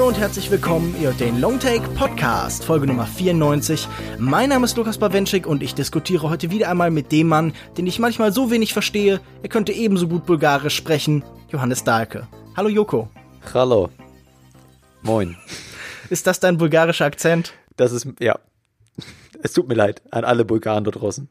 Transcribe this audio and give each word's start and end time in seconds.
Hallo 0.00 0.08
und 0.08 0.18
herzlich 0.18 0.50
willkommen, 0.50 0.96
ihr 0.98 1.08
hört 1.08 1.20
den 1.20 1.42
Longtake 1.42 1.86
Podcast, 1.90 2.64
Folge 2.64 2.86
Nummer 2.86 3.04
94. 3.04 3.86
Mein 4.18 4.48
Name 4.48 4.64
ist 4.64 4.78
Lukas 4.78 4.96
Bawenschik 4.96 5.46
und 5.46 5.62
ich 5.62 5.74
diskutiere 5.74 6.30
heute 6.30 6.50
wieder 6.50 6.70
einmal 6.70 6.90
mit 6.90 7.12
dem 7.12 7.28
Mann, 7.28 7.52
den 7.76 7.86
ich 7.86 7.98
manchmal 7.98 8.32
so 8.32 8.50
wenig 8.50 8.72
verstehe, 8.72 9.20
er 9.42 9.48
könnte 9.50 9.72
ebenso 9.72 10.08
gut 10.08 10.24
Bulgarisch 10.24 10.74
sprechen, 10.74 11.22
Johannes 11.50 11.84
Dahlke. 11.84 12.26
Hallo 12.56 12.70
Joko. 12.70 13.10
Hallo. 13.52 13.90
Moin. 15.02 15.36
Ist 16.08 16.26
das 16.26 16.40
dein 16.40 16.56
bulgarischer 16.56 17.04
Akzent? 17.04 17.52
Das 17.76 17.92
ist, 17.92 18.08
ja. 18.20 18.38
Es 19.42 19.52
tut 19.52 19.68
mir 19.68 19.74
leid 19.74 20.00
an 20.12 20.24
alle 20.24 20.46
Bulgaren 20.46 20.84
da 20.84 20.92
draußen. 20.92 21.28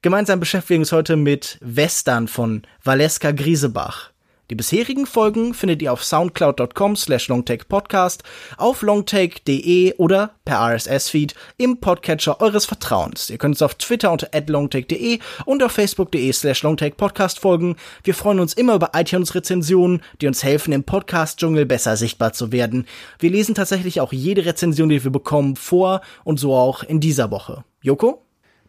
Gemeinsam 0.00 0.38
beschäftigen 0.38 0.78
wir 0.78 0.82
uns 0.82 0.92
heute 0.92 1.16
mit 1.16 1.58
Western 1.60 2.28
von 2.28 2.62
Valeska 2.84 3.32
Griesebach. 3.32 4.11
Die 4.50 4.56
bisherigen 4.56 5.06
Folgen 5.06 5.54
findet 5.54 5.80
ihr 5.82 5.92
auf 5.92 6.04
soundcloud.com 6.04 6.96
slash 6.96 7.28
longtakepodcast, 7.28 8.22
auf 8.58 8.82
longtake.de 8.82 9.94
oder 9.94 10.32
per 10.44 10.58
RSS-Feed 10.58 11.34
im 11.56 11.78
Podcatcher 11.78 12.40
eures 12.40 12.66
Vertrauens. 12.66 13.30
Ihr 13.30 13.38
könnt 13.38 13.54
uns 13.54 13.62
auf 13.62 13.76
Twitter 13.76 14.10
unter 14.10 14.28
longtake.de 14.46 15.20
und 15.46 15.62
auf 15.62 15.72
facebook.de 15.72 16.32
slash 16.32 16.62
longtakepodcast 16.64 17.38
folgen. 17.38 17.76
Wir 18.02 18.14
freuen 18.14 18.40
uns 18.40 18.52
immer 18.52 18.74
über 18.74 18.90
iTunes-Rezensionen, 18.94 20.02
die 20.20 20.26
uns 20.26 20.42
helfen, 20.42 20.72
im 20.72 20.84
Podcast-Dschungel 20.84 21.64
besser 21.64 21.96
sichtbar 21.96 22.32
zu 22.32 22.52
werden. 22.52 22.86
Wir 23.20 23.30
lesen 23.30 23.54
tatsächlich 23.54 24.00
auch 24.00 24.12
jede 24.12 24.44
Rezension, 24.44 24.88
die 24.88 25.02
wir 25.02 25.12
bekommen, 25.12 25.56
vor 25.56 26.00
und 26.24 26.38
so 26.38 26.54
auch 26.54 26.82
in 26.82 27.00
dieser 27.00 27.30
Woche. 27.30 27.64
Joko? 27.80 28.22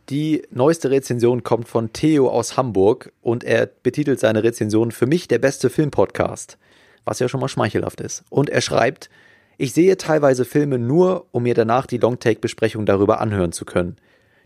Die 0.10 0.44
neueste 0.52 0.92
Rezension 0.92 1.44
kommt 1.44 1.70
von 1.70 1.94
Theo 1.94 2.30
aus 2.30 2.58
Hamburg 2.58 3.14
und 3.22 3.46
er 3.46 3.68
betitelt 3.68 4.20
seine 4.20 4.44
Rezension 4.44 4.92
für 4.92 5.06
mich 5.06 5.30
der 5.30 5.40
beste 5.40 5.70
Filmpodcast, 5.70 6.58
was 7.06 7.20
ja 7.20 7.30
schon 7.30 7.40
mal 7.40 7.48
schmeichelhaft 7.48 8.02
ist. 8.02 8.26
Und 8.30 8.50
er 8.50 8.60
schreibt, 8.60 9.10
ich 9.58 9.72
sehe 9.72 9.96
teilweise 9.96 10.44
Filme 10.44 10.78
nur, 10.78 11.28
um 11.32 11.44
mir 11.44 11.54
danach 11.54 11.86
die 11.86 12.00
Longtake-Besprechung 12.00 12.86
darüber 12.86 13.22
anhören 13.22 13.54
zu 13.54 13.64
können. 13.64 13.96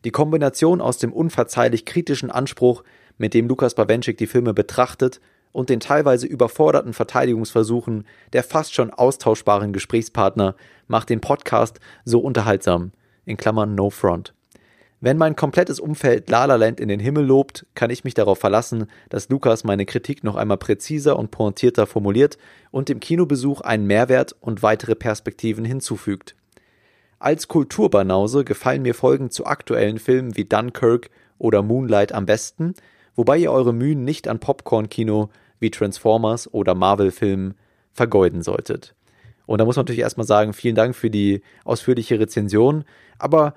Die 0.05 0.11
Kombination 0.11 0.79
aus 0.79 0.99
dem 0.99 1.11
unverzeihlich 1.11 1.85
kritischen 1.85 2.29
Anspruch, 2.29 2.83
mit 3.17 3.33
dem 3.33 3.47
Lukas 3.47 3.73
Bawenschik 3.73 4.17
die 4.17 4.27
Filme 4.27 4.53
betrachtet, 4.53 5.19
und 5.53 5.69
den 5.69 5.79
teilweise 5.79 6.27
überforderten 6.27 6.93
Verteidigungsversuchen 6.93 8.05
der 8.31 8.43
fast 8.43 8.75
schon 8.75 8.91
austauschbaren 8.91 9.73
Gesprächspartner 9.73 10.55
macht 10.87 11.09
den 11.09 11.19
Podcast 11.19 11.79
so 12.05 12.19
unterhaltsam. 12.19 12.91
In 13.25 13.37
Klammern 13.37 13.73
No 13.73 13.89
Front. 13.89 14.33
Wenn 14.99 15.17
mein 15.17 15.35
komplettes 15.35 15.79
Umfeld 15.79 16.27
La 16.27 16.45
La 16.45 16.55
Land 16.55 16.79
in 16.79 16.87
den 16.87 16.99
Himmel 16.99 17.23
lobt, 17.23 17.67
kann 17.75 17.91
ich 17.91 18.03
mich 18.03 18.15
darauf 18.15 18.39
verlassen, 18.39 18.87
dass 19.09 19.29
Lukas 19.29 19.63
meine 19.63 19.85
Kritik 19.85 20.23
noch 20.23 20.35
einmal 20.35 20.57
präziser 20.57 21.19
und 21.19 21.29
pointierter 21.29 21.85
formuliert 21.85 22.39
und 22.71 22.89
dem 22.89 22.99
Kinobesuch 22.99 23.61
einen 23.61 23.85
Mehrwert 23.85 24.35
und 24.39 24.63
weitere 24.63 24.95
Perspektiven 24.95 25.65
hinzufügt. 25.65 26.35
Als 27.19 27.47
Kulturbanause 27.47 28.43
gefallen 28.43 28.81
mir 28.81 28.95
Folgen 28.95 29.29
zu 29.29 29.45
aktuellen 29.45 29.99
Filmen 29.99 30.35
wie 30.35 30.45
Dunkirk 30.45 31.11
oder 31.37 31.61
Moonlight 31.61 32.11
am 32.11 32.25
besten, 32.25 32.73
wobei 33.15 33.37
ihr 33.37 33.51
eure 33.51 33.73
Mühen 33.73 34.03
nicht 34.03 34.27
an 34.27 34.39
Popcorn-Kino 34.39 35.29
wie 35.59 35.69
Transformers 35.69 36.51
oder 36.51 36.73
Marvel-Filmen 36.73 37.53
vergeuden 37.93 38.41
solltet. 38.41 38.95
Und 39.45 39.59
da 39.59 39.65
muss 39.65 39.75
man 39.75 39.83
natürlich 39.83 40.01
erstmal 40.01 40.27
sagen, 40.27 40.53
vielen 40.53 40.75
Dank 40.75 40.95
für 40.95 41.09
die 41.09 41.41
ausführliche 41.65 42.19
Rezension, 42.19 42.83
aber 43.17 43.53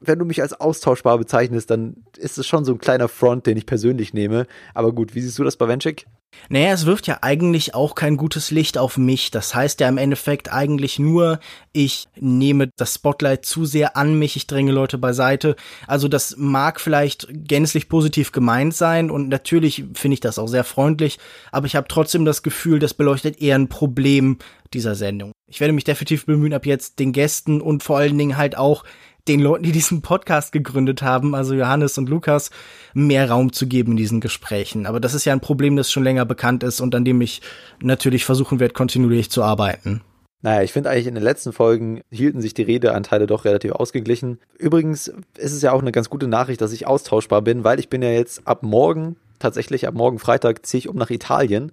wenn 0.00 0.18
du 0.18 0.24
mich 0.24 0.42
als 0.42 0.58
austauschbar 0.58 1.18
bezeichnest, 1.18 1.70
dann 1.70 2.04
ist 2.16 2.38
es 2.38 2.46
schon 2.46 2.64
so 2.64 2.72
ein 2.72 2.78
kleiner 2.78 3.08
Front, 3.08 3.46
den 3.46 3.56
ich 3.56 3.66
persönlich 3.66 4.14
nehme. 4.14 4.46
Aber 4.74 4.92
gut, 4.92 5.14
wie 5.14 5.20
siehst 5.20 5.38
du 5.38 5.44
das 5.44 5.56
bei 5.56 5.68
Venchik? 5.68 6.06
Naja, 6.48 6.72
es 6.72 6.86
wirft 6.86 7.06
ja 7.06 7.18
eigentlich 7.22 7.74
auch 7.74 7.94
kein 7.94 8.16
gutes 8.16 8.50
Licht 8.50 8.78
auf 8.78 8.96
mich. 8.96 9.30
Das 9.30 9.54
heißt 9.54 9.80
ja 9.80 9.88
im 9.88 9.98
Endeffekt 9.98 10.52
eigentlich 10.52 10.98
nur, 10.98 11.40
ich 11.72 12.08
nehme 12.18 12.70
das 12.76 12.94
Spotlight 12.94 13.44
zu 13.44 13.64
sehr 13.64 13.96
an 13.96 14.18
mich, 14.18 14.36
ich 14.36 14.46
dränge 14.46 14.72
Leute 14.72 14.96
beiseite. 14.96 15.56
Also 15.86 16.08
das 16.08 16.36
mag 16.38 16.80
vielleicht 16.80 17.28
gänzlich 17.30 17.88
positiv 17.88 18.32
gemeint 18.32 18.74
sein 18.74 19.10
und 19.10 19.28
natürlich 19.28 19.84
finde 19.94 20.14
ich 20.14 20.20
das 20.20 20.38
auch 20.38 20.48
sehr 20.48 20.64
freundlich, 20.64 21.18
aber 21.52 21.66
ich 21.66 21.76
habe 21.76 21.88
trotzdem 21.88 22.24
das 22.24 22.42
Gefühl, 22.42 22.78
das 22.78 22.94
beleuchtet 22.94 23.40
eher 23.40 23.56
ein 23.56 23.68
Problem 23.68 24.38
dieser 24.72 24.94
Sendung. 24.94 25.32
Ich 25.48 25.60
werde 25.60 25.72
mich 25.72 25.84
definitiv 25.84 26.26
bemühen, 26.26 26.54
ab 26.54 26.64
jetzt 26.64 27.00
den 27.00 27.12
Gästen 27.12 27.60
und 27.60 27.82
vor 27.82 27.98
allen 27.98 28.16
Dingen 28.16 28.36
halt 28.36 28.56
auch 28.56 28.84
den 29.30 29.40
Leuten, 29.40 29.62
die 29.62 29.70
diesen 29.70 30.02
Podcast 30.02 30.50
gegründet 30.50 31.02
haben, 31.02 31.36
also 31.36 31.54
Johannes 31.54 31.96
und 31.98 32.08
Lukas, 32.08 32.50
mehr 32.94 33.30
Raum 33.30 33.52
zu 33.52 33.68
geben 33.68 33.92
in 33.92 33.96
diesen 33.96 34.20
Gesprächen. 34.20 34.86
Aber 34.86 34.98
das 34.98 35.14
ist 35.14 35.24
ja 35.24 35.32
ein 35.32 35.40
Problem, 35.40 35.76
das 35.76 35.92
schon 35.92 36.02
länger 36.02 36.24
bekannt 36.24 36.64
ist 36.64 36.80
und 36.80 36.94
an 36.96 37.04
dem 37.04 37.20
ich 37.20 37.40
natürlich 37.80 38.24
versuchen 38.24 38.58
werde, 38.58 38.74
kontinuierlich 38.74 39.30
zu 39.30 39.44
arbeiten. 39.44 40.00
Naja, 40.42 40.62
ich 40.62 40.72
finde 40.72 40.90
eigentlich 40.90 41.06
in 41.06 41.14
den 41.14 41.22
letzten 41.22 41.52
Folgen 41.52 42.00
hielten 42.10 42.40
sich 42.40 42.54
die 42.54 42.62
Redeanteile 42.62 43.28
doch 43.28 43.44
relativ 43.44 43.72
ausgeglichen. 43.72 44.40
Übrigens 44.58 45.12
ist 45.36 45.52
es 45.52 45.62
ja 45.62 45.70
auch 45.70 45.82
eine 45.82 45.92
ganz 45.92 46.10
gute 46.10 46.26
Nachricht, 46.26 46.60
dass 46.60 46.72
ich 46.72 46.88
austauschbar 46.88 47.42
bin, 47.42 47.62
weil 47.62 47.78
ich 47.78 47.88
bin 47.88 48.02
ja 48.02 48.10
jetzt 48.10 48.48
ab 48.48 48.64
morgen, 48.64 49.16
tatsächlich 49.38 49.86
ab 49.86 49.94
morgen 49.94 50.18
Freitag, 50.18 50.66
ziehe 50.66 50.78
ich 50.78 50.88
um 50.88 50.96
nach 50.96 51.10
Italien 51.10 51.70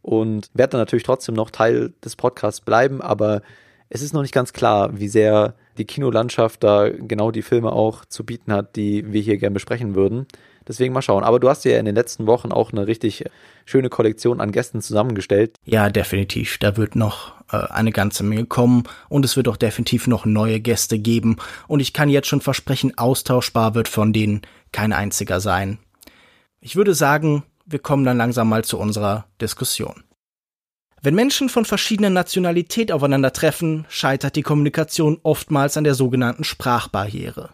und 0.00 0.48
werde 0.54 0.72
dann 0.72 0.80
natürlich 0.80 1.02
trotzdem 1.02 1.34
noch 1.34 1.50
Teil 1.50 1.92
des 2.02 2.16
Podcasts 2.16 2.62
bleiben, 2.62 3.02
aber 3.02 3.42
es 3.90 4.00
ist 4.00 4.14
noch 4.14 4.22
nicht 4.22 4.34
ganz 4.34 4.54
klar, 4.54 4.98
wie 4.98 5.08
sehr 5.08 5.54
die 5.78 5.84
Kinolandschaft 5.84 6.62
da 6.64 6.88
genau 6.88 7.30
die 7.30 7.42
Filme 7.42 7.72
auch 7.72 8.04
zu 8.04 8.24
bieten 8.24 8.52
hat, 8.52 8.76
die 8.76 9.12
wir 9.12 9.20
hier 9.20 9.36
gerne 9.38 9.54
besprechen 9.54 9.94
würden. 9.94 10.26
Deswegen 10.68 10.92
mal 10.92 11.02
schauen. 11.02 11.22
Aber 11.22 11.38
du 11.38 11.48
hast 11.48 11.64
ja 11.64 11.78
in 11.78 11.84
den 11.84 11.94
letzten 11.94 12.26
Wochen 12.26 12.50
auch 12.50 12.72
eine 12.72 12.86
richtig 12.86 13.24
schöne 13.64 13.88
Kollektion 13.88 14.40
an 14.40 14.52
Gästen 14.52 14.80
zusammengestellt. 14.80 15.56
Ja, 15.64 15.90
definitiv. 15.90 16.58
Da 16.58 16.76
wird 16.76 16.96
noch 16.96 17.32
äh, 17.52 17.56
eine 17.56 17.92
ganze 17.92 18.24
Menge 18.24 18.46
kommen 18.46 18.84
und 19.08 19.24
es 19.24 19.36
wird 19.36 19.48
auch 19.48 19.56
definitiv 19.56 20.06
noch 20.06 20.24
neue 20.24 20.60
Gäste 20.60 20.98
geben. 20.98 21.36
Und 21.68 21.80
ich 21.80 21.92
kann 21.92 22.08
jetzt 22.08 22.28
schon 22.28 22.40
versprechen, 22.40 22.98
austauschbar 22.98 23.74
wird 23.74 23.88
von 23.88 24.12
denen 24.12 24.42
kein 24.72 24.92
einziger 24.92 25.40
sein. 25.40 25.78
Ich 26.60 26.74
würde 26.74 26.94
sagen, 26.94 27.44
wir 27.64 27.78
kommen 27.78 28.04
dann 28.04 28.16
langsam 28.16 28.48
mal 28.48 28.64
zu 28.64 28.78
unserer 28.78 29.26
Diskussion. 29.40 30.02
Wenn 31.06 31.14
Menschen 31.14 31.48
von 31.48 31.64
verschiedener 31.64 32.10
Nationalität 32.10 32.90
aufeinandertreffen, 32.90 33.86
scheitert 33.88 34.34
die 34.34 34.42
Kommunikation 34.42 35.20
oftmals 35.22 35.76
an 35.76 35.84
der 35.84 35.94
sogenannten 35.94 36.42
Sprachbarriere. 36.42 37.50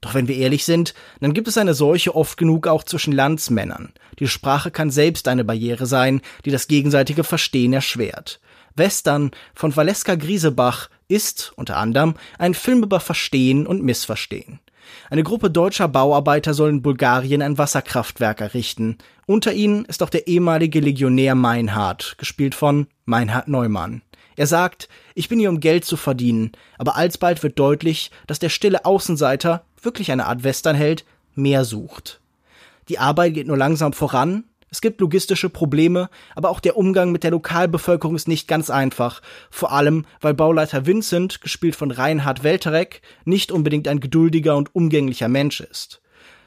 Doch 0.00 0.14
wenn 0.14 0.28
wir 0.28 0.36
ehrlich 0.36 0.64
sind, 0.64 0.94
dann 1.20 1.34
gibt 1.34 1.48
es 1.48 1.58
eine 1.58 1.74
solche 1.74 2.14
oft 2.14 2.38
genug 2.38 2.68
auch 2.68 2.84
zwischen 2.84 3.12
Landsmännern. 3.12 3.92
Die 4.20 4.28
Sprache 4.28 4.70
kann 4.70 4.92
selbst 4.92 5.26
eine 5.26 5.42
Barriere 5.42 5.84
sein, 5.86 6.20
die 6.44 6.52
das 6.52 6.68
gegenseitige 6.68 7.24
Verstehen 7.24 7.72
erschwert. 7.72 8.38
Western 8.76 9.32
von 9.52 9.74
Valeska 9.74 10.14
Griesebach 10.14 10.88
ist, 11.08 11.52
unter 11.56 11.78
anderem, 11.78 12.14
ein 12.38 12.54
Film 12.54 12.84
über 12.84 13.00
Verstehen 13.00 13.66
und 13.66 13.82
Missverstehen. 13.82 14.60
Eine 15.10 15.22
Gruppe 15.22 15.50
deutscher 15.50 15.88
Bauarbeiter 15.88 16.54
soll 16.54 16.70
in 16.70 16.82
Bulgarien 16.82 17.42
ein 17.42 17.58
Wasserkraftwerk 17.58 18.40
errichten. 18.40 18.98
Unter 19.26 19.52
ihnen 19.52 19.84
ist 19.84 20.02
auch 20.02 20.10
der 20.10 20.26
ehemalige 20.26 20.80
Legionär 20.80 21.34
Meinhard, 21.34 22.16
gespielt 22.18 22.54
von 22.54 22.86
Meinhard 23.04 23.48
Neumann. 23.48 24.02
Er 24.36 24.46
sagt, 24.46 24.88
ich 25.14 25.28
bin 25.28 25.38
hier, 25.38 25.50
um 25.50 25.60
Geld 25.60 25.84
zu 25.84 25.96
verdienen, 25.96 26.52
aber 26.78 26.96
alsbald 26.96 27.42
wird 27.42 27.58
deutlich, 27.58 28.10
dass 28.26 28.38
der 28.38 28.48
stille 28.48 28.84
Außenseiter, 28.84 29.64
wirklich 29.80 30.10
eine 30.10 30.26
Art 30.26 30.44
Westernheld, 30.44 31.04
mehr 31.34 31.64
sucht. 31.64 32.20
Die 32.88 32.98
Arbeit 32.98 33.34
geht 33.34 33.46
nur 33.46 33.56
langsam 33.56 33.92
voran, 33.92 34.44
es 34.72 34.80
gibt 34.80 35.02
logistische 35.02 35.50
Probleme, 35.50 36.08
aber 36.34 36.48
auch 36.48 36.58
der 36.58 36.78
Umgang 36.78 37.12
mit 37.12 37.24
der 37.24 37.30
Lokalbevölkerung 37.30 38.16
ist 38.16 38.26
nicht 38.26 38.48
ganz 38.48 38.70
einfach. 38.70 39.20
Vor 39.50 39.70
allem, 39.70 40.06
weil 40.22 40.32
Bauleiter 40.32 40.86
Vincent, 40.86 41.42
gespielt 41.42 41.76
von 41.76 41.90
Reinhard 41.90 42.42
Welterek, 42.42 43.02
nicht 43.26 43.52
unbedingt 43.52 43.86
ein 43.86 44.00
geduldiger 44.00 44.56
und 44.56 44.74
umgänglicher 44.74 45.28
Mensch 45.28 45.60
ist. 45.60 46.00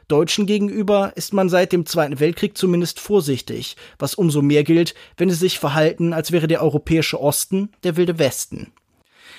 Deutschen 0.07 0.48
gegenüber 0.48 1.13
ist 1.16 1.33
man 1.33 1.50
seit 1.50 1.72
dem 1.72 1.86
Zweiten 1.86 2.19
Weltkrieg 2.19 2.57
zumindest 2.57 3.00
vorsichtig, 3.00 3.75
was 4.00 4.16
umso 4.16 4.42
mehr 4.42 4.63
gilt, 4.63 4.95
wenn 5.18 5.30
sie 5.30 5.36
sich 5.36 5.60
verhalten, 5.60 6.12
als 6.12 6.31
wäre 6.31 6.48
der 6.48 6.63
europäische 6.63 7.21
Osten 7.21 7.69
der 7.83 7.95
wilde 7.95 8.18
Westen. 8.18 8.74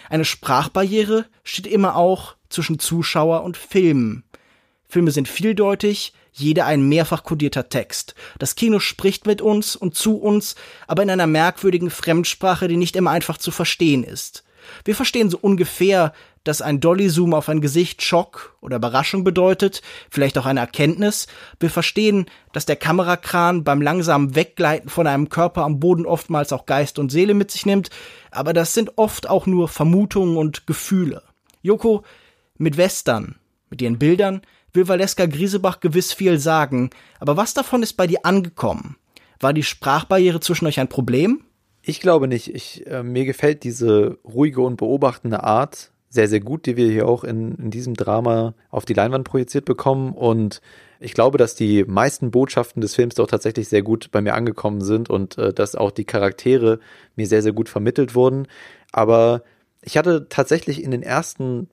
Eine 0.08 0.24
Sprachbarriere 0.24 1.26
steht 1.42 1.66
immer 1.66 1.96
auch 1.96 2.36
zwischen 2.48 2.78
Zuschauer 2.78 3.42
und 3.42 3.56
Filmen. 3.56 4.22
Filme 4.88 5.10
sind 5.10 5.26
vieldeutig, 5.26 6.12
jeder 6.36 6.66
ein 6.66 6.88
mehrfach 6.88 7.24
kodierter 7.24 7.68
Text. 7.68 8.14
Das 8.38 8.54
Kino 8.54 8.78
spricht 8.78 9.26
mit 9.26 9.40
uns 9.40 9.74
und 9.74 9.94
zu 9.94 10.18
uns, 10.18 10.54
aber 10.86 11.02
in 11.02 11.10
einer 11.10 11.26
merkwürdigen 11.26 11.90
Fremdsprache, 11.90 12.68
die 12.68 12.76
nicht 12.76 12.96
immer 12.96 13.10
einfach 13.10 13.38
zu 13.38 13.50
verstehen 13.50 14.04
ist. 14.04 14.44
Wir 14.84 14.94
verstehen 14.94 15.30
so 15.30 15.38
ungefähr, 15.40 16.12
dass 16.44 16.62
ein 16.62 16.80
Dolly-Zoom 16.80 17.34
auf 17.34 17.48
ein 17.48 17.60
Gesicht 17.60 18.02
Schock 18.02 18.56
oder 18.60 18.76
Überraschung 18.76 19.24
bedeutet, 19.24 19.82
vielleicht 20.10 20.38
auch 20.38 20.46
eine 20.46 20.60
Erkenntnis. 20.60 21.26
Wir 21.58 21.70
verstehen, 21.70 22.26
dass 22.52 22.66
der 22.66 22.76
Kamerakran 22.76 23.64
beim 23.64 23.82
langsamen 23.82 24.36
Weggleiten 24.36 24.88
von 24.88 25.06
einem 25.06 25.28
Körper 25.28 25.64
am 25.64 25.80
Boden 25.80 26.06
oftmals 26.06 26.52
auch 26.52 26.66
Geist 26.66 26.98
und 26.98 27.10
Seele 27.10 27.34
mit 27.34 27.50
sich 27.50 27.66
nimmt, 27.66 27.90
aber 28.30 28.52
das 28.52 28.74
sind 28.74 28.92
oft 28.96 29.28
auch 29.28 29.46
nur 29.46 29.68
Vermutungen 29.68 30.36
und 30.36 30.66
Gefühle. 30.66 31.22
Joko, 31.62 32.04
mit 32.58 32.76
Western, 32.76 33.36
mit 33.68 33.82
ihren 33.82 33.98
Bildern, 33.98 34.42
will 34.76 34.86
Valeska 34.86 35.26
Griesebach 35.26 35.80
gewiss 35.80 36.12
viel 36.12 36.38
sagen, 36.38 36.90
aber 37.18 37.36
was 37.36 37.54
davon 37.54 37.82
ist 37.82 37.94
bei 37.94 38.06
dir 38.06 38.20
angekommen? 38.24 38.96
War 39.40 39.52
die 39.52 39.62
Sprachbarriere 39.62 40.40
zwischen 40.40 40.66
euch 40.66 40.78
ein 40.78 40.88
Problem? 40.88 41.42
Ich 41.82 42.00
glaube 42.00 42.28
nicht. 42.28 42.54
Ich, 42.54 42.86
äh, 42.86 43.02
mir 43.02 43.24
gefällt 43.24 43.64
diese 43.64 44.18
ruhige 44.24 44.60
und 44.60 44.76
beobachtende 44.76 45.42
Art 45.44 45.90
sehr, 46.08 46.28
sehr 46.28 46.40
gut, 46.40 46.66
die 46.66 46.76
wir 46.76 46.90
hier 46.90 47.06
auch 47.06 47.24
in, 47.24 47.54
in 47.56 47.70
diesem 47.70 47.94
Drama 47.94 48.54
auf 48.70 48.84
die 48.84 48.94
Leinwand 48.94 49.24
projiziert 49.24 49.64
bekommen. 49.64 50.12
Und 50.12 50.60
ich 50.98 51.14
glaube, 51.14 51.38
dass 51.38 51.54
die 51.54 51.84
meisten 51.84 52.30
Botschaften 52.30 52.80
des 52.80 52.94
Films 52.94 53.14
doch 53.14 53.26
tatsächlich 53.26 53.68
sehr 53.68 53.82
gut 53.82 54.10
bei 54.10 54.20
mir 54.22 54.34
angekommen 54.34 54.80
sind 54.80 55.10
und 55.10 55.36
äh, 55.38 55.52
dass 55.52 55.76
auch 55.76 55.90
die 55.90 56.04
Charaktere 56.04 56.80
mir 57.14 57.26
sehr, 57.26 57.42
sehr 57.42 57.52
gut 57.52 57.68
vermittelt 57.68 58.14
wurden. 58.14 58.48
Aber 58.92 59.42
ich 59.82 59.96
hatte 59.96 60.28
tatsächlich 60.28 60.82
in 60.82 60.90
den 60.90 61.02
ersten 61.02 61.68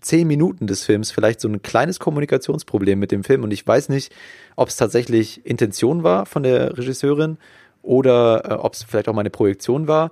zehn 0.00 0.26
Minuten 0.26 0.66
des 0.66 0.84
Films 0.84 1.10
vielleicht 1.10 1.40
so 1.40 1.48
ein 1.48 1.62
kleines 1.62 1.98
Kommunikationsproblem 1.98 2.98
mit 2.98 3.12
dem 3.12 3.24
Film 3.24 3.42
und 3.42 3.52
ich 3.52 3.66
weiß 3.66 3.88
nicht, 3.88 4.12
ob 4.56 4.68
es 4.68 4.76
tatsächlich 4.76 5.44
Intention 5.44 6.02
war 6.02 6.26
von 6.26 6.42
der 6.42 6.76
Regisseurin 6.76 7.38
oder 7.82 8.42
äh, 8.44 8.54
ob 8.54 8.74
es 8.74 8.82
vielleicht 8.82 9.08
auch 9.08 9.14
meine 9.14 9.30
Projektion 9.30 9.88
war. 9.88 10.10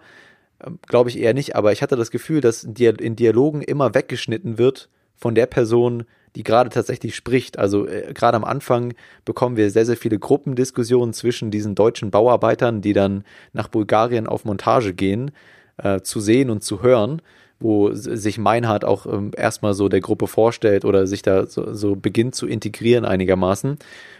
Ähm, 0.64 0.78
Glaube 0.86 1.10
ich 1.10 1.18
eher 1.18 1.34
nicht, 1.34 1.56
aber 1.56 1.72
ich 1.72 1.82
hatte 1.82 1.96
das 1.96 2.10
Gefühl, 2.10 2.40
dass 2.40 2.64
in 2.64 3.16
Dialogen 3.16 3.62
immer 3.62 3.94
weggeschnitten 3.94 4.58
wird 4.58 4.88
von 5.14 5.34
der 5.34 5.46
Person, 5.46 6.04
die 6.36 6.42
gerade 6.42 6.70
tatsächlich 6.70 7.16
spricht. 7.16 7.58
Also 7.58 7.86
äh, 7.86 8.12
gerade 8.12 8.36
am 8.36 8.44
Anfang 8.44 8.94
bekommen 9.24 9.56
wir 9.56 9.70
sehr, 9.70 9.86
sehr 9.86 9.96
viele 9.96 10.18
Gruppendiskussionen 10.18 11.12
zwischen 11.12 11.50
diesen 11.50 11.74
deutschen 11.74 12.10
Bauarbeitern, 12.10 12.82
die 12.82 12.92
dann 12.92 13.24
nach 13.52 13.68
Bulgarien 13.68 14.26
auf 14.26 14.44
Montage 14.44 14.94
gehen, 14.94 15.30
äh, 15.78 16.00
zu 16.00 16.20
sehen 16.20 16.50
und 16.50 16.62
zu 16.62 16.82
hören 16.82 17.22
wo 17.58 17.92
sich 17.92 18.38
Meinhard 18.38 18.84
auch 18.84 19.06
ähm, 19.06 19.30
erstmal 19.36 19.74
so 19.74 19.88
der 19.88 20.00
Gruppe 20.00 20.26
vorstellt 20.26 20.84
oder 20.84 21.06
sich 21.06 21.22
da 21.22 21.46
so, 21.46 21.72
so 21.72 21.96
beginnt 21.96 22.34
zu 22.34 22.46
integrieren 22.46 23.04
einigermaßen. 23.04 23.78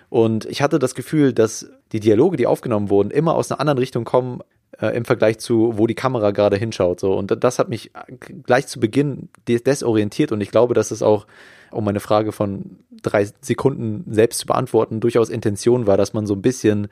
Und 0.09 0.47
ich 0.47 0.63
hatte 0.63 0.79
das 0.79 0.95
Gefühl, 0.95 1.33
dass 1.33 1.69
die 1.93 2.01
Dialoge, 2.01 2.37
die 2.37 2.47
aufgenommen 2.47 2.91
wurden, 2.91 3.11
immer 3.11 3.35
aus 3.35 3.51
einer 3.51 3.61
anderen 3.61 3.79
Richtung 3.79 4.05
kommen 4.05 4.41
äh, 4.81 4.97
im 4.97 5.05
Vergleich 5.05 5.39
zu, 5.39 5.77
wo 5.77 5.87
die 5.87 5.95
Kamera 5.95 6.31
gerade 6.31 6.57
hinschaut. 6.57 7.01
So. 7.01 7.15
Und 7.15 7.43
das 7.43 7.59
hat 7.59 7.69
mich 7.69 7.91
gleich 8.45 8.67
zu 8.67 8.81
Beginn 8.81 9.29
desorientiert 9.47 10.33
und 10.33 10.41
ich 10.41 10.51
glaube, 10.51 10.75
dass 10.75 10.91
es 10.91 11.03
auch, 11.03 11.27
um 11.71 11.85
meine 11.85 12.01
Frage 12.01 12.33
von 12.33 12.79
drei 13.03 13.29
Sekunden 13.41 14.05
selbst 14.13 14.41
zu 14.41 14.47
beantworten, 14.47 15.01
durchaus 15.01 15.29
Intention 15.29 15.87
war, 15.87 15.97
dass 15.97 16.15
man 16.15 16.27
so 16.27 16.35
ein 16.35 16.43
bisschen 16.43 16.89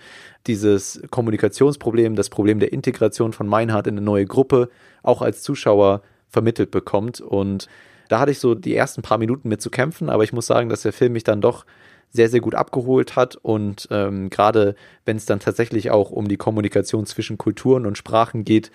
dieses 0.47 1.03
Kommunikationsproblem, 1.11 2.17
das 2.17 2.29
Problem 2.29 2.59
der 2.59 2.73
Integration 2.73 3.33
von 3.33 3.47
Meinhard 3.47 3.87
in 3.87 3.95
eine 3.97 4.05
neue 4.05 4.27
Gruppe 4.27 4.69
auch 5.03 5.23
als 5.23 5.43
Zuschauer 5.43 6.03
vermittelt 6.35 6.71
bekommt. 6.71 7.23
Und 7.23 7.69
da 8.09 8.21
hatte 8.21 8.33
ich 8.33 8.39
so 8.39 8.55
die 8.55 8.77
ersten 8.77 9.01
paar 9.01 9.17
Minuten 9.17 9.49
mit 9.49 9.63
zu 9.63 9.71
kämpfen, 9.71 10.11
aber 10.11 10.25
ich 10.25 10.35
muss 10.35 10.47
sagen, 10.47 10.69
dass 10.69 10.83
der 10.83 10.93
Film 10.93 11.15
mich 11.15 11.25
dann 11.25 11.41
doch 11.41 11.65
sehr, 12.11 12.29
sehr 12.29 12.41
gut 12.41 12.55
abgeholt 12.55 13.17
hat. 13.17 13.37
Und 13.37 13.89
ähm, 13.91 14.29
gerade 14.29 14.75
wenn 15.07 15.17
es 15.17 15.25
dann 15.25 15.41
tatsächlich 15.41 15.91
auch 15.91 16.11
um 16.11 16.29
die 16.29 16.37
Kommunikation 16.37 17.07
zwischen 17.07 17.39
Kulturen 17.39 17.87
und 17.87 17.97
Sprachen 17.97 18.45
geht, 18.45 18.71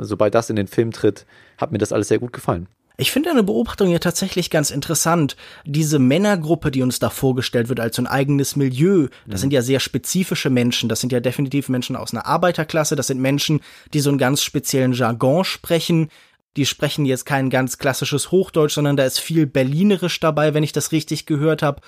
sobald 0.00 0.34
das 0.34 0.50
in 0.50 0.56
den 0.56 0.66
Film 0.66 0.90
tritt, 0.90 1.24
hat 1.58 1.70
mir 1.70 1.78
das 1.78 1.92
alles 1.92 2.08
sehr 2.08 2.18
gut 2.18 2.32
gefallen. 2.32 2.66
Ich 2.96 3.10
finde 3.10 3.30
eine 3.30 3.42
Beobachtung 3.42 3.90
ja 3.90 3.98
tatsächlich 3.98 4.50
ganz 4.50 4.70
interessant. 4.70 5.36
Diese 5.64 5.98
Männergruppe, 5.98 6.70
die 6.70 6.82
uns 6.82 7.00
da 7.00 7.10
vorgestellt 7.10 7.68
wird 7.68 7.80
als 7.80 7.96
so 7.96 8.02
ein 8.02 8.06
eigenes 8.06 8.54
Milieu, 8.54 9.08
das 9.26 9.40
mhm. 9.40 9.42
sind 9.42 9.52
ja 9.52 9.62
sehr 9.62 9.80
spezifische 9.80 10.48
Menschen. 10.48 10.88
Das 10.88 11.00
sind 11.00 11.12
ja 11.12 11.18
definitiv 11.18 11.68
Menschen 11.68 11.96
aus 11.96 12.12
einer 12.12 12.26
Arbeiterklasse. 12.26 12.94
Das 12.94 13.08
sind 13.08 13.20
Menschen, 13.20 13.60
die 13.92 14.00
so 14.00 14.10
einen 14.10 14.18
ganz 14.18 14.42
speziellen 14.42 14.92
Jargon 14.92 15.44
sprechen 15.44 16.08
die 16.56 16.66
sprechen 16.66 17.04
jetzt 17.04 17.26
kein 17.26 17.50
ganz 17.50 17.78
klassisches 17.78 18.30
Hochdeutsch, 18.30 18.74
sondern 18.74 18.96
da 18.96 19.04
ist 19.04 19.20
viel 19.20 19.46
Berlinerisch 19.46 20.20
dabei, 20.20 20.54
wenn 20.54 20.62
ich 20.62 20.72
das 20.72 20.92
richtig 20.92 21.26
gehört 21.26 21.62
habe. 21.62 21.80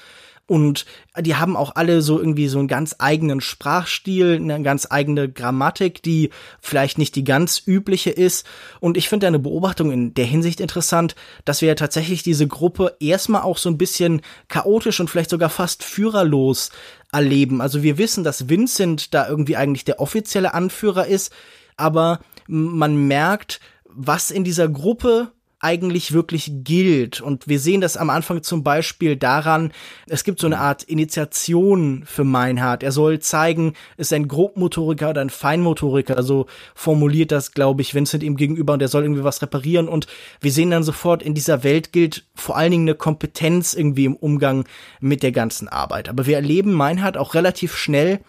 Und 0.48 0.86
die 1.18 1.34
haben 1.34 1.56
auch 1.56 1.74
alle 1.74 2.02
so 2.02 2.20
irgendwie 2.20 2.46
so 2.46 2.60
einen 2.60 2.68
ganz 2.68 2.94
eigenen 3.00 3.40
Sprachstil, 3.40 4.36
eine 4.36 4.62
ganz 4.62 4.86
eigene 4.88 5.28
Grammatik, 5.28 6.04
die 6.04 6.30
vielleicht 6.60 6.98
nicht 6.98 7.16
die 7.16 7.24
ganz 7.24 7.60
übliche 7.66 8.10
ist. 8.10 8.46
Und 8.78 8.96
ich 8.96 9.08
finde 9.08 9.26
eine 9.26 9.40
Beobachtung 9.40 9.90
in 9.90 10.14
der 10.14 10.24
Hinsicht 10.24 10.60
interessant, 10.60 11.16
dass 11.44 11.62
wir 11.62 11.68
ja 11.68 11.74
tatsächlich 11.74 12.22
diese 12.22 12.46
Gruppe 12.46 12.94
erstmal 13.00 13.42
auch 13.42 13.58
so 13.58 13.68
ein 13.68 13.78
bisschen 13.78 14.22
chaotisch 14.46 15.00
und 15.00 15.10
vielleicht 15.10 15.30
sogar 15.30 15.50
fast 15.50 15.82
führerlos 15.82 16.70
erleben. 17.10 17.60
Also 17.60 17.82
wir 17.82 17.98
wissen, 17.98 18.22
dass 18.22 18.48
Vincent 18.48 19.14
da 19.14 19.28
irgendwie 19.28 19.56
eigentlich 19.56 19.84
der 19.84 20.00
offizielle 20.00 20.54
Anführer 20.54 21.06
ist, 21.06 21.32
aber 21.76 22.20
man 22.46 23.08
merkt, 23.08 23.58
was 23.96 24.30
in 24.30 24.44
dieser 24.44 24.68
Gruppe 24.68 25.32
eigentlich 25.58 26.12
wirklich 26.12 26.50
gilt. 26.64 27.20
Und 27.20 27.48
wir 27.48 27.58
sehen 27.58 27.80
das 27.80 27.96
am 27.96 28.10
Anfang 28.10 28.42
zum 28.42 28.62
Beispiel 28.62 29.16
daran, 29.16 29.72
es 30.06 30.22
gibt 30.22 30.38
so 30.38 30.46
eine 30.46 30.58
Art 30.58 30.82
Initiation 30.82 32.04
für 32.04 32.24
Meinhard. 32.24 32.82
Er 32.82 32.92
soll 32.92 33.20
zeigen, 33.20 33.72
ist 33.96 34.12
ein 34.12 34.28
Grobmotoriker 34.28 35.10
oder 35.10 35.22
ein 35.22 35.30
Feinmotoriker. 35.30 36.16
Also 36.16 36.46
formuliert 36.74 37.32
das, 37.32 37.52
glaube 37.52 37.80
ich, 37.80 37.94
Vincent 37.94 38.22
ihm 38.22 38.36
gegenüber 38.36 38.74
und 38.74 38.82
er 38.82 38.88
soll 38.88 39.04
irgendwie 39.04 39.24
was 39.24 39.40
reparieren. 39.40 39.88
Und 39.88 40.06
wir 40.40 40.52
sehen 40.52 40.70
dann 40.70 40.82
sofort, 40.82 41.22
in 41.22 41.34
dieser 41.34 41.64
Welt 41.64 41.90
gilt 41.90 42.26
vor 42.34 42.56
allen 42.56 42.70
Dingen 42.70 42.88
eine 42.88 42.94
Kompetenz 42.94 43.72
irgendwie 43.72 44.04
im 44.04 44.16
Umgang 44.16 44.66
mit 45.00 45.22
der 45.22 45.32
ganzen 45.32 45.68
Arbeit. 45.68 46.10
Aber 46.10 46.26
wir 46.26 46.36
erleben 46.36 46.74
Meinhard 46.74 47.16
auch 47.16 47.34
relativ 47.34 47.76
schnell 47.76 48.20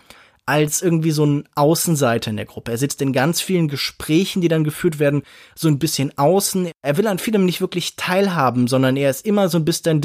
als 0.48 0.82
irgendwie 0.82 1.12
so 1.12 1.26
ein 1.26 1.48
Außenseiter 1.56 2.32
in 2.32 2.38
der 2.38 2.46
Gruppe. 2.46 2.72
Er 2.72 2.78
sitzt 2.78 3.02
in 3.02 3.12
ganz 3.12 3.42
vielen 3.42 3.68
Gesprächen, 3.68 4.42
die 4.42 4.48
dann 4.48 4.64
geführt 4.64 4.98
werden, 4.98 5.24
so 5.56 5.68
ein 5.68 5.78
bisschen 5.78 6.18
außen. 6.18 6.72
Er 6.82 6.98
will 6.98 7.08
an 7.08 7.20
vielem 7.20 7.46
nicht 7.46 7.60
wirklich 7.60 7.98
teilhaben, 7.98 8.68
sondern 8.68 8.96
er 8.96 9.10
ist 9.10 9.26
immer 9.26 9.50
so 9.50 9.58
ein 9.58 9.66
bisschen, 9.66 10.02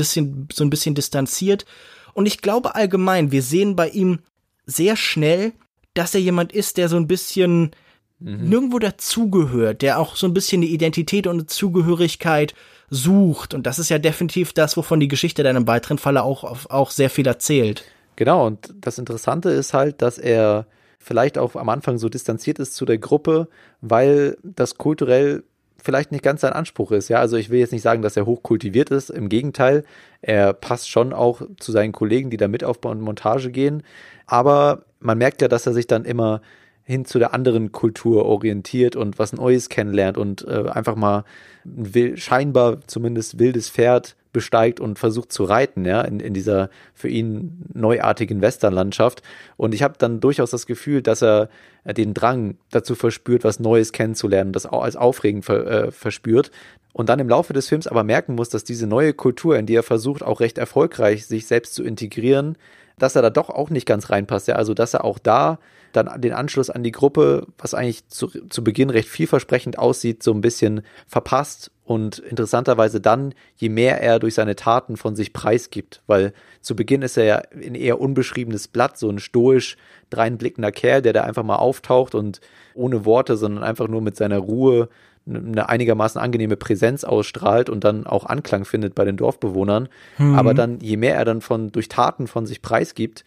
so 0.53 0.65
ein 0.65 0.71
bisschen 0.71 0.97
distanziert. 0.97 1.65
Und 2.13 2.27
ich 2.27 2.43
glaube 2.43 2.75
allgemein, 2.75 3.31
wir 3.31 3.41
sehen 3.41 3.77
bei 3.77 3.89
ihm 3.89 4.19
sehr 4.67 4.97
schnell, 4.97 5.53
dass 5.95 6.15
er 6.15 6.21
jemand 6.21 6.53
ist, 6.53 6.77
der 6.77 6.89
so 6.89 6.97
ein 6.97 7.07
bisschen 7.07 7.71
mhm. 8.19 8.49
nirgendwo 8.49 8.81
dazugehört, 8.81 9.81
der 9.81 10.01
auch 10.01 10.17
so 10.17 10.27
ein 10.27 10.35
bisschen 10.35 10.61
die 10.61 10.75
Identität 10.75 11.29
und 11.29 11.51
Zugehörigkeit 11.51 12.53
sucht. 12.91 13.55
Und 13.55 13.65
das 13.65 13.79
ist 13.79 13.91
ja 13.91 13.99
definitiv 13.99 14.53
das, 14.55 14.77
wovon 14.77 14.99
die 14.99 15.09
Geschichte 15.09 15.45
deinem 15.45 15.69
weiteren 15.69 15.99
Falle 15.99 16.25
auch, 16.25 16.69
auch 16.69 16.91
sehr 16.91 17.11
viel 17.11 17.29
erzählt. 17.29 17.85
Genau, 18.23 18.47
und 18.47 18.73
das 18.81 18.99
Interessante 18.99 19.51
ist 19.51 19.75
halt, 19.75 20.01
dass 20.01 20.17
er 20.17 20.69
vielleicht 21.01 21.39
auch 21.39 21.57
am 21.57 21.69
Anfang 21.69 21.99
so 21.99 22.09
distanziert 22.09 22.61
ist 22.61 22.77
zu 22.77 22.85
der 22.85 22.99
Gruppe, 22.99 23.49
weil 23.81 24.37
das 24.45 24.79
kulturell 24.79 25.43
vielleicht 25.83 26.13
nicht 26.13 26.23
ganz 26.23 26.43
sein 26.43 26.53
Anspruch 26.53 26.93
ist. 26.93 27.09
Ja, 27.09 27.19
also 27.19 27.37
ich 27.37 27.51
will 27.51 27.59
jetzt 27.59 27.73
nicht 27.73 27.83
sagen, 27.83 28.01
dass 28.01 28.17
er 28.17 28.25
hochkultiviert 28.25 28.91
ist. 28.91 29.11
Im 29.11 29.29
Gegenteil, 29.29 29.83
er 30.21 30.53
passt 30.53 30.89
schon 30.89 31.13
auch 31.13 31.43
zu 31.59 31.73
seinen 31.73 31.91
Kollegen, 31.91 32.31
die 32.31 32.37
da 32.37 32.47
mit 32.47 32.63
auf 32.63 32.79
Montage 32.85 33.51
gehen. 33.51 33.83
Aber 34.29 34.85
man 35.01 35.19
merkt 35.19 35.43
ja, 35.43 35.49
dass 35.49 35.67
er 35.67 35.73
sich 35.73 35.89
dann 35.89 36.05
immer 36.05 36.43
hin 36.85 37.05
zu 37.05 37.19
der 37.19 37.35
anderen 37.35 37.73
Kultur 37.73 38.25
orientiert 38.25 38.95
und 38.95 39.19
was 39.19 39.33
Neues 39.33 39.69
kennenlernt 39.69 40.17
und 40.17 40.47
äh, 40.47 40.69
einfach 40.69 40.95
mal 40.95 41.25
ein 41.65 42.17
scheinbar 42.17 42.87
zumindest 42.87 43.41
wildes 43.41 43.69
Pferd 43.69 44.15
besteigt 44.33 44.81
und 44.81 44.99
versucht 44.99 45.33
zu 45.33 45.45
reiten, 45.45 45.85
ja, 45.85 46.03
in, 46.03 46.21
in 46.21 46.35
dieser 46.35 46.71
für 46.95 47.09
ihn 47.09 47.65
neuartigen 47.75 48.41
Westernlandschaft. 48.41 49.23
Und 49.57 49.75
ich 49.75 49.83
habe 49.83 49.95
dann 49.99 50.21
durchaus 50.21 50.51
das 50.51 50.67
Gefühl, 50.67 51.03
dass 51.03 51.23
er 51.23 51.49
den 51.85 52.15
Drang 52.15 52.57
dazu 52.71 52.95
verspürt, 52.95 53.45
was 53.45 53.61
Neues 53.61 53.93
kennenzulernen, 53.93 54.53
das 54.53 54.67
auch 54.67 54.83
als 54.83 54.97
aufregend 54.97 55.45
ver, 55.45 55.67
äh, 55.67 55.91
verspürt. 55.91 56.51
Und 56.93 57.09
dann 57.09 57.19
im 57.19 57.29
Laufe 57.29 57.53
des 57.53 57.69
Films 57.69 57.87
aber 57.87 58.05
merken 58.05 58.35
muss, 58.35 58.51
dass 58.51 58.65
diese 58.65 58.87
neue 58.87 59.15
Kultur, 59.15 59.59
in 59.59 59.67
die 59.67 59.75
er 59.75 59.83
versucht, 59.83 60.23
auch 60.23 60.41
recht 60.41 60.59
erfolgreich 60.59 61.27
sich 61.27 61.47
selbst 61.47 61.75
zu 61.75 61.83
integrieren, 61.83 62.57
dass 62.99 63.17
er 63.17 63.23
da 63.23 63.31
doch 63.31 63.51
auch 63.51 63.71
nicht 63.71 63.87
ganz 63.87 64.11
reinpasst. 64.11 64.49
Ja? 64.49 64.57
Also, 64.57 64.75
dass 64.75 64.95
er 64.95 65.05
auch 65.05 65.19
da 65.19 65.59
dann 65.93 66.21
den 66.21 66.33
Anschluss 66.33 66.71
an 66.71 66.83
die 66.83 66.93
Gruppe, 66.93 67.47
was 67.59 67.75
eigentlich 67.75 68.07
zu, 68.09 68.29
zu 68.29 68.65
Beginn 68.65 68.91
recht 68.91 69.09
vielversprechend 69.09 69.79
aussieht, 69.79 70.23
so 70.23 70.33
ein 70.33 70.41
bisschen 70.41 70.83
verpasst 71.07 71.71
und 71.85 72.19
interessanterweise 72.19 73.01
dann, 73.01 73.35
je 73.57 73.69
mehr 73.69 74.01
er 74.01 74.19
durch 74.19 74.35
seine 74.35 74.55
Taten 74.55 74.97
von 74.97 75.17
sich 75.17 75.33
preisgibt, 75.33 76.03
weil 76.07 76.33
zu 76.61 76.77
Beginn 76.77 77.03
ist 77.03 77.17
er 77.17 77.25
ja 77.25 77.43
ein 77.53 77.75
eher 77.75 78.01
unbeschriebenes 78.01 78.69
Blatt, 78.69 78.99
so 78.99 79.09
ein 79.09 79.19
stoisch 79.19 79.77
dreinblickender 80.11 80.71
Kerl, 80.71 81.03
der 81.03 81.13
da 81.13 81.23
einfach 81.23 81.43
mal 81.43 81.57
auftaucht 81.57 82.15
und 82.15 82.41
ohne 82.75 83.05
Worte, 83.05 83.37
sondern 83.37 83.65
einfach 83.65 83.89
nur 83.89 84.01
mit 84.01 84.17
seiner 84.17 84.39
Ruhe 84.39 84.89
eine 85.27 85.69
einigermaßen 85.69 86.21
angenehme 86.21 86.57
Präsenz 86.57 87.05
ausstrahlt 87.05 87.71
und 87.71 87.85
dann 87.85 88.07
auch 88.07 88.27
Anklang 88.27 88.65
findet 88.65 88.95
bei 88.95 89.05
den 89.05 89.17
Dorfbewohnern. 89.17 89.89
Mhm. 90.19 90.35
Aber 90.35 90.55
dann, 90.55 90.81
je 90.81 90.97
mehr 90.97 91.15
er 91.17 91.25
dann 91.25 91.41
von 91.41 91.71
durch 91.71 91.89
Taten 91.89 92.27
von 92.27 92.47
sich 92.47 92.61
preisgibt, 92.61 93.25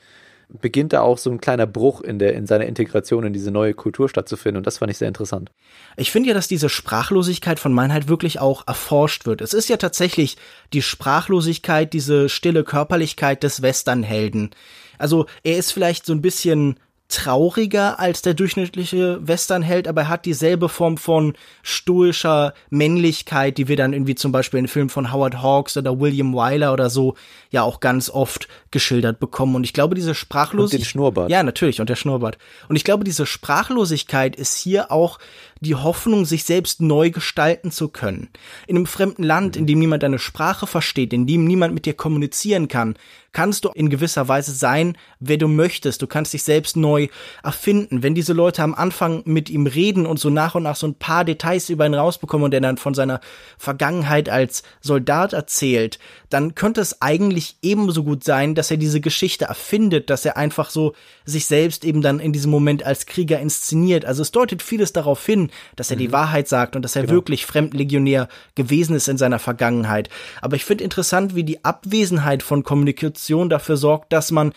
beginnt 0.50 0.94
da 0.94 1.02
auch 1.02 1.18
so 1.18 1.30
ein 1.32 1.40
kleiner 1.40 1.68
Bruch 1.68 2.02
in 2.02 2.20
der 2.20 2.34
in 2.34 2.48
seiner 2.48 2.66
Integration 2.66 3.26
in 3.26 3.34
diese 3.34 3.52
neue 3.52 3.74
Kultur 3.74 4.10
stattzufinden 4.10 4.58
und 4.58 4.68
das 4.68 4.78
fand 4.78 4.92
ich 4.92 4.98
sehr 4.98 5.08
interessant. 5.08 5.52
Ich 5.98 6.12
finde 6.12 6.30
ja, 6.30 6.36
dass 6.36 6.48
diese 6.48 6.70
Sprachlosigkeit 6.70 7.60
von 7.60 7.74
Meinheit 7.74 8.08
wirklich 8.08 8.40
auch 8.40 8.68
erforscht 8.68 9.26
wird. 9.26 9.42
Es 9.42 9.54
ist 9.54 9.70
ja 9.70 9.78
tatsächlich 9.78 10.38
die 10.74 10.82
Sprachlosigkeit, 10.82 11.94
diese 11.94 12.30
stille 12.30 12.64
Körperlichkeit 12.64 13.44
des 13.44 13.62
Westernhelden. 13.62 14.52
Also 14.98 15.26
er 15.44 15.58
ist 15.58 15.72
vielleicht 15.72 16.06
so 16.06 16.14
ein 16.14 16.22
bisschen 16.22 16.80
trauriger 17.08 18.00
als 18.00 18.24
der 18.24 18.34
durchschnittliche 18.34 19.20
Westernheld, 19.26 19.88
aber 19.88 20.02
er 20.02 20.10
hat 20.10 20.26
dieselbe 20.26 20.70
Form 20.70 20.98
von 20.98 21.34
stoischer 21.62 22.54
Männlichkeit, 22.72 23.58
die 23.58 23.68
wir 23.68 23.78
dann 23.78 23.94
irgendwie 23.94 24.16
zum 24.16 24.32
Beispiel 24.32 24.60
in 24.60 24.68
Filmen 24.68 24.90
von 24.90 25.14
Howard 25.14 25.42
Hawks 25.42 25.78
oder 25.78 26.00
William 26.00 26.34
Wyler 26.34 26.74
oder 26.74 26.90
so 26.90 27.16
ja 27.52 27.62
auch 27.62 27.80
ganz 27.80 28.10
oft 28.10 28.48
geschildert 28.72 29.20
bekommen. 29.20 29.56
Und 29.56 29.64
ich 29.66 29.74
glaube, 29.74 29.94
diese 29.94 30.16
Sprachlosigkeit. 30.16 30.80
Und 30.80 30.86
den 30.86 30.90
Schnurrbart. 30.90 31.30
Ja, 31.30 31.44
natürlich, 31.44 31.80
und 31.80 31.90
der 31.90 31.96
Schnurrbart. 31.96 32.40
Und 32.70 32.76
ich 32.76 32.84
glaube, 32.84 33.04
diese 33.04 33.28
Sprachlosigkeit 33.28 34.36
ist 34.36 34.58
hier 34.58 34.92
auch 34.92 35.20
die 35.62 35.76
Hoffnung, 35.76 36.26
sich 36.26 36.44
selbst 36.44 36.82
neu 36.82 37.12
gestalten 37.12 37.72
zu 37.72 37.88
können. 37.90 38.30
In 38.68 38.76
einem 38.76 38.86
fremden 38.86 39.24
Land, 39.24 39.56
in 39.56 39.66
dem 39.66 39.80
niemand 39.80 40.04
deine 40.04 40.20
Sprache 40.20 40.68
versteht, 40.68 41.14
in 41.14 41.28
dem 41.28 41.46
niemand 41.46 41.74
mit 41.74 41.86
dir 41.86 41.94
kommunizieren 41.94 42.68
kann, 42.68 42.96
kannst 43.36 43.66
du 43.66 43.70
in 43.76 43.90
gewisser 43.90 44.30
Weise 44.30 44.54
sein, 44.54 44.98
wer 45.20 45.38
du 45.38 45.50
möchtest. 45.50 46.02
Du 46.02 46.08
kannst 46.08 46.34
dich 46.34 46.44
selbst 46.44 46.78
neu 46.78 47.10
erfinden. 47.44 48.02
Wenn 48.02 48.16
diese 48.16 48.32
Leute 48.32 48.64
am 48.64 48.74
Anfang 48.74 49.24
mit 49.26 49.50
ihm 49.50 49.68
reden 49.68 50.06
und 50.06 50.20
so 50.20 50.30
nach 50.30 50.56
und 50.56 50.64
nach 50.64 50.78
so 50.78 50.88
ein 50.88 50.96
paar 50.96 51.26
Details 51.26 51.70
über 51.70 51.86
ihn 51.86 51.94
rausbekommen 51.94 52.46
und 52.46 52.54
er 52.54 52.62
dann 52.62 52.78
von 52.78 52.94
seiner 52.94 53.20
Vergangenheit 53.58 54.30
als 54.30 54.64
Soldat 54.80 55.34
erzählt, 55.34 56.00
dann 56.30 56.56
könnte 56.56 56.80
es 56.80 57.02
eigentlich 57.02 57.58
ebenso 57.62 58.06
gut 58.06 58.24
sein, 58.24 58.56
dass 58.56 58.72
er 58.72 58.78
diese 58.78 59.02
Geschichte 59.02 59.46
erfindet, 59.46 60.10
dass 60.10 60.24
er 60.24 60.38
einfach 60.38 60.70
so 60.70 60.96
sich 61.26 61.46
selbst 61.46 61.84
eben 61.84 62.02
dann 62.02 62.22
in 62.22 62.32
diesem 62.32 62.52
Moment 62.52 62.86
als 62.86 63.06
Krieger 63.06 63.42
inszeniert. 63.42 64.06
Also 64.06 64.22
es 64.22 64.32
deutet 64.32 64.62
vieles 64.62 64.94
darauf 64.94 65.26
hin, 65.26 65.45
dass 65.76 65.90
er 65.92 65.98
mhm. 65.98 66.02
die 66.02 66.12
Wahrheit 66.12 66.48
sagt 66.48 66.76
und 66.76 66.82
dass 66.82 66.96
er 66.96 67.04
genau. 67.04 67.16
wirklich 67.16 67.46
Fremdlegionär 67.46 68.28
gewesen 68.56 68.96
ist 68.96 69.08
in 69.08 69.18
seiner 69.18 69.40
Vergangenheit. 69.40 70.10
Aber 70.42 70.56
ich 70.56 70.66
finde 70.66 70.84
interessant, 70.84 71.36
wie 71.36 71.44
die 71.44 71.64
Abwesenheit 71.64 72.44
von 72.44 72.64
Kommunikation 72.64 73.50
dafür 73.50 73.78
sorgt, 73.78 74.14
dass 74.14 74.32
man 74.32 74.54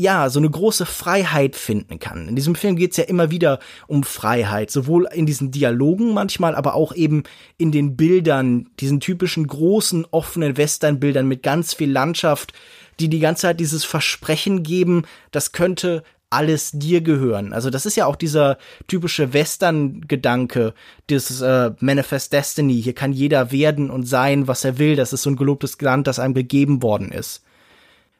ja, 0.00 0.30
so 0.30 0.38
eine 0.38 0.48
große 0.48 0.86
Freiheit 0.86 1.56
finden 1.56 1.98
kann. 1.98 2.28
In 2.28 2.36
diesem 2.36 2.54
Film 2.54 2.76
geht 2.76 2.92
es 2.92 2.96
ja 2.96 3.04
immer 3.04 3.30
wieder 3.30 3.58
um 3.86 4.02
Freiheit, 4.02 4.70
sowohl 4.70 5.06
in 5.12 5.26
diesen 5.26 5.50
Dialogen 5.50 6.14
manchmal, 6.14 6.54
aber 6.54 6.74
auch 6.74 6.94
eben 6.94 7.24
in 7.58 7.70
den 7.70 7.96
Bildern, 7.96 8.70
diesen 8.80 9.00
typischen 9.00 9.46
großen, 9.46 10.06
offenen 10.10 10.56
Westernbildern 10.56 11.28
mit 11.28 11.42
ganz 11.42 11.74
viel 11.74 11.90
Landschaft, 11.90 12.54
die 12.98 13.08
die 13.08 13.20
ganze 13.20 13.42
Zeit 13.42 13.60
dieses 13.60 13.84
Versprechen 13.84 14.62
geben, 14.62 15.04
das 15.32 15.52
könnte 15.52 16.02
alles 16.30 16.70
dir 16.72 17.00
gehören. 17.00 17.52
Also 17.52 17.70
das 17.70 17.86
ist 17.86 17.96
ja 17.96 18.06
auch 18.06 18.16
dieser 18.16 18.56
typische 18.86 19.32
Western-Gedanke, 19.32 20.74
dieses 21.10 21.40
äh, 21.40 21.72
Manifest 21.80 22.32
Destiny. 22.32 22.80
Hier 22.80 22.94
kann 22.94 23.12
jeder 23.12 23.52
werden 23.52 23.90
und 23.90 24.04
sein, 24.06 24.48
was 24.48 24.64
er 24.64 24.78
will. 24.78 24.96
Das 24.96 25.12
ist 25.12 25.22
so 25.22 25.30
ein 25.30 25.36
gelobtes 25.36 25.80
Land, 25.80 26.06
das 26.06 26.18
einem 26.18 26.34
gegeben 26.34 26.82
worden 26.82 27.10
ist 27.10 27.42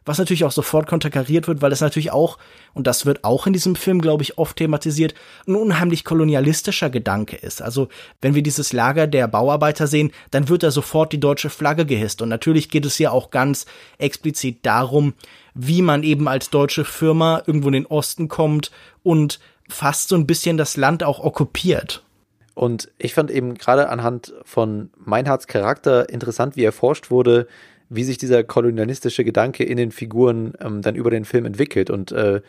was 0.05 0.19
natürlich 0.19 0.45
auch 0.45 0.52
sofort 0.52 0.87
konterkariert 0.87 1.47
wird, 1.47 1.62
weil 1.62 1.73
es 1.73 1.81
natürlich 1.81 2.11
auch, 2.11 2.38
und 2.75 2.87
das 2.87 3.05
wird 3.07 3.23
auch 3.23 3.47
in 3.47 3.52
diesem 3.52 3.76
Film, 3.76 4.00
glaube 4.00 4.23
ich, 4.23 4.38
oft 4.38 4.57
thematisiert, 4.57 5.14
ein 5.47 5.55
unheimlich 5.55 6.05
kolonialistischer 6.05 6.90
Gedanke 6.90 7.37
ist. 7.37 7.61
Also, 7.61 7.88
wenn 8.21 8.35
wir 8.35 8.43
dieses 8.43 8.73
Lager 8.73 9.07
der 9.07 9.29
Bauarbeiter 9.29 9.87
sehen, 9.87 10.11
dann 10.31 10.49
wird 10.49 10.62
da 10.62 10.71
sofort 10.71 11.12
die 11.12 11.21
deutsche 11.21 11.50
Flagge 11.50 11.85
gehisst. 11.85 12.23
Und 12.23 12.29
natürlich 12.29 12.71
geht 12.71 12.87
es 12.87 12.97
hier 12.97 13.12
auch 13.12 13.31
ganz 13.31 13.67
explizit 13.99 14.64
darum, 14.64 15.14
wie 15.54 15.83
man 15.83 16.02
eben 16.02 16.28
als 16.28 16.50
deutsche 16.50 16.85
Firma 16.85 17.42
irgendwo 17.47 17.69
in 17.69 17.75
den 17.75 17.87
Osten 17.87 18.28
kommt 18.28 18.71
und 19.02 19.40
fast 19.69 20.09
so 20.09 20.16
ein 20.16 20.26
bisschen 20.26 20.57
das 20.57 20.76
Land 20.76 21.02
auch 21.02 21.21
okkupiert. 21.21 22.02
Und 22.54 22.90
ich 22.99 23.14
fand 23.14 23.30
eben 23.30 23.54
gerade 23.54 23.88
anhand 23.88 24.35
von 24.45 24.90
Meinhards 24.99 25.47
Charakter 25.47 26.09
interessant, 26.09 26.57
wie 26.57 26.64
erforscht 26.64 27.11
wurde, 27.11 27.47
wie 27.88 28.04
sich 28.04 28.19
dieser 28.19 28.45
kolonialistische 28.45 29.25
Gedanke 29.25 29.64
in 29.64 29.76
den 29.76 29.92
Figuren 29.92 30.54
ähm, 30.61 30.83
dann 30.83 30.95
über 30.95 31.11
den 31.11 31.25
Film 31.25 31.45
entwickelt 31.45 31.90
und 31.90 32.12
äh, 32.12 32.40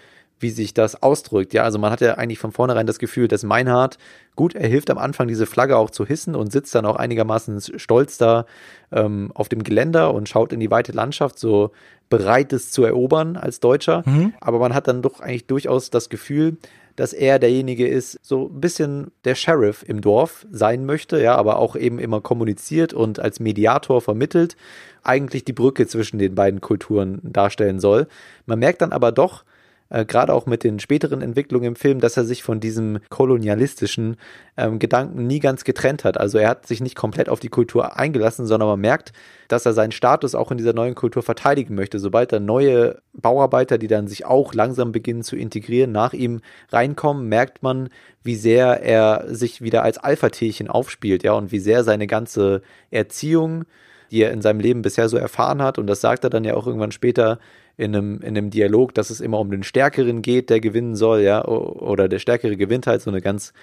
wie 0.42 0.50
sich 0.50 0.74
das 0.74 1.02
ausdrückt. 1.02 1.54
Ja, 1.54 1.64
also 1.64 1.80
man 1.80 1.92
hat 1.92 2.02
ja 2.02 2.16
eigentlich 2.16 2.40
von 2.40 2.52
vornherein 2.52 2.88
das 2.88 3.00
Gefühl, 3.00 3.28
dass 3.28 3.44
Meinhard, 3.44 3.98
gut, 4.36 4.56
er 4.56 4.68
hilft 4.68 4.90
am 4.90 4.98
Anfang, 4.98 5.28
diese 5.28 5.46
Flagge 5.46 5.78
auch 5.78 5.90
zu 5.90 6.06
hissen 6.06 6.36
und 6.36 6.52
sitzt 6.52 6.74
dann 6.76 6.86
auch 6.86 6.96
einigermaßen 6.96 7.62
stolz 7.80 8.18
da 8.18 8.46
ähm, 8.92 9.32
auf 9.34 9.50
dem 9.50 9.64
Geländer 9.64 10.14
und 10.14 10.30
schaut 10.30 10.54
in 10.54 10.60
die 10.60 10.72
weite 10.72 10.92
Landschaft, 10.92 11.40
so 11.40 11.72
bereit 12.10 12.54
es 12.54 12.72
zu 12.72 12.84
erobern 12.84 13.38
als 13.38 13.60
Deutscher. 13.60 14.04
Mhm. 14.06 14.34
Aber 14.42 14.60
man 14.60 14.74
hat 14.74 14.88
dann 14.88 15.02
doch 15.02 15.20
eigentlich 15.20 15.48
durchaus 15.48 15.90
das 15.90 16.10
Gefühl, 16.10 16.58
dass 16.96 17.14
er 17.14 17.40
derjenige 17.40 17.88
ist, 17.88 18.20
so 18.22 18.48
ein 18.48 18.62
bisschen 18.62 19.12
der 19.24 19.36
Sheriff 19.36 19.84
im 19.88 20.02
Dorf 20.02 20.46
sein 20.52 20.86
möchte, 20.86 21.22
ja, 21.22 21.36
aber 21.36 21.58
auch 21.58 21.76
eben 21.76 22.00
immer 22.00 22.22
kommuniziert 22.22 22.94
und 22.94 23.20
als 23.20 23.40
Mediator 23.40 24.02
vermittelt, 24.02 24.56
eigentlich 25.04 25.46
die 25.46 25.54
Brücke 25.54 25.88
zwischen 25.88 26.20
den 26.20 26.36
beiden 26.36 26.62
Kulturen 26.62 27.20
darstellen 27.24 27.80
soll. 27.80 28.08
Man 28.46 28.60
merkt 28.60 28.82
dann 28.82 28.92
aber 28.92 29.12
doch, 29.12 29.44
äh, 29.92 30.06
gerade 30.06 30.34
auch 30.34 30.46
mit 30.46 30.64
den 30.64 30.80
späteren 30.80 31.22
Entwicklungen 31.22 31.66
im 31.66 31.76
Film, 31.76 32.00
dass 32.00 32.18
er 32.18 32.24
sich 32.24 32.44
von 32.44 32.60
diesem 32.60 33.00
kolonialistischen 33.10 34.16
ähm, 34.58 34.80
Gedanken 34.80 35.28
nie 35.28 35.40
ganz 35.40 35.64
getrennt 35.66 36.06
hat. 36.06 36.18
Also 36.18 36.38
er 36.38 36.50
hat 36.50 36.66
sich 36.66 36.82
nicht 36.82 36.96
komplett 36.96 37.28
auf 37.28 37.40
die 37.40 37.50
Kultur 37.50 37.98
eingelassen, 37.98 38.46
sondern 38.46 38.70
man 38.70 38.80
merkt, 38.80 39.12
dass 39.50 39.66
er 39.66 39.74
seinen 39.74 39.92
Status 39.92 40.34
auch 40.34 40.50
in 40.50 40.58
dieser 40.58 40.74
neuen 40.74 40.96
Kultur 40.96 41.24
verteidigen 41.24 41.76
möchte. 41.76 42.00
Sobald 42.00 42.32
da 42.32 42.40
neue 42.40 43.02
Bauarbeiter, 43.14 43.78
die 43.78 43.88
dann 43.88 44.08
sich 44.08 44.26
auch 44.26 44.54
langsam 44.54 44.94
beginnen 44.94 45.24
zu 45.24 45.36
integrieren, 45.36 45.92
nach 45.92 46.14
ihm 46.14 46.40
reinkommen, 46.72 47.28
merkt 47.28 47.62
man, 47.62 47.90
wie 48.24 48.36
sehr 48.36 48.82
er 48.82 49.26
sich 49.28 49.62
wieder 49.62 49.84
als 49.84 49.98
Alpha-Tierchen 49.98 50.70
aufspielt, 50.70 51.24
ja, 51.24 51.34
und 51.34 51.52
wie 51.52 51.60
sehr 51.60 51.84
seine 51.84 52.08
ganze 52.08 52.62
Erziehung, 52.92 53.66
die 54.10 54.22
er 54.22 54.32
in 54.32 54.42
seinem 54.42 54.62
Leben 54.62 54.84
bisher 54.84 55.10
so 55.10 55.18
erfahren 55.18 55.62
hat, 55.62 55.78
und 55.78 55.88
das 55.88 56.00
sagt 56.00 56.24
er 56.24 56.30
dann 56.30 56.46
ja 56.46 56.54
auch 56.54 56.68
irgendwann 56.68 56.92
später, 56.92 57.40
in 57.82 57.96
einem, 57.96 58.22
in 58.22 58.38
einem 58.38 58.52
Dialog, 58.52 58.94
dass 58.94 59.10
es 59.10 59.22
immer 59.22 59.40
um 59.40 59.50
den 59.50 59.64
Stärkeren 59.64 60.22
geht, 60.22 60.52
der 60.52 60.60
gewinnen 60.60 60.96
soll, 60.96 61.22
ja, 61.22 61.44
oder 61.44 62.08
der 62.08 62.20
Stärkere 62.20 62.56
gewinnt 62.56 62.86
halt, 62.86 63.02
so 63.02 63.10
eine 63.10 63.22
ganz 63.22 63.54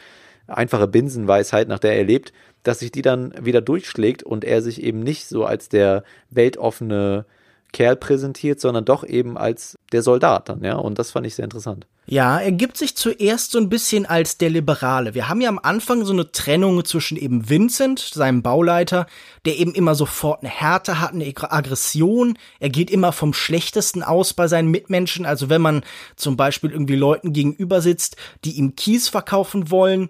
einfache 0.48 0.88
Binsenweisheit, 0.88 1.68
nach 1.68 1.78
der 1.78 1.96
er 1.96 2.04
lebt, 2.04 2.32
dass 2.64 2.80
sich 2.80 2.90
die 2.90 3.02
dann 3.02 3.32
wieder 3.40 3.60
durchschlägt 3.60 4.24
und 4.24 4.44
er 4.44 4.60
sich 4.60 4.82
eben 4.82 5.00
nicht 5.00 5.26
so 5.26 5.44
als 5.44 5.68
der 5.68 6.02
weltoffene 6.30 7.26
Kerl 7.72 7.96
präsentiert, 7.96 8.60
sondern 8.60 8.84
doch 8.84 9.04
eben 9.04 9.36
als 9.36 9.78
der 9.92 10.02
Soldat 10.02 10.48
dann, 10.48 10.64
ja. 10.64 10.76
Und 10.76 10.98
das 10.98 11.10
fand 11.10 11.26
ich 11.26 11.34
sehr 11.34 11.44
interessant. 11.44 11.86
Ja, 12.10 12.38
er 12.38 12.52
gibt 12.52 12.78
sich 12.78 12.96
zuerst 12.96 13.50
so 13.50 13.58
ein 13.58 13.68
bisschen 13.68 14.06
als 14.06 14.38
der 14.38 14.48
Liberale. 14.48 15.12
Wir 15.12 15.28
haben 15.28 15.42
ja 15.42 15.50
am 15.50 15.60
Anfang 15.62 16.06
so 16.06 16.14
eine 16.14 16.32
Trennung 16.32 16.82
zwischen 16.86 17.18
eben 17.18 17.50
Vincent, 17.50 18.00
seinem 18.00 18.40
Bauleiter, 18.40 19.06
der 19.44 19.58
eben 19.58 19.74
immer 19.74 19.94
sofort 19.94 20.40
eine 20.42 20.48
Härte 20.48 21.02
hat, 21.02 21.12
eine 21.12 21.26
Aggression. 21.26 22.38
Er 22.60 22.70
geht 22.70 22.90
immer 22.90 23.12
vom 23.12 23.34
Schlechtesten 23.34 24.02
aus 24.02 24.32
bei 24.32 24.48
seinen 24.48 24.70
Mitmenschen. 24.70 25.26
Also 25.26 25.50
wenn 25.50 25.60
man 25.60 25.82
zum 26.16 26.38
Beispiel 26.38 26.70
irgendwie 26.70 26.96
Leuten 26.96 27.34
gegenüber 27.34 27.82
sitzt, 27.82 28.16
die 28.42 28.52
ihm 28.52 28.74
Kies 28.74 29.08
verkaufen 29.08 29.70
wollen, 29.70 30.08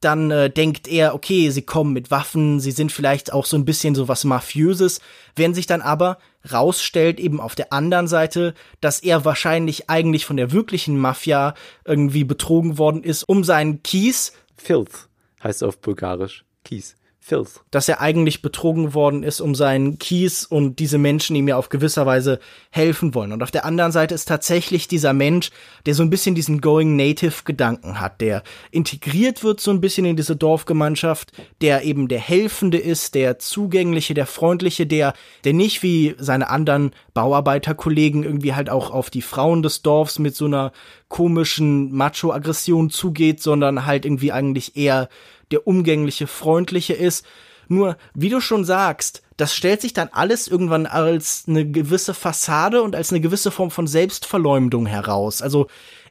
dann 0.00 0.30
äh, 0.30 0.50
denkt 0.50 0.86
er, 0.88 1.14
okay, 1.14 1.50
sie 1.50 1.62
kommen 1.62 1.92
mit 1.92 2.10
Waffen, 2.10 2.60
sie 2.60 2.70
sind 2.70 2.92
vielleicht 2.92 3.32
auch 3.32 3.44
so 3.44 3.56
ein 3.56 3.64
bisschen 3.64 3.94
so 3.94 4.08
was 4.08 4.24
Mafiöses, 4.24 5.00
wenn 5.34 5.54
sich 5.54 5.66
dann 5.66 5.82
aber 5.82 6.18
rausstellt, 6.50 7.18
eben 7.18 7.40
auf 7.40 7.54
der 7.54 7.72
anderen 7.72 8.06
Seite, 8.06 8.54
dass 8.80 9.00
er 9.00 9.24
wahrscheinlich 9.24 9.90
eigentlich 9.90 10.24
von 10.24 10.36
der 10.36 10.52
wirklichen 10.52 10.98
Mafia 10.98 11.54
irgendwie 11.84 12.24
betrogen 12.24 12.78
worden 12.78 13.02
ist, 13.02 13.24
um 13.24 13.44
seinen 13.44 13.82
Kies. 13.82 14.32
Filth 14.56 15.08
heißt 15.42 15.64
auf 15.64 15.80
Bulgarisch. 15.80 16.44
Kies. 16.64 16.96
Filth. 17.28 17.60
Dass 17.70 17.88
er 17.88 18.00
eigentlich 18.00 18.40
betrogen 18.40 18.94
worden 18.94 19.22
ist 19.22 19.40
um 19.40 19.54
seinen 19.54 19.98
Kies 19.98 20.44
und 20.44 20.78
diese 20.78 20.96
Menschen 20.96 21.36
ihm 21.36 21.46
ja 21.46 21.56
auf 21.56 21.68
gewisser 21.68 22.06
Weise 22.06 22.40
helfen 22.70 23.14
wollen. 23.14 23.32
Und 23.32 23.42
auf 23.42 23.50
der 23.50 23.66
anderen 23.66 23.92
Seite 23.92 24.14
ist 24.14 24.26
tatsächlich 24.26 24.88
dieser 24.88 25.12
Mensch, 25.12 25.50
der 25.84 25.94
so 25.94 26.02
ein 26.02 26.10
bisschen 26.10 26.34
diesen 26.34 26.60
Going 26.60 26.96
Native 26.96 27.44
Gedanken 27.44 28.00
hat, 28.00 28.20
der 28.22 28.42
integriert 28.70 29.44
wird 29.44 29.60
so 29.60 29.70
ein 29.70 29.80
bisschen 29.80 30.06
in 30.06 30.16
diese 30.16 30.36
Dorfgemeinschaft, 30.36 31.32
der 31.60 31.84
eben 31.84 32.08
der 32.08 32.20
Helfende 32.20 32.78
ist, 32.78 33.14
der 33.14 33.38
Zugängliche, 33.38 34.14
der 34.14 34.26
Freundliche, 34.26 34.86
der, 34.86 35.12
der 35.44 35.52
nicht 35.52 35.82
wie 35.82 36.14
seine 36.18 36.48
anderen 36.48 36.92
Bauarbeiterkollegen 37.12 38.24
irgendwie 38.24 38.54
halt 38.54 38.70
auch 38.70 38.90
auf 38.90 39.10
die 39.10 39.22
Frauen 39.22 39.62
des 39.62 39.82
Dorfs 39.82 40.18
mit 40.18 40.34
so 40.34 40.46
einer 40.46 40.72
komischen 41.08 41.92
Macho-Aggression 41.92 42.90
zugeht, 42.90 43.42
sondern 43.42 43.86
halt 43.86 44.04
irgendwie 44.06 44.32
eigentlich 44.32 44.76
eher 44.76 45.08
der 45.50 45.66
umgängliche, 45.66 46.26
freundliche 46.26 46.94
ist. 46.94 47.24
Nur, 47.68 47.96
wie 48.14 48.30
du 48.30 48.40
schon 48.40 48.64
sagst, 48.64 49.22
das 49.36 49.54
stellt 49.54 49.80
sich 49.80 49.92
dann 49.92 50.08
alles 50.10 50.48
irgendwann 50.48 50.86
als 50.86 51.44
eine 51.46 51.70
gewisse 51.70 52.14
Fassade 52.14 52.82
und 52.82 52.96
als 52.96 53.10
eine 53.10 53.20
gewisse 53.20 53.50
Form 53.50 53.70
von 53.70 53.86
Selbstverleumdung 53.86 54.86
heraus. 54.86 55.42
Also 55.42 55.68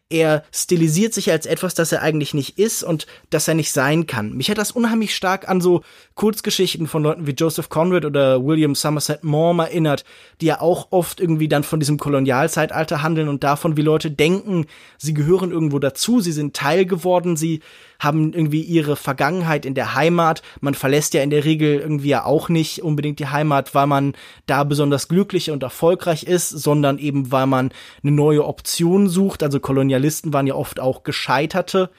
er 0.09 0.43
stilisiert 0.53 1.13
sich 1.13 1.29
als 1.31 1.45
etwas, 1.45 1.73
das 1.73 1.91
er 1.91 2.01
eigentlich 2.01 2.33
nicht 2.33 2.57
ist 2.57 2.81
und 2.83 3.07
das 3.29 3.47
er 3.47 3.55
nicht 3.55 3.73
sein 3.73 4.07
kann. 4.07 4.33
Mich 4.37 4.49
hat 4.49 4.57
das 4.57 4.71
unheimlich 4.71 5.13
stark 5.13 5.49
an 5.49 5.59
so 5.59 5.81
Kurzgeschichten 6.15 6.87
von 6.87 7.03
Leuten 7.03 7.27
wie 7.27 7.31
Joseph 7.31 7.67
Conrad 7.67 8.05
oder 8.05 8.45
William 8.45 8.73
Somerset 8.73 9.25
Maugham 9.25 9.59
erinnert, 9.59 10.05
die 10.39 10.45
ja 10.45 10.61
auch 10.61 10.87
oft 10.91 11.19
irgendwie 11.19 11.49
dann 11.49 11.63
von 11.63 11.81
diesem 11.81 11.97
Kolonialzeitalter 11.97 13.03
handeln 13.03 13.27
und 13.27 13.43
davon, 13.43 13.75
wie 13.75 13.81
Leute 13.81 14.09
denken, 14.09 14.67
sie 14.97 15.13
gehören 15.13 15.51
irgendwo 15.51 15.79
dazu, 15.79 16.21
sie 16.21 16.31
sind 16.31 16.55
Teil 16.55 16.85
geworden, 16.85 17.35
sie 17.35 17.61
haben 17.99 18.33
irgendwie 18.33 18.61
ihre 18.61 18.95
Vergangenheit 18.95 19.65
in 19.65 19.73
der 19.73 19.95
Heimat. 19.95 20.41
Man 20.61 20.73
verlässt 20.73 21.13
ja 21.13 21.21
in 21.21 21.29
der 21.29 21.45
Regel 21.45 21.79
irgendwie 21.79 22.09
ja 22.09 22.25
auch 22.25 22.49
nicht 22.49 22.83
unbedingt 22.83 23.19
die 23.19 23.27
Heimat, 23.27 23.73
weil 23.75 23.87
man 23.87 24.13
da 24.45 24.63
besonders 24.63 25.07
glücklich 25.07 25.51
und 25.51 25.63
erfolgreich 25.63 26.23
ist, 26.23 26.49
sondern 26.49 26.97
eben 26.97 27.31
weil 27.31 27.47
man 27.47 27.71
eine 28.03 28.11
neue 28.11 28.45
Option 28.45 29.09
sucht. 29.09 29.43
Also 29.43 29.59
Kolonialisten 29.59 30.33
waren 30.33 30.47
ja 30.47 30.55
oft 30.55 30.79
auch 30.79 31.03
Gescheiterte 31.03 31.89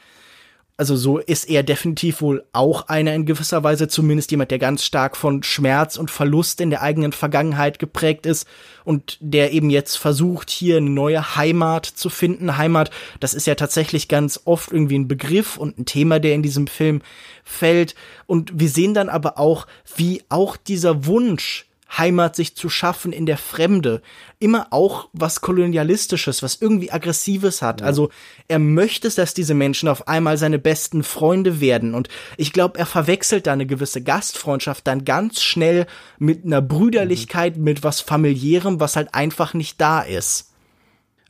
also 0.78 0.94
so 0.94 1.18
ist 1.18 1.50
er 1.50 1.64
definitiv 1.64 2.22
wohl 2.22 2.44
auch 2.52 2.86
einer 2.86 3.12
in 3.12 3.26
gewisser 3.26 3.64
Weise, 3.64 3.88
zumindest 3.88 4.30
jemand, 4.30 4.52
der 4.52 4.60
ganz 4.60 4.84
stark 4.84 5.16
von 5.16 5.42
Schmerz 5.42 5.96
und 5.96 6.08
Verlust 6.08 6.60
in 6.60 6.70
der 6.70 6.82
eigenen 6.82 7.10
Vergangenheit 7.10 7.80
geprägt 7.80 8.26
ist 8.26 8.46
und 8.84 9.18
der 9.20 9.52
eben 9.52 9.70
jetzt 9.70 9.96
versucht, 9.96 10.50
hier 10.50 10.76
eine 10.76 10.88
neue 10.88 11.34
Heimat 11.34 11.84
zu 11.84 12.08
finden. 12.10 12.56
Heimat, 12.56 12.92
das 13.18 13.34
ist 13.34 13.48
ja 13.48 13.56
tatsächlich 13.56 14.06
ganz 14.06 14.40
oft 14.44 14.70
irgendwie 14.70 15.00
ein 15.00 15.08
Begriff 15.08 15.56
und 15.56 15.78
ein 15.78 15.84
Thema, 15.84 16.20
der 16.20 16.34
in 16.34 16.44
diesem 16.44 16.68
Film 16.68 17.02
fällt. 17.42 17.96
Und 18.26 18.52
wir 18.54 18.68
sehen 18.68 18.94
dann 18.94 19.08
aber 19.08 19.36
auch, 19.36 19.66
wie 19.96 20.22
auch 20.28 20.56
dieser 20.56 21.06
Wunsch 21.06 21.67
Heimat 21.96 22.36
sich 22.36 22.54
zu 22.54 22.68
schaffen 22.68 23.12
in 23.12 23.24
der 23.24 23.38
Fremde. 23.38 24.02
Immer 24.38 24.68
auch 24.70 25.08
was 25.12 25.40
Kolonialistisches, 25.40 26.42
was 26.42 26.56
irgendwie 26.60 26.92
Aggressives 26.92 27.62
hat. 27.62 27.80
Ja. 27.80 27.86
Also 27.86 28.10
er 28.46 28.58
möchte, 28.58 29.08
dass 29.08 29.32
diese 29.32 29.54
Menschen 29.54 29.88
auf 29.88 30.06
einmal 30.06 30.36
seine 30.36 30.58
besten 30.58 31.02
Freunde 31.02 31.60
werden. 31.60 31.94
Und 31.94 32.08
ich 32.36 32.52
glaube, 32.52 32.78
er 32.78 32.86
verwechselt 32.86 33.46
da 33.46 33.54
eine 33.54 33.66
gewisse 33.66 34.02
Gastfreundschaft 34.02 34.86
dann 34.86 35.04
ganz 35.04 35.42
schnell 35.42 35.86
mit 36.18 36.44
einer 36.44 36.60
Brüderlichkeit, 36.60 37.56
mhm. 37.56 37.64
mit 37.64 37.82
was 37.82 38.00
familiärem, 38.00 38.80
was 38.80 38.96
halt 38.96 39.14
einfach 39.14 39.54
nicht 39.54 39.80
da 39.80 40.02
ist. 40.02 40.48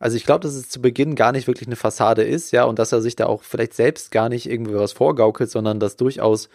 Also 0.01 0.17
ich 0.17 0.25
glaube, 0.25 0.41
dass 0.41 0.55
es 0.55 0.69
zu 0.69 0.81
Beginn 0.81 1.17
gar 1.17 1.33
nicht 1.33 1.49
wirklich 1.49 1.67
eine 1.67 1.77
Fassade 1.77 2.23
ist, 2.23 2.53
ja, 2.53 2.65
und 2.65 2.79
dass 2.79 2.93
er 2.93 3.01
sich 3.01 3.17
da 3.17 3.27
auch 3.27 3.43
vielleicht 3.43 3.75
selbst 3.75 4.13
gar 4.13 4.29
nicht 4.29 4.49
irgendwie 4.49 4.75
was 4.75 4.93
vorgaukelt, 4.93 5.51
sondern 5.51 5.81
dass 5.81 5.97
durchaus 5.97 6.49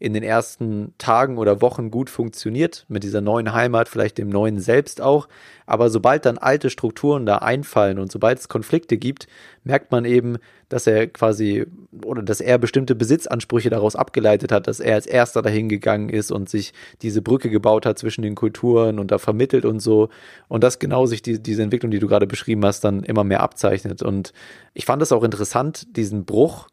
in 0.00 0.14
den 0.14 0.22
ersten 0.22 0.94
Tagen 0.96 1.36
oder 1.36 1.60
Wochen 1.60 1.90
gut 1.90 2.08
funktioniert, 2.08 2.86
mit 2.88 3.04
dieser 3.04 3.20
neuen 3.20 3.52
Heimat, 3.52 3.86
vielleicht 3.86 4.16
dem 4.16 4.30
neuen 4.30 4.58
Selbst 4.58 5.02
auch. 5.02 5.28
Aber 5.66 5.90
sobald 5.90 6.24
dann 6.24 6.38
alte 6.38 6.70
Strukturen 6.70 7.26
da 7.26 7.36
einfallen 7.36 7.98
und 7.98 8.10
sobald 8.10 8.38
es 8.38 8.48
Konflikte 8.48 8.96
gibt, 8.96 9.28
merkt 9.62 9.92
man 9.92 10.06
eben, 10.06 10.38
dass 10.70 10.86
er 10.86 11.06
quasi 11.06 11.66
oder 12.02 12.22
dass 12.22 12.40
er 12.40 12.56
bestimmte 12.56 12.94
Besitzansprüche 12.94 13.68
daraus 13.68 13.94
abgeleitet 13.94 14.52
hat, 14.52 14.68
dass 14.68 14.80
er 14.80 14.94
als 14.94 15.06
erster 15.06 15.42
dahin 15.42 15.68
gegangen 15.68 16.08
ist 16.08 16.32
und 16.32 16.48
sich 16.48 16.72
diese 17.02 17.20
Brücke 17.20 17.50
gebaut 17.50 17.84
hat 17.84 17.98
zwischen 17.98 18.22
den 18.22 18.36
Kulturen 18.36 18.98
und 18.98 19.10
da 19.10 19.18
vermittelt 19.18 19.66
und 19.66 19.80
so. 19.80 20.08
Und 20.48 20.64
dass 20.64 20.78
genau 20.78 21.04
sich 21.04 21.20
die, 21.20 21.42
diese 21.42 21.62
Entwicklung, 21.62 21.90
die 21.90 21.98
du 21.98 22.08
gerade 22.08 22.26
beschrieben 22.26 22.64
hast, 22.64 22.84
dann 22.84 23.02
immer 23.02 23.22
mehr 23.22 23.40
abzeichnet. 23.40 24.02
Und 24.02 24.32
ich 24.72 24.86
fand 24.86 25.02
es 25.02 25.12
auch 25.12 25.24
interessant, 25.24 25.94
diesen 25.94 26.24
Bruch 26.24 26.68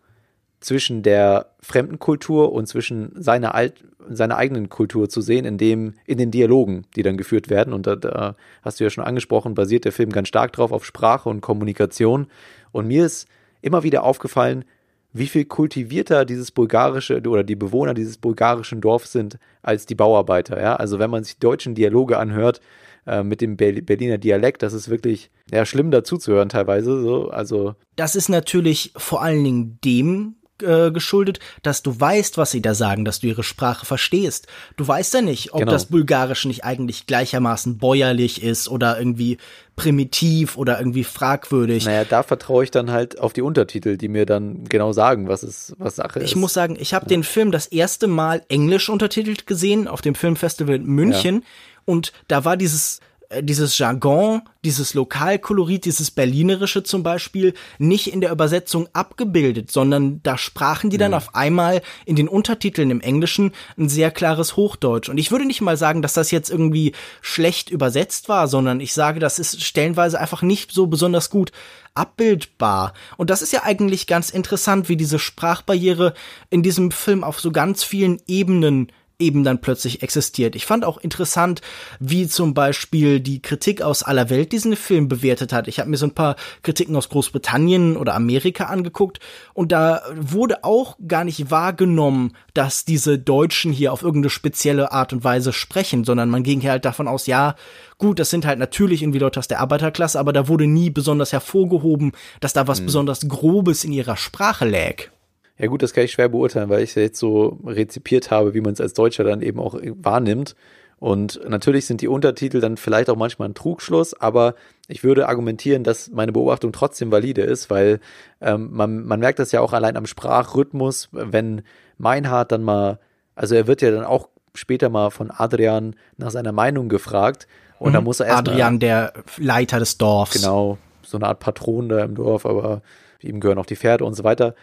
zwischen 0.60 1.04
der 1.04 1.54
fremden 1.62 2.00
Kultur 2.00 2.52
und 2.52 2.68
zwischen 2.68 3.12
seiner, 3.16 3.54
alt, 3.54 3.86
seiner 4.10 4.38
eigenen 4.38 4.70
Kultur 4.70 5.08
zu 5.10 5.22
sehen, 5.22 5.46
in, 5.46 5.58
dem, 5.58 5.94
in 6.06 6.18
den 6.18 6.32
Dialogen, 6.32 6.86
die 6.96 7.04
dann 7.04 7.18
geführt 7.18 7.50
werden. 7.50 7.74
Und 7.74 7.86
da, 7.86 7.96
da 7.96 8.36
hast 8.64 8.80
du 8.80 8.84
ja 8.84 8.90
schon 8.90 9.04
angesprochen, 9.04 9.54
basiert 9.54 9.86
der 9.86 9.92
Film 9.92 10.12
ganz 10.12 10.28
stark 10.28 10.54
drauf 10.54 10.72
auf 10.72 10.86
Sprache 10.86 11.30
und 11.30 11.42
Kommunikation. 11.42 12.28
Und 12.72 12.88
mir 12.88 13.06
ist 13.06 13.28
immer 13.62 13.84
wieder 13.84 14.04
aufgefallen, 14.04 14.66
wie 15.14 15.28
viel 15.28 15.46
kultivierter 15.46 16.26
dieses 16.26 16.52
bulgarische 16.52 17.22
oder 17.28 17.44
die 17.44 17.56
Bewohner 17.56 17.94
dieses 17.94 18.18
bulgarischen 18.18 18.82
Dorfs 18.82 19.12
sind 19.12 19.38
als 19.62 19.86
die 19.86 19.96
Bauarbeiter. 19.96 20.62
Ja? 20.62 20.76
Also 20.76 21.00
wenn 21.00 21.10
man 21.10 21.24
sich 21.24 21.38
deutschen 21.40 21.76
Dialoge 21.76 22.18
anhört 22.18 22.62
äh, 23.06 23.24
mit 23.24 23.42
dem 23.42 23.58
Berliner 23.58 24.18
Dialekt, 24.18 24.64
das 24.64 24.74
ist 24.74 24.90
wirklich 24.90 25.32
ja, 25.52 25.66
schlimm 25.66 25.92
dazuzuhören 25.92 26.50
teilweise. 26.50 27.02
So. 27.02 27.30
Also 27.30 27.76
das 27.96 28.16
ist 28.16 28.30
natürlich 28.30 28.94
vor 28.96 29.22
allen 29.22 29.44
Dingen 29.44 29.80
dem 29.84 30.36
äh, 30.62 30.92
geschuldet, 30.92 31.40
dass 31.62 31.84
du 31.84 32.00
weißt, 32.00 32.38
was 32.38 32.52
sie 32.52 32.62
da 32.62 32.74
sagen, 32.74 33.06
dass 33.06 33.20
du 33.20 33.28
ihre 33.28 33.44
Sprache 33.44 33.86
verstehst. 33.86 34.48
Du 34.76 34.88
weißt 34.88 35.14
ja 35.16 35.22
nicht, 35.22 35.54
ob 35.54 35.60
genau. 35.60 35.72
das 35.72 35.86
Bulgarische 35.86 36.48
nicht 36.48 36.64
eigentlich 36.64 37.06
gleichermaßen 37.08 37.78
bäuerlich 37.78 38.44
ist 38.44 38.70
oder 38.70 38.98
irgendwie 38.98 39.38
primitiv 39.76 40.58
oder 40.58 40.80
irgendwie 40.80 41.04
fragwürdig. 41.04 41.86
Naja, 41.86 42.04
da 42.04 42.24
vertraue 42.24 42.64
ich 42.64 42.72
dann 42.72 42.92
halt 42.92 43.20
auf 43.20 43.32
die 43.32 43.44
Untertitel, 43.44 43.96
die 43.96 44.08
mir 44.08 44.26
dann 44.26 44.66
genau 44.66 44.92
sagen, 44.92 45.28
was 45.28 45.44
es 45.44 45.76
was 45.78 45.96
Sache 45.96 46.20
ist. 46.20 46.26
Ich 46.26 46.36
muss 46.36 46.54
sagen, 46.54 46.78
ich 46.80 46.94
habe 46.94 47.06
ja. 47.06 47.10
den 47.10 47.24
Film 47.24 47.52
das 47.52 47.68
erste 47.68 48.08
Mal 48.08 48.44
englisch 48.50 48.90
untertitelt 48.90 49.46
gesehen 49.46 49.88
auf 49.88 50.02
dem 50.02 50.16
Filmfestival 50.16 50.76
in 50.76 50.86
München 50.86 51.36
ja. 51.36 51.42
und 51.86 52.12
da 52.28 52.44
war 52.44 52.58
dieses 52.58 53.00
dieses 53.42 53.78
Jargon, 53.78 54.42
dieses 54.64 54.94
Lokalkolorit, 54.94 55.86
dieses 55.86 56.12
Berlinerische 56.12 56.84
zum 56.84 57.04
Beispiel 57.04 57.54
nicht 57.78 58.12
in 58.14 58.22
der 58.22 58.32
Übersetzung 58.32 58.88
abgebildet, 58.94 59.72
sondern 59.72 60.22
da 60.24 60.38
sprachen 60.38 60.90
die 60.90 60.98
dann 60.98 61.12
mhm. 61.12 61.18
auf 61.18 61.36
einmal 61.36 61.82
in 62.06 62.16
den 62.16 62.28
Untertiteln 62.28 62.90
im 62.90 63.02
Englischen 63.02 63.52
ein 63.78 63.90
sehr 63.90 64.12
klares 64.12 64.56
Hochdeutsch. 64.56 65.10
Und 65.10 65.18
ich 65.18 65.32
würde 65.32 65.46
nicht 65.46 65.62
mal 65.62 65.78
sagen, 65.78 66.02
dass 66.02 66.14
das 66.14 66.32
jetzt 66.32 66.50
irgendwie 66.50 66.94
schlecht 67.22 67.70
übersetzt 67.70 68.30
war, 68.30 68.48
sondern 68.48 68.80
ich 68.80 68.94
sage, 68.94 69.20
das 69.20 69.40
ist 69.40 69.62
stellenweise 69.62 70.20
einfach 70.20 70.42
nicht 70.42 70.72
so 70.72 70.88
besonders 70.88 71.30
gut 71.30 71.52
abbildbar. 71.94 72.94
Und 73.18 73.30
das 73.30 73.42
ist 73.42 73.52
ja 73.52 73.64
eigentlich 73.64 74.08
ganz 74.08 74.30
interessant, 74.30 74.88
wie 74.88 74.98
diese 74.98 75.20
Sprachbarriere 75.20 76.14
in 76.50 76.64
diesem 76.64 76.92
Film 76.92 77.24
auf 77.24 77.40
so 77.40 77.52
ganz 77.52 77.84
vielen 77.84 78.22
Ebenen 78.28 78.92
eben 79.20 79.44
dann 79.44 79.62
plötzlich 79.62 80.04
existiert. 80.04 80.56
Ich 80.56 80.66
fand 80.66 80.86
auch 80.86 81.00
interessant, 81.00 81.62
wie 82.00 82.28
zum 82.28 82.54
Beispiel 82.54 83.20
die 83.20 83.42
Kritik 83.42 83.82
aus 83.82 84.04
aller 84.04 84.30
Welt 84.30 84.52
diesen 84.52 84.76
Film 84.76 85.08
bewertet 85.08 85.54
hat. 85.54 85.68
Ich 85.68 85.80
habe 85.80 85.90
mir 85.90 85.98
so 85.98 86.06
ein 86.06 86.14
paar 86.14 86.36
Kritiken 86.62 86.96
aus 86.96 87.10
Großbritannien 87.10 87.98
oder 87.98 88.14
Amerika 88.14 88.66
angeguckt 88.66 89.20
und 89.56 89.72
da 89.72 90.02
wurde 90.16 90.64
auch 90.64 90.98
gar 91.08 91.24
nicht 91.24 91.50
wahrgenommen, 91.50 92.34
dass 92.54 92.86
diese 92.86 93.18
Deutschen 93.18 93.72
hier 93.72 93.92
auf 93.92 94.04
irgendeine 94.04 94.30
spezielle 94.30 94.92
Art 94.92 95.14
und 95.14 95.24
Weise 95.24 95.52
sprechen, 95.52 96.04
sondern 96.04 96.30
man 96.30 96.44
ging 96.44 96.62
hier 96.62 96.72
halt 96.72 96.86
davon 96.86 97.08
aus, 97.08 97.26
ja, 97.26 97.56
gut, 97.98 98.20
das 98.20 98.30
sind 98.30 98.46
halt 98.46 98.60
natürlich 98.60 99.02
irgendwie 99.02 99.20
Leute 99.20 99.40
aus 99.40 99.48
der 99.48 99.62
Arbeiterklasse, 99.62 100.20
aber 100.20 100.32
da 100.32 100.48
wurde 100.48 100.68
nie 100.68 100.92
besonders 100.92 101.34
hervorgehoben, 101.34 102.12
dass 102.40 102.54
da 102.54 102.68
was 102.68 102.82
mhm. 102.82 102.86
besonders 102.86 103.28
Grobes 103.28 103.84
in 103.84 103.92
ihrer 103.92 104.18
Sprache 104.18 104.66
läg. 104.66 105.12
Ja 105.58 105.68
gut, 105.68 105.82
das 105.82 105.94
kann 105.94 106.04
ich 106.04 106.12
schwer 106.12 106.30
beurteilen, 106.30 106.70
weil 106.70 106.84
ich 106.84 106.92
es 106.92 106.96
ja 106.96 107.02
jetzt 107.02 107.20
so 107.20 107.60
rezipiert 107.66 108.30
habe, 108.30 108.54
wie 108.54 108.62
man 108.62 108.74
es 108.74 108.82
als 108.82 108.94
Deutscher 108.94 109.24
dann 109.24 109.42
eben 109.42 109.60
auch 109.60 109.76
wahrnimmt. 109.82 110.56
Und 111.00 111.40
natürlich 111.48 111.86
sind 111.86 112.02
die 112.02 112.08
Untertitel 112.08 112.60
dann 112.60 112.76
vielleicht 112.76 113.10
auch 113.10 113.16
manchmal 113.16 113.50
ein 113.50 113.54
Trugschluss, 113.54 114.16
aber 114.16 114.56
ich 114.88 115.04
würde 115.04 115.28
argumentieren, 115.28 115.84
dass 115.84 116.10
meine 116.10 116.32
Beobachtung 116.32 116.72
trotzdem 116.72 117.12
valide 117.12 117.44
ist, 117.44 117.70
weil 117.70 118.00
ähm, 118.42 118.70
man, 118.72 119.06
man 119.06 119.20
merkt 119.20 119.38
das 119.38 119.52
ja 119.52 119.62
auch 119.62 119.74
allein 119.74 119.96
am 119.96 120.08
Sprachrhythmus, 120.08 121.10
wenn 121.12 121.62
Meinhard 122.00 122.52
dann 122.52 122.64
mal, 122.64 123.00
also 123.36 123.54
er 123.54 123.68
wird 123.68 123.84
ja 123.84 123.92
dann 123.92 124.06
auch 124.06 124.30
später 124.56 124.90
mal 124.90 125.12
von 125.12 125.30
Adrian 125.30 125.96
nach 126.18 126.32
seiner 126.32 126.52
Meinung 126.52 126.90
gefragt 126.90 127.48
und 127.78 127.90
mhm. 127.90 127.94
da 127.94 128.02
muss 128.02 128.20
er 128.20 128.28
erst 128.28 128.40
Adrian, 128.40 128.74
mal, 128.74 128.80
der 128.80 129.14
Leiter 129.38 129.78
des 129.78 130.00
Dorfs. 130.00 130.34
Genau, 130.34 130.80
so 131.04 131.18
eine 131.18 131.28
Art 131.28 131.40
Patron 131.40 131.90
da 131.90 132.04
im 132.04 132.16
Dorf, 132.16 132.48
aber 132.48 132.82
ihm 133.22 133.40
gehören 133.40 133.60
auch 133.60 133.68
die 133.68 133.76
Pferde 133.76 134.04
und 134.04 134.16
so 134.16 134.24
weiter 134.24 134.56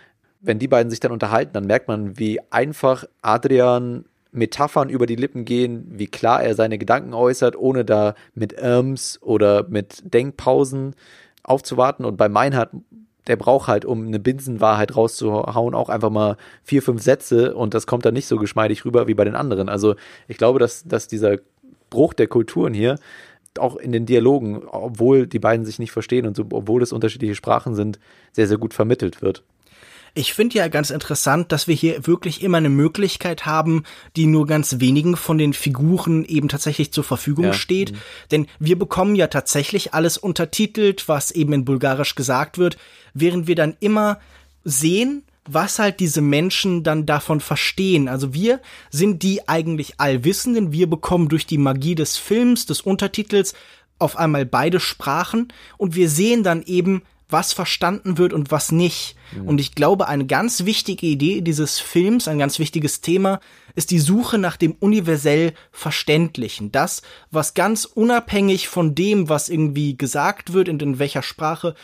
wenn 0.44 0.58
die 0.58 0.68
beiden 0.68 0.90
sich 0.90 1.00
dann 1.00 1.12
unterhalten, 1.12 1.52
dann 1.54 1.66
merkt 1.66 1.88
man, 1.88 2.18
wie 2.18 2.40
einfach 2.50 3.04
Adrian 3.22 4.04
Metaphern 4.30 4.88
über 4.88 5.06
die 5.06 5.16
Lippen 5.16 5.44
gehen, 5.44 5.86
wie 5.90 6.06
klar 6.08 6.42
er 6.42 6.54
seine 6.54 6.76
Gedanken 6.76 7.14
äußert, 7.14 7.56
ohne 7.56 7.84
da 7.84 8.14
mit 8.34 8.52
Irms 8.52 9.18
oder 9.22 9.66
mit 9.68 10.02
Denkpausen 10.12 10.94
aufzuwarten. 11.42 12.04
Und 12.04 12.16
bei 12.16 12.28
Meinhard, 12.28 12.70
der 13.26 13.36
braucht 13.36 13.68
halt, 13.68 13.84
um 13.84 14.06
eine 14.06 14.18
Binsenwahrheit 14.18 14.96
rauszuhauen, 14.96 15.74
auch 15.74 15.88
einfach 15.88 16.10
mal 16.10 16.36
vier, 16.62 16.82
fünf 16.82 17.02
Sätze 17.02 17.54
und 17.54 17.74
das 17.74 17.86
kommt 17.86 18.04
dann 18.04 18.14
nicht 18.14 18.26
so 18.26 18.36
geschmeidig 18.36 18.84
rüber 18.84 19.06
wie 19.06 19.14
bei 19.14 19.24
den 19.24 19.36
anderen. 19.36 19.68
Also 19.68 19.94
ich 20.28 20.36
glaube, 20.36 20.58
dass, 20.58 20.84
dass 20.84 21.08
dieser 21.08 21.38
Bruch 21.88 22.12
der 22.12 22.26
Kulturen 22.26 22.74
hier 22.74 22.96
auch 23.58 23.76
in 23.76 23.92
den 23.92 24.04
Dialogen, 24.04 24.64
obwohl 24.66 25.28
die 25.28 25.38
beiden 25.38 25.64
sich 25.64 25.78
nicht 25.78 25.92
verstehen 25.92 26.26
und 26.26 26.36
so, 26.36 26.44
obwohl 26.50 26.82
es 26.82 26.92
unterschiedliche 26.92 27.36
Sprachen 27.36 27.76
sind, 27.76 28.00
sehr, 28.32 28.48
sehr 28.48 28.58
gut 28.58 28.74
vermittelt 28.74 29.22
wird. 29.22 29.44
Ich 30.16 30.32
finde 30.32 30.58
ja 30.58 30.68
ganz 30.68 30.90
interessant, 30.90 31.50
dass 31.50 31.66
wir 31.66 31.74
hier 31.74 32.06
wirklich 32.06 32.42
immer 32.42 32.58
eine 32.58 32.68
Möglichkeit 32.68 33.46
haben, 33.46 33.82
die 34.14 34.26
nur 34.26 34.46
ganz 34.46 34.78
wenigen 34.78 35.16
von 35.16 35.38
den 35.38 35.52
Figuren 35.52 36.24
eben 36.24 36.48
tatsächlich 36.48 36.92
zur 36.92 37.02
Verfügung 37.02 37.46
ja. 37.46 37.52
steht. 37.52 37.92
Mhm. 37.92 37.96
Denn 38.30 38.46
wir 38.60 38.78
bekommen 38.78 39.16
ja 39.16 39.26
tatsächlich 39.26 39.92
alles 39.92 40.16
untertitelt, 40.16 41.08
was 41.08 41.32
eben 41.32 41.52
in 41.52 41.64
Bulgarisch 41.64 42.14
gesagt 42.14 42.58
wird, 42.58 42.76
während 43.12 43.48
wir 43.48 43.56
dann 43.56 43.76
immer 43.80 44.20
sehen, 44.62 45.24
was 45.46 45.78
halt 45.80 46.00
diese 46.00 46.20
Menschen 46.20 46.84
dann 46.84 47.06
davon 47.06 47.40
verstehen. 47.40 48.08
Also 48.08 48.32
wir 48.32 48.60
sind 48.90 49.22
die 49.22 49.48
eigentlich 49.48 50.00
Allwissenden. 50.00 50.72
Wir 50.72 50.88
bekommen 50.88 51.28
durch 51.28 51.46
die 51.46 51.58
Magie 51.58 51.96
des 51.96 52.16
Films, 52.16 52.66
des 52.66 52.80
Untertitels 52.80 53.54
auf 53.98 54.16
einmal 54.16 54.46
beide 54.46 54.80
Sprachen 54.80 55.48
und 55.76 55.94
wir 55.94 56.08
sehen 56.08 56.42
dann 56.42 56.62
eben, 56.62 57.02
was 57.28 57.52
verstanden 57.52 58.18
wird 58.18 58.32
und 58.32 58.50
was 58.50 58.70
nicht. 58.70 59.16
Mhm. 59.32 59.48
Und 59.48 59.60
ich 59.60 59.74
glaube, 59.74 60.08
eine 60.08 60.26
ganz 60.26 60.64
wichtige 60.64 61.06
Idee 61.06 61.40
dieses 61.40 61.80
Films, 61.80 62.28
ein 62.28 62.38
ganz 62.38 62.58
wichtiges 62.58 63.00
Thema, 63.00 63.40
ist 63.74 63.90
die 63.90 63.98
Suche 63.98 64.38
nach 64.38 64.56
dem 64.56 64.72
universell 64.72 65.54
Verständlichen. 65.72 66.70
Das, 66.70 67.02
was 67.30 67.54
ganz 67.54 67.84
unabhängig 67.84 68.68
von 68.68 68.94
dem, 68.94 69.28
was 69.28 69.48
irgendwie 69.48 69.96
gesagt 69.96 70.52
wird 70.52 70.68
und 70.68 70.82
in 70.82 70.98
welcher 70.98 71.22
Sprache, 71.22 71.74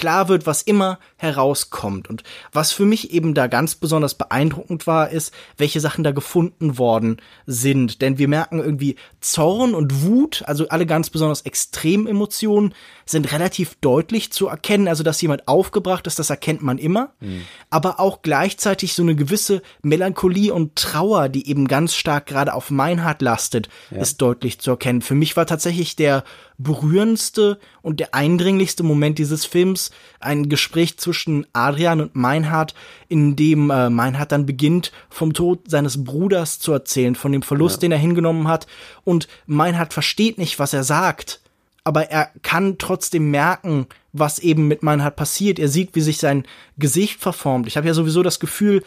klar 0.00 0.30
wird, 0.30 0.46
was 0.46 0.62
immer 0.62 0.98
herauskommt. 1.18 2.08
Und 2.08 2.22
was 2.54 2.72
für 2.72 2.86
mich 2.86 3.10
eben 3.12 3.34
da 3.34 3.48
ganz 3.48 3.74
besonders 3.74 4.14
beeindruckend 4.14 4.86
war, 4.86 5.10
ist, 5.10 5.34
welche 5.58 5.78
Sachen 5.78 6.04
da 6.04 6.12
gefunden 6.12 6.78
worden 6.78 7.18
sind. 7.44 8.00
Denn 8.00 8.16
wir 8.16 8.26
merken 8.26 8.60
irgendwie 8.60 8.96
Zorn 9.20 9.74
und 9.74 10.02
Wut, 10.02 10.42
also 10.46 10.66
alle 10.68 10.86
ganz 10.86 11.10
besonders 11.10 11.42
Extrememotionen, 11.42 12.74
sind 13.04 13.30
relativ 13.30 13.74
deutlich 13.82 14.32
zu 14.32 14.46
erkennen. 14.46 14.88
Also, 14.88 15.02
dass 15.02 15.20
jemand 15.20 15.46
aufgebracht 15.48 16.06
ist, 16.06 16.18
das 16.18 16.30
erkennt 16.30 16.62
man 16.62 16.78
immer. 16.78 17.12
Mhm. 17.20 17.42
Aber 17.68 18.00
auch 18.00 18.22
gleichzeitig 18.22 18.94
so 18.94 19.02
eine 19.02 19.14
gewisse 19.14 19.60
Melancholie 19.82 20.54
und 20.54 20.76
Trauer, 20.76 21.28
die 21.28 21.46
eben 21.46 21.68
ganz 21.68 21.94
stark 21.94 22.24
gerade 22.24 22.54
auf 22.54 22.70
Meinhard 22.70 23.20
lastet, 23.20 23.68
ja. 23.90 23.98
ist 23.98 24.22
deutlich 24.22 24.60
zu 24.60 24.70
erkennen. 24.70 25.02
Für 25.02 25.14
mich 25.14 25.36
war 25.36 25.44
tatsächlich 25.44 25.94
der 25.94 26.24
berührendste 26.62 27.58
und 27.82 28.00
der 28.00 28.14
eindringlichste 28.14 28.82
Moment 28.82 29.18
dieses 29.18 29.44
Films 29.44 29.90
ein 30.18 30.48
Gespräch 30.48 30.98
zwischen 30.98 31.46
Adrian 31.52 32.00
und 32.00 32.14
Meinhard, 32.14 32.74
in 33.08 33.36
dem 33.36 33.70
äh, 33.70 33.90
Meinhard 33.90 34.32
dann 34.32 34.46
beginnt, 34.46 34.92
vom 35.08 35.32
Tod 35.32 35.70
seines 35.70 36.04
Bruders 36.04 36.58
zu 36.58 36.72
erzählen, 36.72 37.14
von 37.14 37.32
dem 37.32 37.42
Verlust, 37.42 37.76
ja. 37.76 37.80
den 37.80 37.92
er 37.92 37.98
hingenommen 37.98 38.48
hat. 38.48 38.66
Und 39.04 39.28
Meinhard 39.46 39.92
versteht 39.92 40.38
nicht, 40.38 40.58
was 40.58 40.72
er 40.72 40.84
sagt 40.84 41.40
aber 41.84 42.10
er 42.10 42.30
kann 42.42 42.78
trotzdem 42.78 43.30
merken, 43.30 43.86
was 44.12 44.38
eben 44.38 44.68
mit 44.68 44.82
Meinhard 44.82 45.16
passiert. 45.16 45.58
Er 45.58 45.68
sieht, 45.68 45.94
wie 45.94 46.00
sich 46.00 46.18
sein 46.18 46.44
Gesicht 46.78 47.20
verformt. 47.20 47.66
Ich 47.66 47.76
habe 47.76 47.86
ja 47.86 47.94
sowieso 47.94 48.22
das 48.22 48.40
Gefühl, 48.40 48.82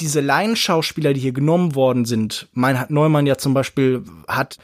diese 0.00 0.20
Laienschauspieler, 0.20 1.14
die 1.14 1.20
hier 1.20 1.32
genommen 1.32 1.74
worden 1.74 2.04
sind, 2.04 2.48
Meinhard 2.52 2.90
Neumann 2.90 3.26
ja 3.26 3.38
zum 3.38 3.54
Beispiel 3.54 4.02
hat 4.26 4.58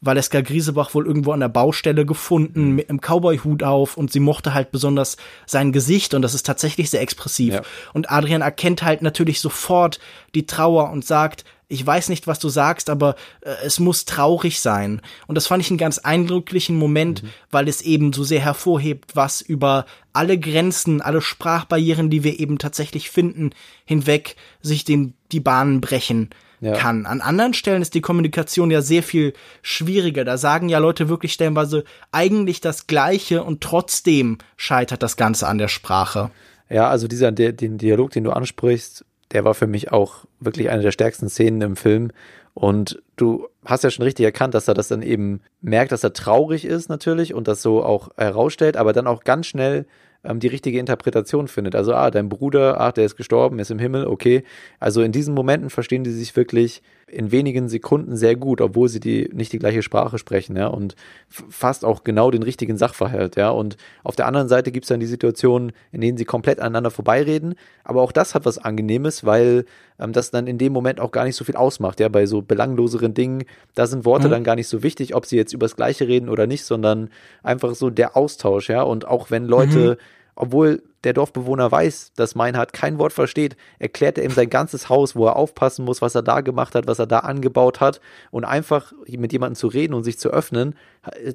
Valeska 0.00 0.40
Griesebach 0.40 0.94
wohl 0.94 1.06
irgendwo 1.06 1.32
an 1.32 1.40
der 1.40 1.48
Baustelle 1.48 2.04
gefunden 2.04 2.68
mhm. 2.68 2.74
mit 2.74 2.90
einem 2.90 3.00
Cowboy-Hut 3.00 3.62
auf 3.62 3.96
und 3.96 4.12
sie 4.12 4.20
mochte 4.20 4.54
halt 4.54 4.70
besonders 4.70 5.16
sein 5.46 5.72
Gesicht 5.72 6.14
und 6.14 6.22
das 6.22 6.34
ist 6.34 6.46
tatsächlich 6.46 6.90
sehr 6.90 7.00
expressiv. 7.00 7.54
Ja. 7.54 7.62
Und 7.92 8.10
Adrian 8.10 8.42
erkennt 8.42 8.82
halt 8.82 9.02
natürlich 9.02 9.40
sofort 9.40 10.00
die 10.34 10.46
Trauer 10.46 10.90
und 10.90 11.04
sagt, 11.04 11.44
ich 11.68 11.84
weiß 11.84 12.10
nicht, 12.10 12.26
was 12.26 12.38
du 12.38 12.48
sagst, 12.48 12.90
aber 12.90 13.16
äh, 13.40 13.54
es 13.64 13.80
muss 13.80 14.04
traurig 14.04 14.60
sein. 14.60 15.00
Und 15.26 15.34
das 15.34 15.46
fand 15.46 15.62
ich 15.62 15.70
einen 15.70 15.78
ganz 15.78 15.98
eindrücklichen 15.98 16.76
Moment, 16.76 17.22
mhm. 17.22 17.28
weil 17.50 17.68
es 17.68 17.80
eben 17.80 18.12
so 18.12 18.22
sehr 18.22 18.40
hervorhebt, 18.40 19.16
was 19.16 19.40
über 19.40 19.86
alle 20.12 20.38
Grenzen, 20.38 21.00
alle 21.00 21.22
Sprachbarrieren, 21.22 22.10
die 22.10 22.22
wir 22.22 22.38
eben 22.38 22.58
tatsächlich 22.58 23.10
finden, 23.10 23.50
hinweg 23.84 24.36
sich 24.60 24.84
den, 24.84 25.14
die 25.32 25.40
Bahnen 25.40 25.80
brechen 25.80 26.30
ja. 26.64 26.72
kann. 26.72 27.06
An 27.06 27.20
anderen 27.20 27.54
Stellen 27.54 27.82
ist 27.82 27.94
die 27.94 28.00
Kommunikation 28.00 28.70
ja 28.70 28.80
sehr 28.80 29.02
viel 29.02 29.34
schwieriger. 29.62 30.24
Da 30.24 30.38
sagen 30.38 30.68
ja 30.68 30.78
Leute 30.78 31.08
wirklich 31.08 31.32
stellenweise 31.32 31.84
eigentlich 32.10 32.60
das 32.60 32.86
Gleiche 32.86 33.42
und 33.42 33.60
trotzdem 33.60 34.38
scheitert 34.56 35.02
das 35.02 35.16
Ganze 35.16 35.46
an 35.46 35.58
der 35.58 35.68
Sprache. 35.68 36.30
Ja, 36.70 36.88
also 36.88 37.06
dieser, 37.06 37.32
der, 37.32 37.52
den 37.52 37.78
Dialog, 37.78 38.10
den 38.10 38.24
du 38.24 38.30
ansprichst, 38.30 39.04
der 39.32 39.44
war 39.44 39.54
für 39.54 39.66
mich 39.66 39.92
auch 39.92 40.24
wirklich 40.40 40.70
eine 40.70 40.82
der 40.82 40.92
stärksten 40.92 41.28
Szenen 41.28 41.60
im 41.60 41.76
Film. 41.76 42.10
Und 42.54 43.02
du 43.16 43.48
hast 43.64 43.84
ja 43.84 43.90
schon 43.90 44.04
richtig 44.04 44.24
erkannt, 44.24 44.54
dass 44.54 44.68
er 44.68 44.74
das 44.74 44.88
dann 44.88 45.02
eben 45.02 45.42
merkt, 45.60 45.92
dass 45.92 46.04
er 46.04 46.12
traurig 46.12 46.64
ist 46.64 46.88
natürlich 46.88 47.34
und 47.34 47.48
das 47.48 47.60
so 47.60 47.84
auch 47.84 48.10
herausstellt, 48.16 48.76
aber 48.76 48.92
dann 48.92 49.08
auch 49.08 49.24
ganz 49.24 49.46
schnell 49.46 49.86
ähm, 50.24 50.40
die 50.40 50.48
richtige 50.48 50.78
Interpretation 50.78 51.48
findet. 51.48 51.74
Also, 51.74 51.94
ah, 51.94 52.10
dein 52.10 52.28
Bruder, 52.28 52.80
ach, 52.80 52.92
der 52.92 53.04
ist 53.04 53.16
gestorben, 53.16 53.58
ist 53.58 53.70
im 53.70 53.78
Himmel, 53.78 54.06
okay. 54.06 54.44
Also 54.80 55.02
in 55.02 55.12
diesen 55.12 55.34
Momenten 55.34 55.70
verstehen 55.70 56.04
die 56.04 56.10
sich 56.10 56.34
wirklich 56.36 56.82
in 57.06 57.30
wenigen 57.30 57.68
Sekunden 57.68 58.16
sehr 58.16 58.36
gut, 58.36 58.60
obwohl 58.60 58.88
sie 58.88 59.00
die 59.00 59.30
nicht 59.32 59.52
die 59.52 59.58
gleiche 59.58 59.82
Sprache 59.82 60.18
sprechen, 60.18 60.56
ja, 60.56 60.66
und 60.66 60.96
fast 61.28 61.84
auch 61.84 62.04
genau 62.04 62.30
den 62.30 62.42
richtigen 62.42 62.76
Sachverhalt, 62.76 63.36
ja. 63.36 63.50
Und 63.50 63.76
auf 64.02 64.16
der 64.16 64.26
anderen 64.26 64.48
Seite 64.48 64.72
gibt 64.72 64.84
es 64.84 64.88
dann 64.88 65.00
die 65.00 65.06
Situationen, 65.06 65.72
in 65.92 66.00
denen 66.00 66.18
sie 66.18 66.24
komplett 66.24 66.60
aneinander 66.60 66.90
vorbeireden, 66.90 67.54
aber 67.84 68.02
auch 68.02 68.12
das 68.12 68.34
hat 68.34 68.46
was 68.46 68.58
Angenehmes, 68.58 69.24
weil 69.24 69.64
ähm, 69.98 70.12
das 70.12 70.30
dann 70.30 70.46
in 70.46 70.58
dem 70.58 70.72
Moment 70.72 71.00
auch 71.00 71.12
gar 71.12 71.24
nicht 71.24 71.36
so 71.36 71.44
viel 71.44 71.56
ausmacht, 71.56 72.00
ja. 72.00 72.08
Bei 72.08 72.26
so 72.26 72.42
belangloseren 72.42 73.14
Dingen, 73.14 73.44
da 73.74 73.86
sind 73.86 74.04
Worte 74.04 74.28
mhm. 74.28 74.32
dann 74.32 74.44
gar 74.44 74.56
nicht 74.56 74.68
so 74.68 74.82
wichtig, 74.82 75.14
ob 75.14 75.26
sie 75.26 75.36
jetzt 75.36 75.52
übers 75.52 75.76
Gleiche 75.76 76.08
reden 76.08 76.28
oder 76.28 76.46
nicht, 76.46 76.64
sondern 76.64 77.10
einfach 77.42 77.74
so 77.74 77.90
der 77.90 78.16
Austausch, 78.16 78.68
ja. 78.70 78.82
Und 78.82 79.06
auch 79.06 79.30
wenn 79.30 79.46
Leute 79.46 79.98
mhm 79.98 80.24
obwohl 80.36 80.82
der 81.04 81.12
Dorfbewohner 81.12 81.70
weiß, 81.70 82.12
dass 82.16 82.34
Meinhard 82.34 82.72
kein 82.72 82.98
Wort 82.98 83.12
versteht, 83.12 83.56
erklärt 83.78 84.18
er 84.18 84.24
ihm 84.24 84.30
sein 84.30 84.50
ganzes 84.50 84.88
Haus, 84.88 85.14
wo 85.14 85.26
er 85.26 85.36
aufpassen 85.36 85.84
muss, 85.84 86.02
was 86.02 86.14
er 86.14 86.22
da 86.22 86.40
gemacht 86.40 86.74
hat, 86.74 86.86
was 86.86 86.98
er 86.98 87.06
da 87.06 87.20
angebaut 87.20 87.80
hat. 87.80 88.00
Und 88.30 88.44
einfach 88.44 88.92
mit 89.06 89.32
jemandem 89.32 89.56
zu 89.56 89.68
reden 89.68 89.94
und 89.94 90.04
sich 90.04 90.18
zu 90.18 90.30
öffnen, 90.30 90.74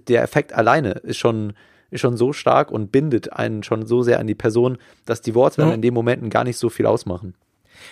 der 0.07 0.23
Effekt 0.23 0.53
alleine 0.53 0.91
ist 0.91 1.17
schon, 1.17 1.53
ist 1.91 2.01
schon 2.01 2.17
so 2.17 2.33
stark 2.33 2.71
und 2.71 2.91
bindet 2.91 3.33
einen 3.33 3.63
schon 3.63 3.85
so 3.85 4.01
sehr 4.01 4.19
an 4.19 4.27
die 4.27 4.35
Person, 4.35 4.77
dass 5.05 5.21
die 5.21 5.35
Worte 5.35 5.61
dann 5.61 5.73
in 5.73 5.81
den 5.81 5.93
Momenten 5.93 6.29
gar 6.29 6.43
nicht 6.43 6.57
so 6.57 6.69
viel 6.69 6.85
ausmachen. 6.85 7.35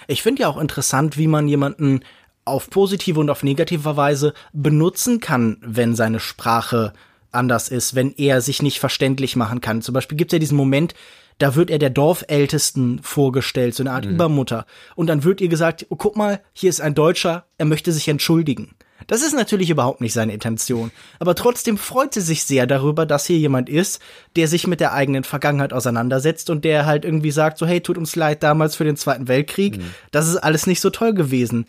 Ich 0.08 0.22
finde 0.22 0.42
ja 0.42 0.50
auch 0.50 0.58
interessant, 0.58 1.18
wie 1.18 1.28
man 1.28 1.48
jemanden 1.48 2.02
auf 2.46 2.70
positive 2.70 3.20
und 3.20 3.30
auf 3.30 3.44
negative 3.44 3.98
Weise 3.98 4.34
benutzen 4.54 5.20
kann, 5.20 5.58
wenn 5.62 5.96
seine 5.96 6.20
Sprache 6.20 6.94
anders 7.32 7.70
ist, 7.70 7.94
wenn 7.96 8.14
er 8.18 8.42
sich 8.42 8.62
nicht 8.62 8.80
verständlich 8.80 9.36
machen 9.36 9.62
kann. 9.62 9.82
Zum 9.82 9.94
Beispiel 9.94 10.18
gibt 10.18 10.32
es 10.32 10.36
ja 10.36 10.40
diesen 10.40 10.58
Moment, 10.58 10.94
da 11.38 11.56
wird 11.56 11.70
er 11.70 11.80
der 11.80 11.90
Dorfältesten 11.90 13.00
vorgestellt, 13.04 13.76
so 13.76 13.84
eine 13.84 13.92
Art 13.92 14.06
mhm. 14.06 14.12
Übermutter. 14.12 14.66
Und 14.96 15.08
dann 15.08 15.24
wird 15.24 15.42
ihr 15.42 15.50
gesagt, 15.50 15.86
oh, 15.90 15.96
guck 15.96 16.16
mal, 16.16 16.42
hier 16.54 16.70
ist 16.70 16.82
ein 16.82 16.96
Deutscher, 16.96 17.46
er 17.58 17.66
möchte 17.66 17.92
sich 17.92 18.08
entschuldigen. 18.08 18.76
Das 19.06 19.22
ist 19.22 19.34
natürlich 19.34 19.70
überhaupt 19.70 20.02
nicht 20.02 20.14
seine 20.14 20.34
Intention. 20.34 20.92
Aber 21.20 21.36
trotzdem 21.36 21.78
freut 21.78 22.14
sie 22.14 22.22
sich 22.22 22.44
sehr 22.44 22.66
darüber, 22.66 23.06
dass 23.06 23.26
hier 23.26 23.38
jemand 23.38 23.70
ist, 23.70 24.02
der 24.36 24.48
sich 24.48 24.68
mit 24.68 24.80
der 24.80 24.94
eigenen 24.94 25.24
Vergangenheit 25.24 25.72
auseinandersetzt 25.72 26.50
und 26.50 26.66
der 26.66 26.86
halt 26.86 27.06
irgendwie 27.06 27.32
sagt, 27.32 27.58
so 27.58 27.66
hey, 27.66 27.80
tut 27.80 27.98
uns 27.98 28.16
leid 28.16 28.44
damals 28.44 28.76
für 28.76 28.84
den 28.84 28.98
Zweiten 28.98 29.28
Weltkrieg. 29.28 29.78
Mhm. 29.78 29.94
Das 30.12 30.28
ist 30.28 30.38
alles 30.38 30.68
nicht 30.68 30.82
so 30.82 30.90
toll 30.90 31.14
gewesen 31.14 31.68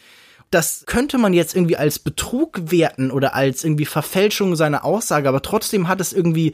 das 0.51 0.85
könnte 0.87 1.19
man 1.19 1.35
jetzt 1.35 1.55
irgendwie 1.55 1.77
als 1.77 1.99
Betrug 1.99 2.71
werten 2.71 3.11
oder 3.11 3.35
als 3.35 3.65
irgendwie 3.65 3.85
Verfälschung 3.85 4.57
seiner 4.57 4.85
Aussage, 4.85 5.29
aber 5.29 5.43
trotzdem 5.43 5.89
hat 5.89 6.01
es 6.01 6.13
irgendwie 6.13 6.53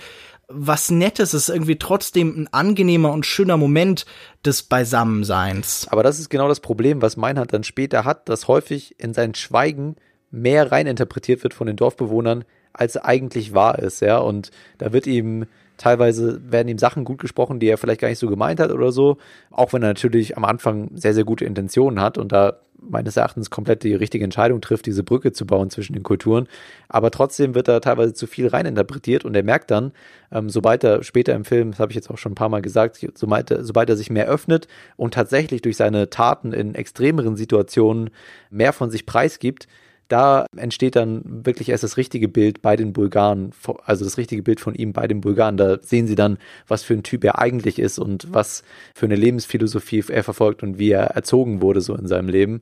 was 0.49 0.91
Nettes, 0.91 1.33
es 1.33 1.49
ist 1.49 1.55
irgendwie 1.55 1.79
trotzdem 1.79 2.43
ein 2.43 2.53
angenehmer 2.53 3.13
und 3.13 3.27
schöner 3.27 3.57
Moment 3.57 4.07
des 4.45 4.63
Beisammenseins. 4.63 5.87
Aber 5.91 6.03
das 6.03 6.19
ist 6.19 6.31
genau 6.31 6.49
das 6.49 6.61
Problem, 6.61 7.03
was 7.03 7.17
Meinhard 7.17 7.53
dann 7.53 7.65
später 7.65 8.05
hat, 8.05 8.29
dass 8.29 8.49
häufig 8.49 8.99
in 8.99 9.15
sein 9.15 9.35
Schweigen 9.35 9.97
mehr 10.31 10.73
reininterpretiert 10.73 11.43
wird 11.43 11.55
von 11.55 11.67
den 11.67 11.77
Dorfbewohnern, 11.77 12.45
als 12.73 12.97
eigentlich 12.97 13.55
wahr 13.55 13.79
ist, 13.79 14.01
ja. 14.01 14.19
Und 14.19 14.51
da 14.79 14.93
wird 14.93 15.07
ihm 15.07 15.47
teilweise 15.77 16.41
werden 16.51 16.69
ihm 16.69 16.79
Sachen 16.79 17.05
gut 17.05 17.21
gesprochen, 17.21 17.61
die 17.61 17.67
er 17.67 17.79
vielleicht 17.79 18.01
gar 18.01 18.09
nicht 18.09 18.19
so 18.19 18.29
gemeint 18.29 18.61
hat 18.61 18.71
oder 18.71 18.93
so, 18.93 19.19
auch 19.51 19.73
wenn 19.73 19.83
er 19.83 19.89
natürlich 19.89 20.37
am 20.37 20.45
Anfang 20.45 20.91
sehr, 20.95 21.15
sehr 21.15 21.25
gute 21.25 21.45
Intentionen 21.45 22.01
hat 22.01 22.19
und 22.19 22.33
da 22.33 22.59
meines 22.81 23.17
Erachtens 23.17 23.51
komplett 23.51 23.83
die 23.83 23.95
richtige 23.95 24.25
Entscheidung 24.25 24.61
trifft, 24.61 24.87
diese 24.87 25.03
Brücke 25.03 25.33
zu 25.33 25.47
bauen 25.47 25.71
zwischen 25.71 25.95
den 25.95 26.03
Kulturen. 26.03 26.49
Aber 26.89 27.11
trotzdem 27.11 27.55
wird 27.55 27.69
da 27.69 27.81
teilweise 27.81 28.15
zu 28.15 28.27
viel 28.27 28.49
reininterpretiert 28.49 29.25
und 29.25 29.35
er 29.35 29.43
merkt 29.43 29.71
dann, 29.71 29.93
ähm, 30.31 30.51
sobald 30.51 30.85
er 30.85 31.03
später 31.03 31.35
im 31.35 31.45
Film, 31.45 31.71
das 31.71 31.81
habe 31.81 31.93
ich 31.93 31.97
jetzt 31.97 32.11
auch 32.11 32.19
schon 32.19 32.33
ein 32.33 32.37
paar 32.37 32.49
Mal 32.49 32.63
gesagt, 32.63 33.07
sobald 33.15 33.51
er, 33.51 33.65
sobald 33.65 33.89
er 33.89 33.97
sich 33.97 34.11
mehr 34.11 34.29
öffnet 34.29 34.69
und 34.97 35.15
tatsächlich 35.15 35.63
durch 35.63 35.77
seine 35.77 36.11
Taten 36.11 36.53
in 36.53 36.75
extremeren 36.75 37.37
Situationen 37.37 38.11
mehr 38.51 38.73
von 38.73 38.91
sich 38.91 39.07
preisgibt, 39.07 39.67
da 40.09 40.47
entsteht 40.57 40.97
dann 40.97 41.23
wirklich 41.25 41.69
erst 41.69 41.85
das 41.85 41.97
richtige 41.97 42.29
Bild 42.29 42.63
bei 42.63 42.77
den 42.77 42.93
Bulgaren, 42.93 43.53
also 43.85 44.05
das 44.05 44.19
richtige 44.19 44.43
Bild 44.43 44.61
von 44.61 44.75
ihm 44.75 44.93
bei 44.93 45.07
den 45.07 45.21
Bulgaren. 45.21 45.57
Da 45.57 45.79
sehen 45.83 46.07
sie 46.07 46.15
dann, 46.15 46.39
was 46.69 46.83
für 46.83 46.95
ein 46.95 47.03
Typ 47.03 47.25
er 47.25 47.39
eigentlich 47.39 47.79
ist 47.79 47.99
und 47.99 48.33
was 48.33 48.65
für 48.95 49.07
eine 49.07 49.17
Lebensphilosophie 49.17 50.05
er 50.09 50.25
verfolgt 50.25 50.63
und 50.63 50.79
wie 50.79 50.91
er 50.91 51.07
erzogen 51.09 51.63
wurde 51.63 51.81
so 51.81 51.95
in 51.95 52.07
seinem 52.07 52.29
Leben. 52.29 52.61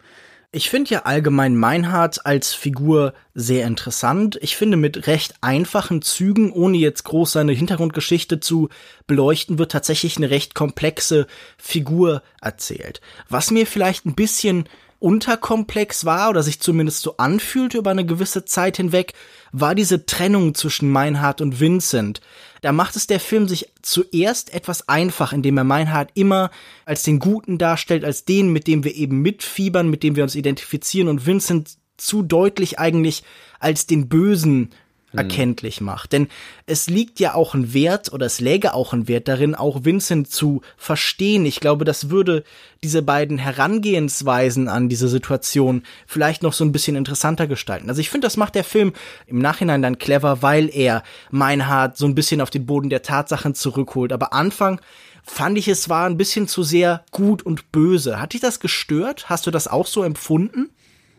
Ich 0.55 0.69
finde 0.69 0.91
ja 0.91 1.03
allgemein 1.05 1.57
Meinhard 1.57 2.27
als 2.27 2.53
Figur 2.53 3.15
sehr 3.33 3.67
interessant. 3.67 4.39
Ich 4.43 4.55
finde 4.55 4.77
mit 4.77 5.07
recht 5.07 5.37
einfachen 5.41 6.03
Zügen, 6.03 6.53
ohne 6.53 6.77
jetzt 6.77 7.05
groß 7.05 7.33
seine 7.33 7.53
Hintergrundgeschichte 7.53 8.39
zu 8.39 8.69
beleuchten, 9.07 9.59
wird 9.59 9.73
tatsächlich 9.73 10.19
eine 10.19 10.29
recht 10.29 10.55
komplexe 10.55 11.27
Figur 11.57 12.23
erzählt. 12.43 13.01
Was 13.31 13.51
mir 13.51 13.67
vielleicht 13.67 14.05
ein 14.05 14.15
bisschen 14.15 14.69
unterkomplex 15.03 16.05
war 16.05 16.31
oder 16.31 16.43
sich 16.43 16.61
zumindest 16.61 17.03
so 17.03 17.17
anfühlte 17.17 17.79
über 17.79 17.91
eine 17.91 18.07
gewisse 18.07 18.45
Zeit 18.45 18.77
hinweg, 18.77 19.15
war 19.51 19.75
diese 19.75 20.07
Trennung 20.07 20.55
zwischen 20.55 20.91
Meinhard 20.91 21.41
und 21.41 21.61
Vincent. 21.61 22.21
Da 22.61 22.73
macht 22.73 22.95
es 22.95 23.09
der 23.09 23.19
Film 23.19 23.49
sich 23.49 23.73
zuerst 23.83 24.55
etwas 24.55 24.89
einfach, 24.89 25.33
indem 25.33 25.59
er 25.59 25.65
Meinhard 25.65 26.11
immer 26.15 26.51
als 26.85 27.03
den 27.03 27.19
Guten 27.19 27.59
darstellt, 27.59 28.05
als 28.05 28.25
den, 28.25 28.53
mit 28.53 28.67
dem 28.67 28.85
wir 28.85 28.95
eben 28.95 29.21
mitfiebern, 29.21 29.91
mit 29.91 30.03
dem 30.05 30.15
wir 30.15 30.23
uns 30.23 30.37
identifizieren 30.37 31.09
und 31.09 31.27
Vincent 31.27 31.77
zu 31.97 32.23
deutlich 32.23 32.79
eigentlich 32.79 33.25
als 33.59 33.87
den 33.87 34.09
Bösen. 34.09 34.71
Erkenntlich 35.15 35.81
macht. 35.81 36.13
Denn 36.13 36.29
es 36.67 36.89
liegt 36.89 37.21
ja 37.21 37.35
auch 37.35 37.55
ein 37.55 37.75
Wert 37.75 38.13
oder 38.13 38.27
es 38.27 38.41
läge 38.41 38.75
auch 38.75 38.93
ein 38.93 39.09
Wert 39.09 39.29
darin, 39.29 39.55
auch 39.55 39.85
Vincent 39.85 40.31
zu 40.31 40.63
verstehen. 40.77 41.47
Ich 41.47 41.61
glaube, 41.61 41.85
das 41.85 42.11
würde 42.11 42.45
diese 42.83 43.03
beiden 43.03 43.39
Herangehensweisen 43.39 44.69
an 44.69 44.89
diese 44.89 45.09
Situation 45.09 45.83
vielleicht 46.07 46.43
noch 46.43 46.53
so 46.53 46.65
ein 46.65 46.73
bisschen 46.73 46.97
interessanter 46.97 47.47
gestalten. 47.47 47.89
Also 47.89 48.01
ich 48.01 48.11
finde, 48.11 48.27
das 48.27 48.37
macht 48.37 48.55
der 48.55 48.65
Film 48.65 48.93
im 49.27 49.39
Nachhinein 49.39 49.83
dann 49.83 49.99
clever, 49.99 50.43
weil 50.43 50.69
er 50.75 51.03
Meinhard 51.31 51.97
so 51.97 52.07
ein 52.07 52.15
bisschen 52.15 52.41
auf 52.41 52.51
den 52.51 52.67
Boden 52.67 52.91
der 52.91 53.03
Tatsachen 53.03 53.55
zurückholt. 53.55 54.13
Aber 54.13 54.33
Anfang 54.33 54.81
fand 55.23 55.59
ich, 55.59 55.69
es 55.69 55.89
war 55.89 56.07
ein 56.07 56.17
bisschen 56.17 56.49
zu 56.49 56.63
sehr 56.63 57.05
gut 57.11 57.43
und 57.43 57.71
böse. 57.71 58.21
Hat 58.21 58.33
dich 58.33 58.41
das 58.41 58.61
gestört? 58.61 59.29
Hast 59.29 59.47
du 59.47 59.51
das 59.51 59.69
auch 59.69 59.87
so 59.87 60.03
empfunden? 60.03 60.71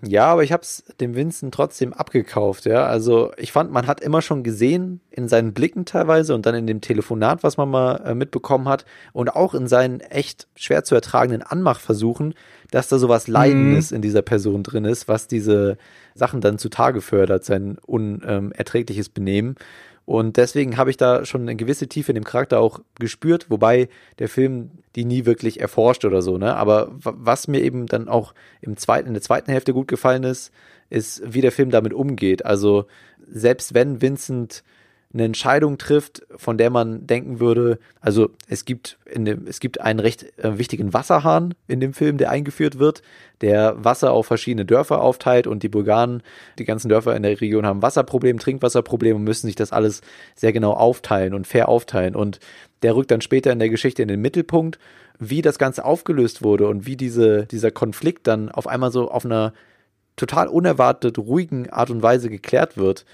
Ja, 0.06 0.26
aber 0.26 0.44
ich 0.44 0.52
habe 0.52 0.64
es 0.64 0.84
dem 1.00 1.16
Vincent 1.16 1.54
trotzdem 1.54 1.94
abgekauft, 1.94 2.66
ja. 2.66 2.86
Also 2.86 3.32
ich 3.38 3.54
fand, 3.54 3.72
man 3.72 3.88
hat 3.88 4.02
immer 4.02 4.22
schon 4.22 4.44
gesehen 4.44 5.00
in 5.10 5.30
seinen 5.30 5.54
Blicken 5.54 5.86
teilweise 5.86 6.36
und 6.36 6.46
dann 6.46 6.56
in 6.56 6.68
dem 6.68 6.82
Telefonat, 6.82 7.42
was 7.44 7.56
man 7.56 7.70
mal 7.70 7.96
äh, 8.06 8.14
mitbekommen 8.14 8.68
hat 8.68 8.86
und 9.14 9.34
auch 9.34 9.54
in 9.54 9.68
seinen 9.68 10.02
echt 10.02 10.48
schwer 10.56 10.84
zu 10.84 10.94
ertragenden 10.96 11.42
Anmachversuchen, 11.42 12.34
dass 12.70 12.90
da 12.90 13.00
sowas 13.00 13.28
Leidendes 13.28 13.92
mhm. 13.92 13.98
in 13.98 14.02
dieser 14.02 14.22
Person 14.24 14.64
drin 14.64 14.84
ist, 14.84 15.08
was 15.08 15.28
diese 15.28 15.78
Sachen 16.16 16.42
dann 16.42 16.58
zutage 16.58 17.00
fördert, 17.00 17.46
sein 17.46 17.78
unerträgliches 17.86 19.08
Benehmen. 19.10 19.56
Und 20.06 20.36
deswegen 20.36 20.78
habe 20.78 20.90
ich 20.90 20.98
da 20.98 21.24
schon 21.24 21.44
eine 21.44 21.56
gewisse 21.56 21.88
Tiefe 21.88 22.12
in 22.12 22.16
dem 22.16 22.26
Charakter 22.26 22.60
auch 22.60 22.80
gespürt, 23.00 23.50
wobei 23.50 23.88
der 24.20 24.28
Film 24.28 24.72
die 24.96 25.06
nie 25.06 25.26
wirklich 25.26 25.62
erforscht 25.62 26.04
oder 26.04 26.22
so, 26.22 26.38
ne? 26.38 26.56
Aber 26.56 26.92
was 27.00 27.48
mir 27.48 27.62
eben 27.62 27.86
dann 27.88 28.10
auch 28.10 28.34
im 28.62 28.76
zweiten, 28.76 29.08
in 29.08 29.14
der 29.14 29.24
zweiten 29.24 29.52
Hälfte 29.52 29.74
gut 29.74 29.88
gefallen 29.88 30.24
ist, 30.24 30.52
ist, 30.90 31.22
wie 31.26 31.42
der 31.42 31.52
Film 31.52 31.72
damit 31.72 31.94
umgeht. 31.94 32.46
Also, 32.46 32.86
selbst 33.28 33.74
wenn 33.74 34.02
Vincent 34.02 34.64
eine 35.14 35.26
Entscheidung 35.26 35.78
trifft, 35.78 36.24
von 36.36 36.58
der 36.58 36.72
man 36.72 37.06
denken 37.06 37.40
würde, 37.40 37.78
also 38.02 38.32
es 38.48 38.66
gibt 38.66 38.98
in 39.06 39.26
dem, 39.26 39.46
es 39.46 39.60
gibt 39.60 39.80
einen 39.80 40.00
recht 40.00 40.26
äh, 40.40 40.58
wichtigen 40.58 40.92
Wasserhahn 40.92 41.54
in 41.68 41.80
dem 41.80 41.94
Film, 41.94 42.18
der 42.18 42.32
eingeführt 42.32 42.80
wird, 42.80 43.04
der 43.42 43.76
Wasser 43.84 44.12
auf 44.12 44.26
verschiedene 44.26 44.66
Dörfer 44.66 45.02
aufteilt 45.02 45.46
und 45.46 45.62
die 45.62 45.70
Bulgaren, 45.70 46.24
die 46.58 46.66
ganzen 46.66 46.90
Dörfer 46.90 47.16
in 47.16 47.22
der 47.22 47.40
Region 47.40 47.66
haben 47.66 47.84
Wasserprobleme, 47.84 48.40
Trinkwasserprobleme 48.40 49.18
und 49.18 49.24
müssen 49.24 49.46
sich 49.46 49.56
das 49.56 49.72
alles 49.72 50.02
sehr 50.36 50.52
genau 50.52 50.72
aufteilen 50.72 51.36
und 51.36 51.46
fair 51.46 51.70
aufteilen. 51.70 52.16
Und 52.16 52.40
der 52.82 52.96
rückt 52.96 53.12
dann 53.12 53.22
später 53.22 53.52
in 53.52 53.60
der 53.60 53.70
Geschichte 53.70 54.02
in 54.02 54.08
den 54.08 54.22
Mittelpunkt, 54.22 54.80
wie 55.20 55.44
das 55.44 55.60
Ganze 55.60 55.86
aufgelöst 55.86 56.42
wurde 56.42 56.68
und 56.68 56.88
wie 56.88 56.98
diese, 56.98 57.46
dieser 57.46 57.70
Konflikt 57.70 58.26
dann 58.26 58.50
auf 58.50 58.66
einmal 58.66 58.92
so 58.92 59.12
auf 59.12 59.26
einer 59.26 59.54
total 60.16 60.48
unerwartet 60.48 61.20
ruhigen 61.20 61.70
Art 61.70 61.92
und 61.92 62.02
Weise 62.02 62.30
geklärt 62.30 62.78
wird 62.78 63.06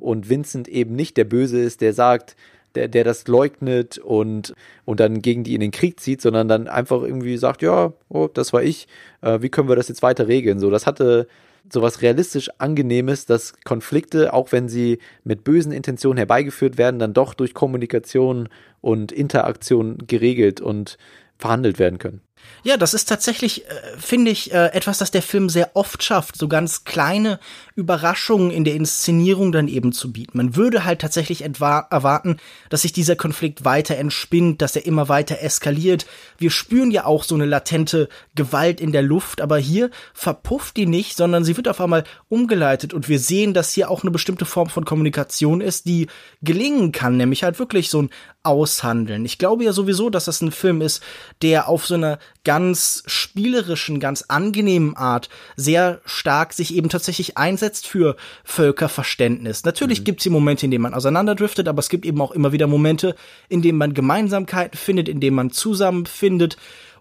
und 0.00 0.28
Vincent 0.28 0.68
eben 0.68 0.94
nicht 0.94 1.16
der 1.16 1.24
Böse 1.24 1.60
ist, 1.60 1.80
der 1.80 1.92
sagt, 1.92 2.36
der, 2.74 2.88
der 2.88 3.04
das 3.04 3.26
leugnet 3.26 3.98
und, 3.98 4.54
und 4.84 5.00
dann 5.00 5.22
gegen 5.22 5.44
die 5.44 5.54
in 5.54 5.60
den 5.60 5.70
Krieg 5.70 5.98
zieht, 5.98 6.20
sondern 6.20 6.46
dann 6.46 6.68
einfach 6.68 7.02
irgendwie 7.02 7.38
sagt, 7.38 7.62
ja, 7.62 7.92
oh, 8.08 8.28
das 8.32 8.52
war 8.52 8.62
ich, 8.62 8.86
äh, 9.22 9.40
wie 9.40 9.48
können 9.48 9.68
wir 9.68 9.76
das 9.76 9.88
jetzt 9.88 10.02
weiter 10.02 10.28
regeln? 10.28 10.60
So, 10.60 10.70
das 10.70 10.86
hatte 10.86 11.26
so 11.72 11.82
was 11.82 12.02
realistisch 12.02 12.50
Angenehmes, 12.58 13.26
dass 13.26 13.54
Konflikte, 13.64 14.32
auch 14.32 14.52
wenn 14.52 14.68
sie 14.68 14.98
mit 15.24 15.42
bösen 15.42 15.72
Intentionen 15.72 16.18
herbeigeführt 16.18 16.78
werden, 16.78 17.00
dann 17.00 17.12
doch 17.12 17.34
durch 17.34 17.54
Kommunikation 17.54 18.48
und 18.80 19.10
Interaktion 19.10 19.98
geregelt 20.06 20.60
und 20.60 20.96
verhandelt 21.38 21.78
werden 21.78 21.98
können. 21.98 22.20
Ja, 22.62 22.76
das 22.76 22.94
ist 22.94 23.06
tatsächlich, 23.08 23.66
äh, 23.66 23.74
finde 23.98 24.30
ich, 24.30 24.52
äh, 24.52 24.66
etwas, 24.72 24.98
das 24.98 25.10
der 25.10 25.22
Film 25.22 25.48
sehr 25.48 25.70
oft 25.74 26.02
schafft, 26.02 26.36
so 26.36 26.48
ganz 26.48 26.84
kleine 26.84 27.40
Überraschungen 27.76 28.50
in 28.50 28.64
der 28.64 28.74
Inszenierung 28.74 29.52
dann 29.52 29.68
eben 29.68 29.92
zu 29.92 30.10
bieten. 30.10 30.38
Man 30.38 30.56
würde 30.56 30.84
halt 30.84 31.00
tatsächlich 31.02 31.44
erwarten, 31.44 32.38
dass 32.70 32.82
sich 32.82 32.92
dieser 32.94 33.16
Konflikt 33.16 33.66
weiter 33.66 33.96
entspinnt, 33.96 34.62
dass 34.62 34.74
er 34.76 34.86
immer 34.86 35.10
weiter 35.10 35.42
eskaliert. 35.42 36.06
Wir 36.38 36.50
spüren 36.50 36.90
ja 36.90 37.04
auch 37.04 37.22
so 37.22 37.34
eine 37.34 37.44
latente 37.44 38.08
Gewalt 38.34 38.80
in 38.80 38.92
der 38.92 39.02
Luft, 39.02 39.42
aber 39.42 39.58
hier 39.58 39.90
verpufft 40.14 40.78
die 40.78 40.86
nicht, 40.86 41.18
sondern 41.18 41.44
sie 41.44 41.56
wird 41.58 41.68
auf 41.68 41.80
einmal 41.82 42.04
umgeleitet 42.30 42.94
und 42.94 43.10
wir 43.10 43.20
sehen, 43.20 43.52
dass 43.52 43.72
hier 43.72 43.90
auch 43.90 44.02
eine 44.02 44.10
bestimmte 44.10 44.46
Form 44.46 44.70
von 44.70 44.86
Kommunikation 44.86 45.60
ist, 45.60 45.84
die 45.84 46.06
gelingen 46.40 46.92
kann, 46.92 47.18
nämlich 47.18 47.42
halt 47.42 47.58
wirklich 47.58 47.90
so 47.90 48.02
ein 48.02 48.10
Aushandeln. 48.42 49.24
Ich 49.26 49.38
glaube 49.38 49.64
ja 49.64 49.72
sowieso, 49.72 50.08
dass 50.08 50.26
das 50.26 50.40
ein 50.40 50.52
Film 50.52 50.80
ist, 50.80 51.02
der 51.42 51.68
auf 51.68 51.84
so 51.84 51.94
einer 51.94 52.18
ganz 52.44 53.02
spielerischen, 53.06 54.00
ganz 54.00 54.22
angenehmen 54.28 54.96
Art 54.96 55.28
sehr 55.56 56.00
stark 56.06 56.52
sich 56.52 56.74
eben 56.74 56.88
tatsächlich 56.88 57.36
einsetzt 57.36 57.65
für 57.74 58.16
Völkerverständnis. 58.44 59.64
Natürlich 59.64 60.00
mhm. 60.00 60.04
gibt 60.04 60.20
es 60.20 60.24
hier 60.24 60.32
Momente, 60.32 60.66
in 60.66 60.70
denen 60.70 60.82
man 60.82 60.94
auseinanderdriftet, 60.94 61.68
aber 61.68 61.80
es 61.80 61.88
gibt 61.88 62.06
eben 62.06 62.20
auch 62.20 62.32
immer 62.32 62.52
wieder 62.52 62.66
Momente, 62.66 63.14
in 63.48 63.62
denen 63.62 63.78
man 63.78 63.94
Gemeinsamkeiten 63.94 64.78
findet, 64.78 65.08
in 65.08 65.20
denen 65.20 65.36
man 65.36 65.50
zusammenfindet. 65.50 66.56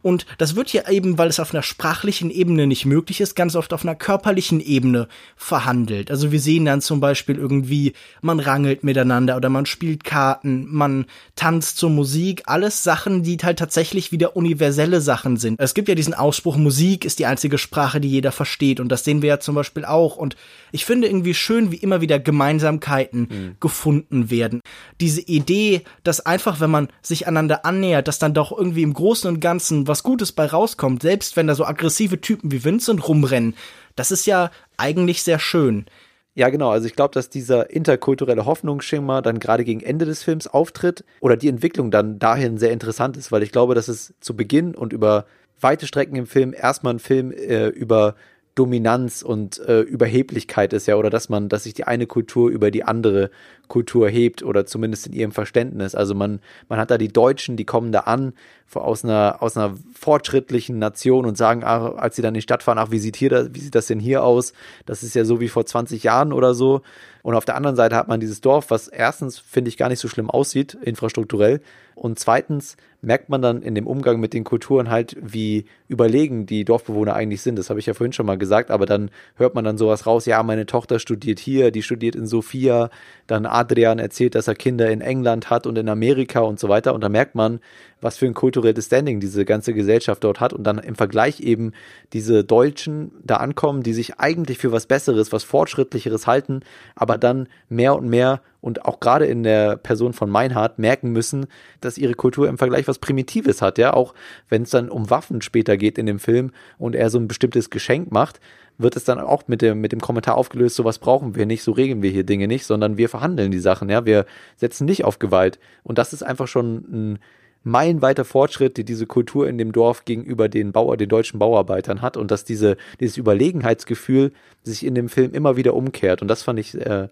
Und 0.05 0.27
das 0.37 0.55
wird 0.55 0.69
hier 0.69 0.87
eben, 0.87 1.17
weil 1.17 1.29
es 1.29 1.39
auf 1.39 1.51
einer 1.51 1.63
sprachlichen 1.63 2.29
Ebene 2.29 2.67
nicht 2.67 2.85
möglich 2.85 3.21
ist, 3.21 3.35
ganz 3.35 3.55
oft 3.55 3.73
auf 3.73 3.81
einer 3.81 3.95
körperlichen 3.95 4.59
Ebene 4.59 5.07
verhandelt. 5.35 6.11
Also 6.11 6.31
wir 6.31 6.39
sehen 6.39 6.65
dann 6.65 6.79
zum 6.79 6.99
Beispiel 6.99 7.37
irgendwie, 7.37 7.93
man 8.21 8.39
rangelt 8.39 8.83
miteinander 8.83 9.35
oder 9.35 9.49
man 9.49 9.65
spielt 9.65 10.03
Karten, 10.03 10.67
man 10.69 11.07
tanzt 11.35 11.79
zur 11.79 11.89
Musik, 11.89 12.43
alles 12.45 12.83
Sachen, 12.83 13.23
die 13.23 13.37
halt 13.41 13.57
tatsächlich 13.57 14.11
wieder 14.11 14.35
universelle 14.35 15.01
Sachen 15.01 15.37
sind. 15.37 15.59
Es 15.59 15.73
gibt 15.73 15.89
ja 15.89 15.95
diesen 15.95 16.13
Ausspruch, 16.13 16.55
Musik 16.55 17.03
ist 17.03 17.17
die 17.17 17.25
einzige 17.25 17.57
Sprache, 17.57 17.99
die 17.99 18.09
jeder 18.09 18.31
versteht 18.31 18.79
und 18.79 18.89
das 18.89 19.05
sehen 19.05 19.23
wir 19.23 19.29
ja 19.29 19.39
zum 19.39 19.55
Beispiel 19.55 19.85
auch. 19.85 20.17
Und 20.17 20.35
ich 20.71 20.85
finde 20.85 21.07
irgendwie 21.07 21.33
schön, 21.33 21.71
wie 21.71 21.77
immer 21.77 22.01
wieder 22.01 22.19
Gemeinsamkeiten 22.19 23.21
mhm. 23.21 23.55
gefunden 23.59 24.29
werden. 24.29 24.61
Diese 25.01 25.21
Idee, 25.21 25.81
dass 26.03 26.23
einfach, 26.23 26.59
wenn 26.59 26.69
man 26.69 26.89
sich 27.01 27.27
einander 27.27 27.65
annähert, 27.65 28.07
dass 28.07 28.19
dann 28.19 28.35
doch 28.35 28.55
irgendwie 28.55 28.83
im 28.83 28.93
Großen 28.93 29.27
und 29.27 29.39
Ganzen 29.39 29.87
was 29.87 29.94
was 29.95 30.03
Gutes 30.03 30.33
bei 30.33 30.45
rauskommt, 30.45 31.03
selbst 31.03 31.37
wenn 31.37 31.47
da 31.47 31.55
so 31.55 31.63
aggressive 31.63 32.19
Typen 32.19 32.51
wie 32.51 32.65
Vincent 32.65 33.07
rumrennen, 33.07 33.55
das 33.95 34.11
ist 34.11 34.25
ja 34.25 34.51
eigentlich 34.75 35.23
sehr 35.23 35.39
schön. 35.39 35.85
Ja, 36.33 36.49
genau. 36.49 36.69
Also 36.69 36.85
ich 36.85 36.97
glaube, 36.97 37.13
dass 37.13 37.29
dieser 37.29 37.69
interkulturelle 37.69 38.45
Hoffnungsschimmer 38.45 39.21
dann 39.21 39.39
gerade 39.39 39.63
gegen 39.63 39.79
Ende 39.79 40.03
des 40.03 40.21
Films 40.21 40.47
auftritt 40.47 41.05
oder 41.21 41.37
die 41.37 41.47
Entwicklung 41.47 41.91
dann 41.91 42.19
dahin 42.19 42.57
sehr 42.57 42.73
interessant 42.73 43.15
ist, 43.15 43.31
weil 43.31 43.41
ich 43.41 43.53
glaube, 43.53 43.73
dass 43.73 43.87
es 43.87 44.13
zu 44.19 44.35
Beginn 44.35 44.75
und 44.75 44.91
über 44.91 45.27
weite 45.61 45.87
Strecken 45.87 46.17
im 46.17 46.27
Film 46.27 46.53
erstmal 46.53 46.95
ein 46.95 46.99
Film 46.99 47.31
äh, 47.31 47.67
über 47.67 48.15
Dominanz 48.55 49.21
und 49.21 49.59
äh, 49.59 49.79
Überheblichkeit 49.79 50.73
ist 50.73 50.87
ja, 50.87 50.97
oder 50.97 51.09
dass 51.09 51.29
man, 51.29 51.47
dass 51.47 51.63
sich 51.63 51.73
die 51.73 51.85
eine 51.85 52.05
Kultur 52.05 52.49
über 52.49 52.69
die 52.69 52.83
andere 52.83 53.29
Kultur 53.67 54.09
hebt 54.09 54.43
oder 54.43 54.65
zumindest 54.65 55.07
in 55.07 55.13
ihrem 55.13 55.31
Verständnis. 55.31 55.95
Also 55.95 56.15
man, 56.15 56.39
man 56.69 56.79
hat 56.79 56.91
da 56.91 56.97
die 56.97 57.07
Deutschen, 57.07 57.57
die 57.57 57.65
kommen 57.65 57.91
da 57.91 58.01
an 58.01 58.33
aus 58.73 59.03
einer, 59.03 59.37
aus 59.39 59.55
einer 59.55 59.75
fortschrittlichen 59.93 60.79
Nation 60.79 61.25
und 61.25 61.37
sagen, 61.37 61.61
ach, 61.63 61.95
als 61.95 62.15
sie 62.15 62.21
dann 62.21 62.29
in 62.29 62.39
die 62.39 62.41
Stadt 62.41 62.63
fahren, 62.63 62.77
ach, 62.77 62.91
wie 62.91 62.99
sieht 62.99 63.15
hier 63.15 63.29
das, 63.29 63.49
wie 63.53 63.59
sieht 63.59 63.75
das 63.75 63.87
denn 63.87 63.99
hier 63.99 64.23
aus? 64.23 64.53
Das 64.85 65.03
ist 65.03 65.15
ja 65.15 65.23
so 65.23 65.39
wie 65.39 65.47
vor 65.47 65.65
20 65.65 66.03
Jahren 66.03 66.33
oder 66.33 66.53
so. 66.53 66.81
Und 67.21 67.35
auf 67.35 67.45
der 67.45 67.55
anderen 67.55 67.75
Seite 67.75 67.95
hat 67.95 68.07
man 68.07 68.19
dieses 68.19 68.41
Dorf, 68.41 68.69
was 68.69 68.87
erstens, 68.87 69.39
finde 69.39 69.69
ich, 69.69 69.77
gar 69.77 69.89
nicht 69.89 69.99
so 69.99 70.07
schlimm 70.07 70.29
aussieht, 70.29 70.77
infrastrukturell. 70.81 71.61
Und 71.95 72.19
zweitens 72.19 72.75
merkt 73.01 73.29
man 73.29 73.41
dann 73.41 73.61
in 73.61 73.73
dem 73.73 73.87
Umgang 73.87 74.19
mit 74.19 74.33
den 74.33 74.43
Kulturen 74.43 74.89
halt, 74.89 75.15
wie 75.21 75.65
überlegen 75.87 76.45
die 76.45 76.65
Dorfbewohner 76.65 77.15
eigentlich 77.15 77.41
sind. 77.41 77.57
Das 77.57 77.69
habe 77.69 77.79
ich 77.79 77.85
ja 77.85 77.93
vorhin 77.93 78.13
schon 78.13 78.25
mal 78.25 78.37
gesagt, 78.37 78.69
aber 78.69 78.85
dann 78.85 79.09
hört 79.35 79.55
man 79.55 79.63
dann 79.63 79.77
sowas 79.77 80.05
raus, 80.05 80.25
ja, 80.25 80.43
meine 80.43 80.65
Tochter 80.65 80.99
studiert 80.99 81.39
hier, 81.39 81.71
die 81.71 81.83
studiert 81.83 82.15
in 82.15 82.27
Sofia, 82.27 82.89
dann 83.27 83.45
Adrian 83.55 83.99
erzählt, 83.99 84.35
dass 84.35 84.47
er 84.47 84.55
Kinder 84.55 84.89
in 84.89 85.01
England 85.01 85.49
hat 85.49 85.65
und 85.65 85.77
in 85.77 85.89
Amerika 85.89 86.41
und 86.41 86.59
so 86.59 86.69
weiter. 86.69 86.93
Und 86.93 87.01
da 87.01 87.09
merkt 87.09 87.35
man, 87.35 87.59
was 88.01 88.17
für 88.17 88.25
ein 88.25 88.33
kulturelles 88.33 88.85
Standing 88.85 89.19
diese 89.19 89.45
ganze 89.45 89.73
Gesellschaft 89.73 90.23
dort 90.23 90.39
hat 90.39 90.53
und 90.53 90.63
dann 90.63 90.77
im 90.77 90.95
Vergleich 90.95 91.39
eben 91.39 91.71
diese 92.13 92.43
Deutschen 92.43 93.11
da 93.23 93.37
ankommen, 93.37 93.81
die 93.83 93.93
sich 93.93 94.19
eigentlich 94.19 94.57
für 94.57 94.71
was 94.71 94.85
Besseres, 94.85 95.31
was 95.31 95.43
Fortschrittlicheres 95.43 96.27
halten, 96.27 96.59
aber 96.95 97.17
dann 97.17 97.47
mehr 97.69 97.95
und 97.95 98.07
mehr 98.09 98.41
und 98.61 98.85
auch 98.85 98.99
gerade 98.99 99.25
in 99.25 99.43
der 99.43 99.77
Person 99.77 100.13
von 100.13 100.29
Meinhard 100.29 100.79
merken 100.79 101.11
müssen, 101.11 101.45
dass 101.81 101.97
ihre 101.97 102.15
Kultur 102.15 102.49
im 102.49 102.57
Vergleich 102.57 102.87
was 102.87 102.99
Primitives 102.99 103.61
hat, 103.61 103.77
ja, 103.77 103.93
auch 103.93 104.13
wenn 104.49 104.63
es 104.63 104.71
dann 104.71 104.89
um 104.89 105.09
Waffen 105.09 105.41
später 105.41 105.77
geht 105.77 105.97
in 105.97 106.07
dem 106.07 106.19
Film 106.19 106.51
und 106.77 106.95
er 106.95 107.09
so 107.09 107.19
ein 107.19 107.27
bestimmtes 107.27 107.69
Geschenk 107.69 108.11
macht, 108.11 108.39
wird 108.77 108.95
es 108.95 109.03
dann 109.03 109.19
auch 109.19 109.47
mit 109.47 109.61
dem, 109.61 109.81
mit 109.81 109.91
dem 109.91 110.01
Kommentar 110.01 110.37
aufgelöst, 110.37 110.75
sowas 110.75 110.99
brauchen 110.99 111.35
wir 111.35 111.45
nicht, 111.45 111.63
so 111.63 111.71
regeln 111.71 112.01
wir 112.01 112.11
hier 112.11 112.23
Dinge 112.23 112.47
nicht, 112.47 112.65
sondern 112.65 112.97
wir 112.97 113.09
verhandeln 113.09 113.51
die 113.51 113.59
Sachen, 113.59 113.89
ja, 113.89 114.05
wir 114.05 114.25
setzen 114.55 114.85
nicht 114.85 115.05
auf 115.05 115.19
Gewalt. 115.19 115.59
Und 115.83 115.97
das 115.97 116.13
ist 116.13 116.23
einfach 116.23 116.47
schon 116.47 116.75
ein 116.91 117.19
meilenweiter 117.63 118.25
Fortschritt, 118.25 118.77
die 118.77 118.85
diese 118.85 119.07
Kultur 119.07 119.47
in 119.49 119.57
dem 119.57 119.71
Dorf 119.71 120.05
gegenüber 120.05 120.49
den 120.49 120.71
Bauer, 120.71 120.97
den 120.97 121.09
deutschen 121.09 121.39
Bauarbeitern 121.39 122.01
hat 122.01 122.15
und 122.15 122.29
dass 122.31 122.45
diese, 122.45 122.77
dieses 122.99 123.17
Überlegenheitsgefühl 123.17 124.31
sich 124.61 124.85
in 124.85 124.93
dem 124.93 125.09
Film 125.09 125.33
immer 125.33 125.57
wieder 125.57 125.73
umkehrt. 125.73 126.21
Und 126.21 126.27
das 126.27 126.43
fand 126.43 126.59
ich 126.59 126.75
äh, 126.75 127.07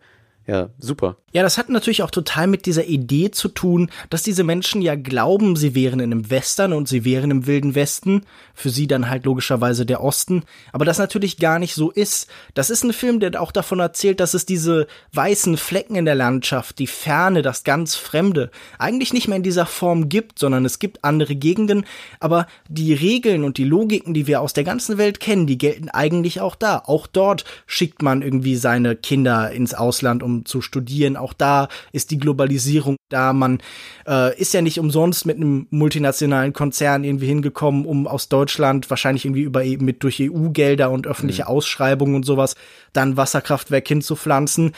ja, 0.45 0.69
super. 0.77 1.15
Ja, 1.31 1.41
das 1.41 1.57
hat 1.57 1.69
natürlich 1.69 2.03
auch 2.03 2.11
total 2.11 2.47
mit 2.47 2.65
dieser 2.65 2.85
Idee 2.85 3.31
zu 3.31 3.47
tun, 3.47 3.89
dass 4.09 4.21
diese 4.21 4.43
Menschen 4.43 4.81
ja 4.83 4.93
glauben, 4.93 5.55
sie 5.55 5.73
wären 5.73 5.99
in 5.99 6.11
einem 6.11 6.29
Western 6.29 6.73
und 6.73 6.87
sie 6.87 7.05
wären 7.05 7.31
im 7.31 7.47
Wilden 7.47 7.75
Westen. 7.75 8.21
Für 8.53 8.69
sie 8.69 8.85
dann 8.85 9.09
halt 9.09 9.25
logischerweise 9.25 9.85
der 9.85 10.03
Osten. 10.03 10.43
Aber 10.73 10.85
das 10.85 10.99
natürlich 10.99 11.37
gar 11.37 11.57
nicht 11.57 11.73
so 11.73 11.89
ist. 11.89 12.27
Das 12.53 12.69
ist 12.69 12.83
ein 12.83 12.93
Film, 12.93 13.19
der 13.19 13.41
auch 13.41 13.51
davon 13.51 13.79
erzählt, 13.79 14.19
dass 14.19 14.35
es 14.35 14.45
diese 14.45 14.85
weißen 15.13 15.57
Flecken 15.57 15.95
in 15.95 16.05
der 16.05 16.13
Landschaft, 16.13 16.77
die 16.77 16.87
Ferne, 16.87 17.41
das 17.41 17.63
ganz 17.63 17.95
Fremde, 17.95 18.51
eigentlich 18.77 19.11
nicht 19.13 19.27
mehr 19.27 19.37
in 19.37 19.43
dieser 19.43 19.65
Form 19.65 20.09
gibt, 20.09 20.37
sondern 20.37 20.65
es 20.65 20.77
gibt 20.77 21.03
andere 21.03 21.35
Gegenden. 21.35 21.85
Aber 22.19 22.47
die 22.67 22.93
Regeln 22.93 23.43
und 23.43 23.57
die 23.57 23.63
Logiken, 23.63 24.13
die 24.13 24.27
wir 24.27 24.41
aus 24.41 24.53
der 24.53 24.65
ganzen 24.65 24.99
Welt 24.99 25.19
kennen, 25.19 25.47
die 25.47 25.57
gelten 25.57 25.89
eigentlich 25.89 26.41
auch 26.41 26.55
da. 26.55 26.83
Auch 26.85 27.07
dort 27.07 27.45
schickt 27.65 28.03
man 28.03 28.21
irgendwie 28.21 28.55
seine 28.55 28.95
Kinder 28.95 29.49
ins 29.49 29.73
Ausland, 29.73 30.21
um 30.21 30.32
um 30.33 30.45
zu 30.45 30.61
studieren. 30.61 31.17
Auch 31.17 31.33
da 31.33 31.67
ist 31.91 32.11
die 32.11 32.17
Globalisierung 32.17 32.95
da. 33.09 33.33
Man 33.33 33.59
äh, 34.07 34.37
ist 34.39 34.53
ja 34.53 34.61
nicht 34.61 34.79
umsonst 34.79 35.25
mit 35.25 35.37
einem 35.37 35.67
multinationalen 35.69 36.53
Konzern 36.53 37.03
irgendwie 37.03 37.27
hingekommen, 37.27 37.85
um 37.85 38.07
aus 38.07 38.29
Deutschland 38.29 38.89
wahrscheinlich 38.89 39.25
irgendwie 39.25 39.43
über 39.43 39.63
mit 39.63 40.03
durch 40.03 40.19
EU-Gelder 40.21 40.91
und 40.91 41.07
öffentliche 41.07 41.43
mhm. 41.43 41.47
Ausschreibungen 41.47 42.15
und 42.15 42.25
sowas 42.25 42.55
dann 42.91 43.17
Wasserkraftwerk 43.17 43.87
hinzupflanzen 43.87 44.73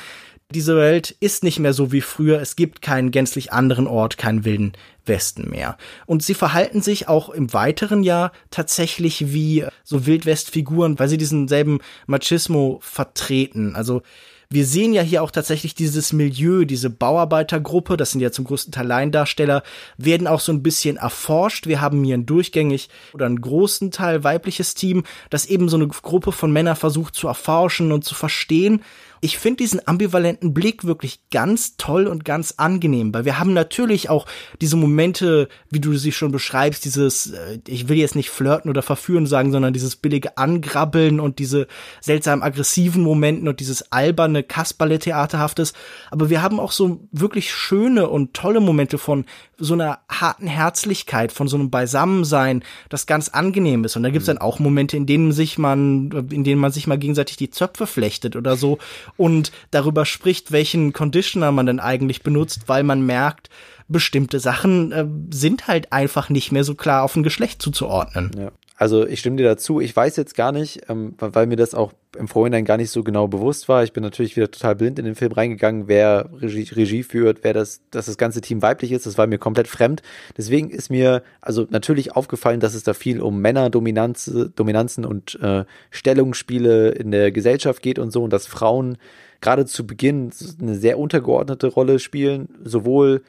diese 0.52 0.78
Welt 0.78 1.16
ist 1.20 1.44
nicht 1.44 1.60
mehr 1.60 1.74
so 1.74 1.92
wie 1.92 2.02
früher. 2.02 2.40
Es 2.40 2.56
gibt 2.56 2.82
keinen 2.82 3.12
gänzlich 3.12 3.52
anderen 3.52 3.88
Ort, 3.88 4.18
keinen 4.18 4.46
wilden 4.46 4.74
Westen 5.06 5.50
mehr. 5.50 5.78
Und 6.06 6.24
sie 6.24 6.34
verhalten 6.34 6.82
sich 6.82 7.08
auch 7.08 7.30
im 7.30 7.52
weiteren 7.54 8.04
Jahr 8.04 8.32
tatsächlich 8.52 9.34
wie 9.34 9.66
so 9.84 10.06
Wildwestfiguren, 10.06 11.00
weil 11.00 11.10
sie 11.10 11.18
diesen 11.18 11.48
selben 11.48 11.80
Machismo 12.06 12.80
vertreten. 12.82 13.76
Also 13.76 14.04
wir 14.50 14.66
sehen 14.66 14.94
ja 14.94 15.02
hier 15.02 15.24
auch 15.24 15.32
tatsächlich 15.32 15.76
dieses 15.76 16.14
Milieu, 16.14 16.66
diese 16.66 16.90
Bauarbeitergruppe, 16.90 17.98
das 17.98 18.12
sind 18.12 18.22
ja 18.22 18.32
zum 18.32 18.46
größten 18.46 18.72
Teil 18.72 18.88
Laiendarsteller, 18.88 19.64
werden 19.98 20.28
auch 20.28 20.40
so 20.40 20.52
ein 20.52 20.64
bisschen 20.64 20.98
erforscht. 20.98 21.68
Wir 21.68 21.82
haben 21.82 22.04
hier 22.04 22.18
ein 22.18 22.26
durchgängig 22.26 22.90
oder 23.14 23.26
einen 23.26 23.42
großen 23.42 23.92
Teil 23.92 24.24
weibliches 24.24 24.76
Team, 24.76 25.04
das 25.30 25.46
eben 25.46 25.70
so 25.70 25.78
eine 25.78 25.88
Gruppe 25.88 26.32
von 26.32 26.52
Männern 26.52 26.76
versucht 26.76 27.16
zu 27.16 27.28
erforschen 27.28 27.92
und 27.92 28.04
zu 28.04 28.16
verstehen 28.16 28.82
ich 29.26 29.40
finde 29.40 29.58
diesen 29.58 29.86
ambivalenten 29.88 30.54
Blick 30.54 30.84
wirklich 30.84 31.20
ganz 31.32 31.78
toll 31.78 32.06
und 32.06 32.26
ganz 32.26 32.54
angenehm, 32.58 33.12
weil 33.12 33.26
wir 33.26 33.40
haben 33.40 33.54
natürlich 33.54 34.08
auch 34.08 34.28
diese 34.62 34.76
Momente, 34.76 35.50
wie 35.72 35.80
du 35.80 35.98
sie 35.98 36.12
schon 36.12 36.32
beschreibst, 36.32 36.86
dieses, 36.86 37.32
äh, 37.32 37.58
ich 37.68 37.90
will 37.90 37.98
jetzt 37.98 38.16
nicht 38.16 38.30
flirten 38.30 38.70
oder 38.70 38.84
verführen 38.84 39.26
sagen, 39.26 39.52
sondern 39.52 39.74
dieses 39.74 39.96
billige 39.96 40.38
Angrabbeln 40.38 41.20
und 41.20 41.40
diese 41.40 41.66
seltsam 42.02 42.44
aggressiven 42.44 43.02
Momenten 43.02 43.48
und 43.48 43.60
dieses 43.60 43.92
alberne 43.92 44.44
Kasperle-Theaterhaftes. 44.44 45.74
Aber 46.12 46.30
wir 46.30 46.44
haben 46.44 46.60
auch 46.60 46.72
so 46.72 47.00
wirklich 47.12 47.52
schöne 47.52 48.08
und 48.08 48.36
tolle 48.36 48.60
Momente 48.60 49.00
von 49.00 49.26
so 49.58 49.74
einer 49.74 50.00
harten 50.10 50.48
Herzlichkeit, 50.48 51.32
von 51.32 51.48
so 51.48 51.58
einem 51.58 51.72
Beisammensein, 51.72 52.64
das 52.90 53.08
ganz 53.08 53.30
angenehm 53.30 53.86
ist. 53.86 53.96
Und 53.96 54.04
da 54.04 54.10
gibt's 54.10 54.28
dann 54.28 54.38
auch 54.38 54.60
Momente, 54.60 54.98
in 54.98 55.06
denen 55.06 55.32
sich 55.32 55.58
man, 55.58 56.12
in 56.30 56.44
denen 56.44 56.62
man 56.62 56.72
sich 56.72 56.86
mal 56.86 57.00
gegenseitig 57.00 57.38
die 57.38 57.50
Zöpfe 57.50 57.88
flechtet 57.88 58.36
oder 58.36 58.56
so 58.56 58.78
und 59.18 59.52
darüber 59.72 60.06
spricht, 60.06 60.52
welchen 60.52 60.94
Conditioner 60.94 61.52
man 61.52 61.66
denn 61.66 61.80
eigentlich 61.80 62.24
benutzt, 62.24 62.64
weil 62.68 62.84
man 62.84 63.06
merkt, 63.06 63.50
bestimmte 63.88 64.40
Sachen 64.40 64.92
äh, 64.92 65.06
sind 65.32 65.68
halt 65.68 65.92
einfach 65.92 66.30
nicht 66.30 66.52
mehr 66.52 66.64
so 66.64 66.76
klar 66.76 67.04
auf 67.04 67.16
ein 67.16 67.24
Geschlecht 67.24 67.62
zuzuordnen. 67.62 68.32
Ja. 68.38 68.52
Also 68.78 69.08
ich 69.08 69.22
stimme 69.22 69.38
dir 69.38 69.46
dazu. 69.46 69.80
Ich 69.80 69.96
weiß 69.96 70.18
jetzt 70.18 70.36
gar 70.36 70.52
nicht, 70.52 70.90
ähm, 70.90 71.14
weil 71.18 71.48
mir 71.48 71.56
das 71.56 71.74
auch 71.74 71.94
im 72.18 72.28
Vorhinein 72.28 72.66
gar 72.66 72.76
nicht 72.76 72.92
so 72.92 73.04
genau 73.04 73.28
bewusst 73.28 73.70
war. 73.70 73.84
Ich 73.84 73.94
bin 73.94 74.04
natürlich 74.04 74.36
wieder 74.36 74.52
total 74.52 74.76
blind 74.76 75.00
in 75.00 75.06
den 75.06 75.16
Film 75.16 75.32
reingegangen, 75.32 75.88
wer 75.88 76.30
Regie, 76.42 76.68
Regie 76.74 77.04
führt, 77.04 77.44
wer 77.44 77.54
das, 77.54 77.82
dass 77.92 78.08
das 78.08 78.18
ganze 78.18 78.42
Team 78.42 78.62
weiblich 78.62 78.92
ist. 78.92 79.06
Das 79.06 79.18
war 79.18 79.28
mir 79.28 79.38
komplett 79.38 79.68
fremd. 79.68 80.02
Deswegen 80.38 80.70
ist 80.72 80.90
mir 80.90 81.24
also 81.40 81.66
natürlich 81.70 82.16
aufgefallen, 82.16 82.60
dass 82.60 82.74
es 82.74 82.84
da 82.84 82.94
viel 82.94 83.22
um 83.22 83.40
Männerdominanz, 83.40 84.30
Dominanzen 84.56 85.06
und 85.06 85.40
äh, 85.42 85.64
Stellungsspiele 85.90 86.90
in 86.90 87.12
der 87.12 87.32
Gesellschaft 87.32 87.82
geht 87.82 87.98
und 87.98 88.12
so 88.12 88.24
und 88.24 88.34
dass 88.34 88.46
Frauen 88.46 88.98
gerade 89.40 89.66
zu 89.66 89.88
Beginn 89.88 90.32
eine 90.62 90.76
sehr 90.76 91.00
untergeordnete 91.00 91.68
Rolle 91.68 92.00
spielen, 92.00 92.50
sowohl 92.64 93.22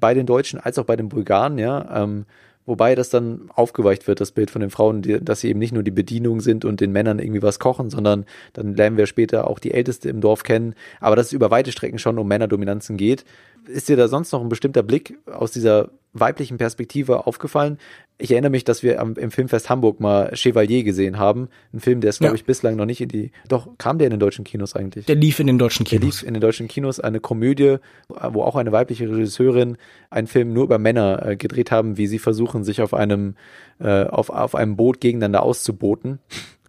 bei 0.00 0.12
den 0.14 0.26
Deutschen 0.26 0.58
als 0.58 0.78
auch 0.78 0.84
bei 0.84 0.96
den 0.96 1.08
Bulgaren, 1.08 1.58
ja. 1.58 2.02
Ähm, 2.02 2.26
Wobei 2.68 2.94
das 2.94 3.08
dann 3.08 3.48
aufgeweicht 3.54 4.06
wird, 4.06 4.20
das 4.20 4.30
Bild 4.30 4.50
von 4.50 4.60
den 4.60 4.68
Frauen, 4.68 5.00
die, 5.00 5.24
dass 5.24 5.40
sie 5.40 5.48
eben 5.48 5.58
nicht 5.58 5.72
nur 5.72 5.82
die 5.82 5.90
Bedienung 5.90 6.42
sind 6.42 6.66
und 6.66 6.82
den 6.82 6.92
Männern 6.92 7.18
irgendwie 7.18 7.40
was 7.40 7.58
kochen, 7.58 7.88
sondern 7.88 8.26
dann 8.52 8.74
lernen 8.74 8.98
wir 8.98 9.06
später 9.06 9.48
auch 9.48 9.58
die 9.58 9.72
Älteste 9.72 10.10
im 10.10 10.20
Dorf 10.20 10.42
kennen. 10.42 10.74
Aber 11.00 11.16
dass 11.16 11.28
es 11.28 11.32
über 11.32 11.50
weite 11.50 11.72
Strecken 11.72 11.98
schon 11.98 12.18
um 12.18 12.28
Männerdominanzen 12.28 12.98
geht. 12.98 13.24
Ist 13.68 13.88
dir 13.88 13.96
da 13.96 14.08
sonst 14.08 14.32
noch 14.32 14.40
ein 14.40 14.48
bestimmter 14.48 14.82
Blick 14.82 15.18
aus 15.26 15.52
dieser 15.52 15.90
weiblichen 16.12 16.58
Perspektive 16.58 17.26
aufgefallen. 17.26 17.78
Ich 18.16 18.32
erinnere 18.32 18.50
mich, 18.50 18.64
dass 18.64 18.82
wir 18.82 19.00
am, 19.00 19.14
im 19.14 19.30
Filmfest 19.30 19.70
Hamburg 19.70 20.00
mal 20.00 20.34
Chevalier 20.34 20.82
gesehen 20.82 21.18
haben. 21.18 21.48
Ein 21.72 21.80
Film, 21.80 22.00
der 22.00 22.10
ist, 22.10 22.18
glaube 22.18 22.34
ja. 22.34 22.36
ich, 22.36 22.44
bislang 22.44 22.76
noch 22.76 22.86
nicht 22.86 23.00
in 23.00 23.08
die. 23.08 23.30
Doch, 23.46 23.68
kam 23.78 23.98
der 23.98 24.06
in 24.06 24.10
den 24.10 24.20
deutschen 24.20 24.44
Kinos 24.44 24.74
eigentlich? 24.74 25.06
Der 25.06 25.14
lief 25.14 25.38
in 25.38 25.46
den 25.46 25.58
deutschen 25.58 25.84
Kinos. 25.84 26.00
Der 26.00 26.06
lief 26.06 26.22
in 26.22 26.34
den 26.34 26.40
deutschen 26.40 26.66
Kinos 26.66 26.98
eine 26.98 27.20
Komödie, 27.20 27.76
wo 28.08 28.42
auch 28.42 28.56
eine 28.56 28.72
weibliche 28.72 29.08
Regisseurin 29.08 29.76
einen 30.10 30.26
Film 30.26 30.52
nur 30.52 30.64
über 30.64 30.78
Männer 30.78 31.24
äh, 31.24 31.36
gedreht 31.36 31.70
haben, 31.70 31.96
wie 31.96 32.06
sie 32.06 32.18
versuchen, 32.18 32.64
sich 32.64 32.82
auf 32.82 32.94
einem, 32.94 33.36
äh, 33.78 34.04
auf, 34.04 34.30
auf 34.30 34.54
einem 34.54 34.76
Boot 34.76 35.00
gegeneinander 35.00 35.42
auszuboten. 35.42 36.18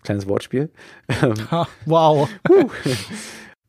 Kleines 0.03 0.27
Wortspiel. 0.27 0.69
Wow. 1.85 2.29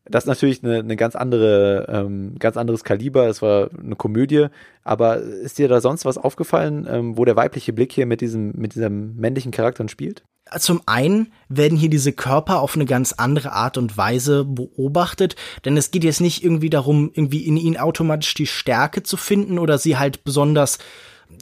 Das 0.05 0.23
ist 0.23 0.27
natürlich 0.27 0.63
eine, 0.63 0.79
eine 0.79 0.95
ganz 0.95 1.15
andere, 1.15 1.85
ähm, 1.89 2.35
ganz 2.39 2.57
anderes 2.57 2.83
Kaliber. 2.83 3.27
Es 3.27 3.41
war 3.41 3.69
eine 3.77 3.95
Komödie. 3.95 4.47
Aber 4.83 5.17
ist 5.17 5.59
dir 5.59 5.67
da 5.67 5.79
sonst 5.79 6.05
was 6.05 6.17
aufgefallen, 6.17 6.87
ähm, 6.89 7.17
wo 7.17 7.25
der 7.25 7.35
weibliche 7.35 7.71
Blick 7.73 7.91
hier 7.91 8.05
mit 8.05 8.21
diesem, 8.21 8.53
mit 8.55 8.73
diesem 8.75 9.15
männlichen 9.15 9.51
Charakter 9.51 9.87
spielt? 9.87 10.23
Zum 10.57 10.81
einen 10.85 11.31
werden 11.47 11.77
hier 11.77 11.89
diese 11.89 12.11
Körper 12.11 12.59
auf 12.59 12.75
eine 12.75 12.85
ganz 12.85 13.13
andere 13.13 13.53
Art 13.53 13.77
und 13.77 13.95
Weise 13.95 14.43
beobachtet, 14.43 15.35
denn 15.63 15.77
es 15.77 15.91
geht 15.91 16.03
jetzt 16.03 16.19
nicht 16.19 16.43
irgendwie 16.43 16.69
darum, 16.69 17.11
irgendwie 17.13 17.45
in 17.45 17.55
ihnen 17.55 17.77
automatisch 17.77 18.33
die 18.33 18.47
Stärke 18.47 19.03
zu 19.03 19.17
finden 19.17 19.59
oder 19.59 19.77
sie 19.77 19.97
halt 19.97 20.23
besonders 20.25 20.79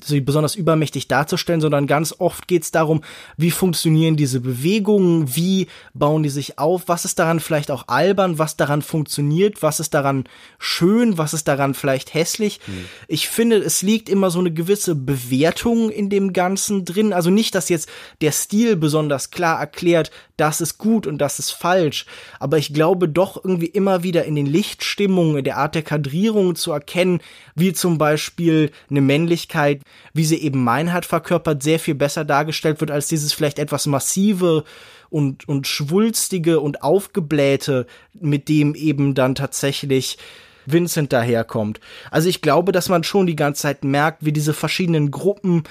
sie 0.04 0.22
besonders 0.22 0.56
übermächtig 0.56 1.08
darzustellen, 1.08 1.62
sondern 1.62 1.88
ganz 1.88 2.16
oft 2.18 2.48
geht 2.48 2.64
es 2.64 2.72
darum, 2.72 3.02
wie 3.38 3.52
funktionieren 3.52 4.16
diese 4.16 4.40
Bewegungen, 4.40 5.36
wie 5.36 5.68
bauen 5.94 6.24
die 6.24 6.30
sich 6.30 6.60
auf, 6.60 6.84
was 6.88 7.06
ist 7.06 7.20
daran 7.20 7.40
vielleicht 7.40 7.72
auch 7.72 7.88
albern, 7.88 8.38
was 8.38 8.58
daran 8.58 8.82
funktioniert, 8.82 9.62
was 9.62 9.80
ist 9.80 9.94
daran 9.94 10.26
schön, 10.58 11.18
was 11.18 11.34
ist 11.34 11.48
daran 11.48 11.74
vielleicht 11.74 12.14
hässlich. 12.14 12.60
Mhm. 12.68 12.86
Ich 13.08 13.30
finde, 13.30 13.58
es 13.58 13.82
liegt 13.82 14.10
immer 14.10 14.32
so 14.32 14.40
eine 14.40 14.52
gewisse 14.52 14.96
Bewertung 14.96 15.90
in 15.90 16.10
dem 16.10 16.34
Ganzen 16.34 16.86
drin. 16.86 17.14
Also 17.14 17.30
nicht, 17.30 17.56
dass 17.56 17.70
jetzt 17.70 17.90
der 18.22 18.32
Stil 18.32 18.76
besonders 18.76 19.32
klar 19.32 19.60
erklärt, 19.60 20.12
das 20.38 20.62
ist 20.62 20.78
gut 20.78 21.06
und 21.06 21.18
das 21.18 21.40
ist 21.40 21.52
falsch, 21.52 22.06
aber 22.40 22.58
ich 22.58 22.74
glaube 22.74 23.10
doch 23.10 23.44
irgendwie 23.44 23.66
immer 23.66 24.04
wieder 24.04 24.24
in 24.24 24.36
den 24.36 24.46
Lichtstimmungen, 24.46 25.38
in 25.38 25.44
der 25.44 25.58
Art 25.58 25.76
der 25.76 25.82
Kadrierung 25.82 26.56
zu 26.56 26.72
erkennen, 26.72 27.20
wie 27.56 27.74
zum 27.74 27.98
Beispiel 27.98 28.72
eine 28.90 29.02
Männlichkeit, 29.02 29.79
wie 30.14 30.26
sie 30.26 30.42
eben 30.42 30.64
Meinhard 30.64 31.06
verkörpert, 31.06 31.64
sehr 31.64 31.80
viel 31.80 31.96
besser 31.96 32.26
dargestellt 32.26 32.80
wird 32.80 32.92
als 32.92 33.08
dieses 33.08 33.34
vielleicht 33.34 33.60
etwas 33.60 33.86
massive 33.86 34.64
und, 35.10 35.48
und 35.48 35.68
schwulstige 35.68 36.60
und 36.60 36.84
aufgeblähte, 36.84 37.88
mit 38.14 38.50
dem 38.50 38.76
eben 38.76 39.16
dann 39.16 39.36
tatsächlich 39.36 40.18
Vincent 40.66 41.14
daherkommt. 41.14 41.80
Also 42.12 42.30
ich 42.30 42.42
glaube, 42.42 42.72
dass 42.72 42.90
man 42.90 43.04
schon 43.04 43.26
die 43.26 43.36
ganze 43.36 43.64
Zeit 43.64 43.84
merkt, 43.84 44.26
wie 44.26 44.32
diese 44.32 44.54
verschiedenen 44.54 45.12
Gruppen 45.12 45.64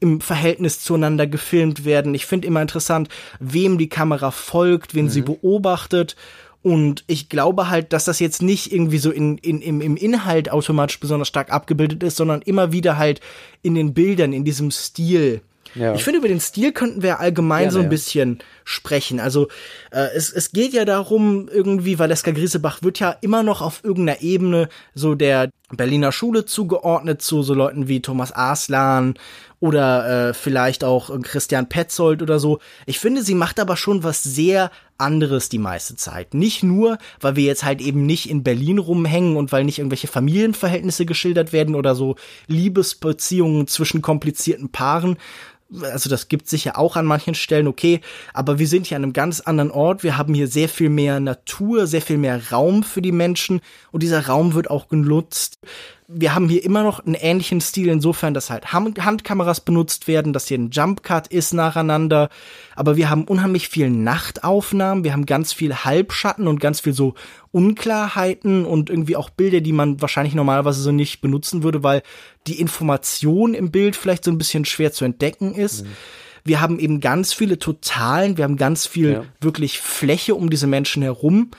im 0.00 0.20
Verhältnis 0.20 0.80
zueinander 0.80 1.26
gefilmt 1.26 1.84
werden. 1.84 2.14
Ich 2.14 2.26
finde 2.26 2.48
immer 2.48 2.62
interessant, 2.62 3.08
wem 3.38 3.78
die 3.78 3.88
Kamera 3.88 4.30
folgt, 4.30 4.94
wen 4.94 5.06
mhm. 5.06 5.10
sie 5.10 5.22
beobachtet 5.22 6.16
und 6.62 7.04
ich 7.06 7.28
glaube 7.28 7.70
halt, 7.70 7.92
dass 7.92 8.04
das 8.04 8.18
jetzt 8.18 8.42
nicht 8.42 8.72
irgendwie 8.72 8.98
so 8.98 9.10
in, 9.10 9.38
in, 9.38 9.62
im, 9.62 9.80
im 9.80 9.96
Inhalt 9.96 10.50
automatisch 10.50 11.00
besonders 11.00 11.28
stark 11.28 11.50
abgebildet 11.50 12.02
ist, 12.02 12.16
sondern 12.16 12.42
immer 12.42 12.72
wieder 12.72 12.98
halt 12.98 13.20
in 13.62 13.74
den 13.74 13.94
Bildern, 13.94 14.32
in 14.32 14.44
diesem 14.44 14.70
Stil. 14.70 15.40
Ja. 15.74 15.94
Ich 15.94 16.04
finde, 16.04 16.18
über 16.18 16.28
den 16.28 16.40
Stil 16.40 16.72
könnten 16.72 17.02
wir 17.02 17.20
allgemein 17.20 17.62
Gerne, 17.64 17.72
so 17.72 17.80
ein 17.80 17.88
bisschen 17.88 18.38
ja. 18.40 18.44
Sprechen. 18.70 19.20
Also 19.20 19.48
äh, 19.90 20.08
es, 20.14 20.32
es 20.32 20.52
geht 20.52 20.72
ja 20.72 20.84
darum, 20.84 21.48
irgendwie, 21.52 21.98
Valeska 21.98 22.30
Griesebach 22.30 22.82
wird 22.82 23.00
ja 23.00 23.16
immer 23.20 23.42
noch 23.42 23.60
auf 23.60 23.82
irgendeiner 23.82 24.22
Ebene 24.22 24.68
so 24.94 25.14
der 25.14 25.50
Berliner 25.72 26.12
Schule 26.12 26.44
zugeordnet, 26.44 27.22
zu 27.22 27.42
so 27.42 27.54
Leuten 27.54 27.88
wie 27.88 28.00
Thomas 28.00 28.34
Aslan 28.34 29.14
oder 29.60 30.28
äh, 30.30 30.34
vielleicht 30.34 30.84
auch 30.84 31.10
Christian 31.22 31.68
Petzold 31.68 32.22
oder 32.22 32.38
so. 32.38 32.60
Ich 32.86 32.98
finde, 32.98 33.22
sie 33.22 33.34
macht 33.34 33.60
aber 33.60 33.76
schon 33.76 34.02
was 34.02 34.22
sehr 34.22 34.70
anderes 34.96 35.48
die 35.48 35.58
meiste 35.58 35.96
Zeit. 35.96 36.34
Nicht 36.34 36.62
nur, 36.62 36.98
weil 37.20 37.36
wir 37.36 37.44
jetzt 37.44 37.64
halt 37.64 37.80
eben 37.80 38.06
nicht 38.06 38.28
in 38.28 38.42
Berlin 38.42 38.78
rumhängen 38.78 39.36
und 39.36 39.52
weil 39.52 39.64
nicht 39.64 39.78
irgendwelche 39.78 40.08
Familienverhältnisse 40.08 41.06
geschildert 41.06 41.52
werden 41.52 41.74
oder 41.74 41.94
so 41.94 42.16
Liebesbeziehungen 42.46 43.66
zwischen 43.66 44.02
komplizierten 44.02 44.70
Paaren, 44.70 45.16
also 45.82 46.10
das 46.10 46.28
gibt 46.28 46.48
sicher 46.48 46.78
auch 46.78 46.96
an 46.96 47.06
manchen 47.06 47.34
Stellen 47.34 47.68
okay, 47.68 48.00
aber 48.34 48.58
wir 48.58 48.66
sind 48.66 48.86
hier 48.86 48.96
an 48.96 49.04
einem 49.04 49.12
ganz 49.12 49.40
anderen 49.40 49.70
Ort. 49.70 50.02
Wir 50.02 50.16
haben 50.16 50.34
hier 50.34 50.48
sehr 50.48 50.68
viel 50.68 50.90
mehr 50.90 51.20
Natur, 51.20 51.86
sehr 51.86 52.02
viel 52.02 52.18
mehr 52.18 52.50
Raum 52.50 52.82
für 52.82 53.02
die 53.02 53.12
Menschen. 53.12 53.60
Und 53.92 54.02
dieser 54.02 54.26
Raum 54.26 54.54
wird 54.54 54.70
auch 54.70 54.88
genutzt. 54.88 55.58
Wir 56.12 56.34
haben 56.34 56.48
hier 56.48 56.64
immer 56.64 56.82
noch 56.82 56.98
einen 56.98 57.14
ähnlichen 57.14 57.60
Stil 57.60 57.86
insofern, 57.86 58.34
dass 58.34 58.50
halt 58.50 58.72
Handkameras 58.72 59.60
benutzt 59.60 60.08
werden, 60.08 60.32
dass 60.32 60.48
hier 60.48 60.58
ein 60.58 60.70
Jumpcut 60.70 61.28
ist 61.28 61.54
nacheinander, 61.54 62.30
aber 62.74 62.96
wir 62.96 63.08
haben 63.10 63.26
unheimlich 63.26 63.68
viel 63.68 63.90
Nachtaufnahmen, 63.90 65.04
wir 65.04 65.12
haben 65.12 65.24
ganz 65.24 65.52
viel 65.52 65.72
Halbschatten 65.72 66.48
und 66.48 66.58
ganz 66.58 66.80
viel 66.80 66.94
so 66.94 67.14
Unklarheiten 67.52 68.64
und 68.64 68.90
irgendwie 68.90 69.14
auch 69.14 69.30
Bilder, 69.30 69.60
die 69.60 69.72
man 69.72 70.00
wahrscheinlich 70.00 70.34
normalerweise 70.34 70.80
so 70.80 70.90
nicht 70.90 71.20
benutzen 71.20 71.62
würde, 71.62 71.84
weil 71.84 72.02
die 72.46 72.60
Information 72.60 73.54
im 73.54 73.70
Bild 73.70 73.96
vielleicht 73.96 74.24
so 74.24 74.30
ein 74.30 74.38
bisschen 74.38 74.64
schwer 74.64 74.92
zu 74.92 75.04
entdecken 75.04 75.54
ist. 75.54 75.84
Mhm. 75.84 75.88
wir 76.44 76.60
haben 76.60 76.78
eben 76.78 77.00
ganz 77.00 77.34
viele 77.34 77.58
Totalen, 77.58 78.38
wir 78.38 78.44
haben 78.44 78.56
ganz 78.56 78.86
viel 78.86 79.12
ja. 79.12 79.24
wirklich 79.40 79.78
Fläche 79.78 80.34
um 80.34 80.48
diese 80.48 80.66
Menschen 80.66 81.02
herum. 81.02 81.50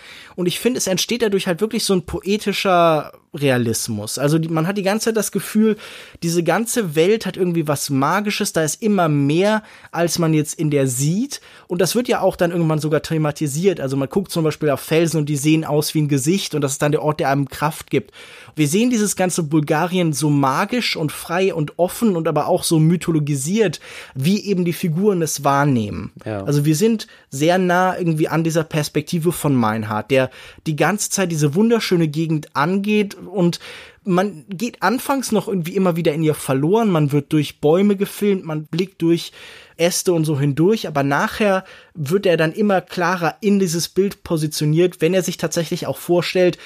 Und 0.42 0.48
ich 0.48 0.60
finde, 0.60 0.80
es 0.80 0.88
entsteht 0.88 1.22
dadurch 1.22 1.46
halt 1.46 1.62
wirklich 1.62 1.84
so 1.84 1.94
ein 1.94 2.02
poetischer 2.02 3.12
Realismus. 3.34 4.18
Also 4.18 4.40
die, 4.40 4.50
man 4.50 4.66
hat 4.66 4.78
die 4.78 4.84
ganze 4.84 5.06
Zeit 5.06 5.18
das 5.18 5.32
Gefühl, 5.32 5.78
diese 6.24 6.44
ganze 6.44 6.96
Welt 6.96 7.28
hat 7.28 7.38
irgendwie 7.38 7.68
was 7.68 7.92
Magisches, 7.92 8.52
da 8.52 8.64
ist 8.64 8.82
immer 8.82 9.08
mehr, 9.08 9.62
als 9.92 10.18
man 10.18 10.34
jetzt 10.34 10.60
in 10.60 10.72
der 10.72 10.88
sieht. 10.88 11.42
Und 11.68 11.80
das 11.80 11.94
wird 11.94 12.08
ja 12.08 12.22
auch 12.22 12.36
dann 12.36 12.50
irgendwann 12.50 12.80
sogar 12.80 13.04
thematisiert. 13.04 13.80
Also 13.80 13.96
man 13.98 14.10
guckt 14.10 14.32
zum 14.32 14.44
Beispiel 14.44 14.72
auf 14.72 14.82
Felsen 14.82 15.20
und 15.20 15.30
die 15.30 15.38
sehen 15.38 15.64
aus 15.64 15.94
wie 15.94 16.02
ein 16.02 16.08
Gesicht 16.08 16.56
und 16.56 16.62
das 16.62 16.74
ist 16.74 16.82
dann 16.82 16.92
der 16.92 17.04
Ort, 17.04 17.20
der 17.20 17.30
einem 17.30 17.48
Kraft 17.48 17.92
gibt. 17.92 18.12
Wir 18.56 18.68
sehen 18.68 18.90
dieses 18.90 19.16
ganze 19.16 19.44
Bulgarien 19.44 20.12
so 20.12 20.32
magisch 20.32 20.98
und 20.98 21.12
frei 21.12 21.54
und 21.54 21.78
offen 21.78 22.16
und 22.16 22.28
aber 22.28 22.48
auch 22.48 22.64
so 22.64 22.80
mythologisiert, 22.80 23.80
wie 24.16 24.44
eben 24.44 24.66
die 24.66 24.74
Figuren 24.74 25.22
es 25.22 25.44
wahrnehmen. 25.44 26.12
Ja. 26.26 26.44
Also 26.44 26.66
wir 26.66 26.76
sind 26.76 27.06
sehr 27.30 27.60
nah 27.60 27.96
irgendwie 27.96 28.28
an 28.28 28.44
dieser 28.44 28.66
Perspektive 28.66 29.32
von 29.32 29.56
Meinhard, 29.56 30.12
der 30.12 30.31
die 30.68 30.76
ganze 30.76 31.10
Zeit 31.10 31.32
diese 31.32 31.56
wunderschöne 31.56 32.08
Gegend 32.08 32.56
angeht 32.56 33.16
und 33.16 33.60
man 34.04 34.46
geht 34.50 34.82
anfangs 34.82 35.32
noch 35.32 35.48
irgendwie 35.48 35.76
immer 35.76 35.96
wieder 35.96 36.14
in 36.14 36.24
ihr 36.24 36.34
verloren, 36.34 36.90
man 36.90 37.12
wird 37.12 37.32
durch 37.34 37.62
Bäume 37.62 37.96
gefilmt, 37.96 38.46
man 38.46 38.66
blickt 38.66 39.02
durch 39.02 39.32
Äste 39.78 40.14
und 40.14 40.26
so 40.26 40.40
hindurch, 40.40 40.88
aber 40.88 41.04
nachher 41.04 41.64
wird 41.94 42.26
er 42.26 42.38
dann 42.38 42.54
immer 42.54 42.82
klarer 42.82 43.36
in 43.42 43.60
dieses 43.60 43.90
Bild 43.90 44.24
positioniert, 44.24 45.02
wenn 45.02 45.14
er 45.14 45.24
sich 45.24 45.38
tatsächlich 45.38 45.88
auch 45.88 45.98
vorstellt, 45.98 46.58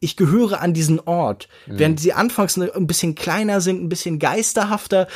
ich 0.00 0.16
gehöre 0.16 0.60
an 0.60 0.74
diesen 0.74 1.00
Ort. 1.00 1.48
Mhm. 1.66 1.78
Während 1.78 2.00
sie 2.00 2.12
anfangs 2.12 2.58
ein 2.58 2.86
bisschen 2.86 3.14
kleiner 3.14 3.62
sind, 3.62 3.82
ein 3.82 3.88
bisschen 3.88 4.18
geisterhafter, 4.18 5.08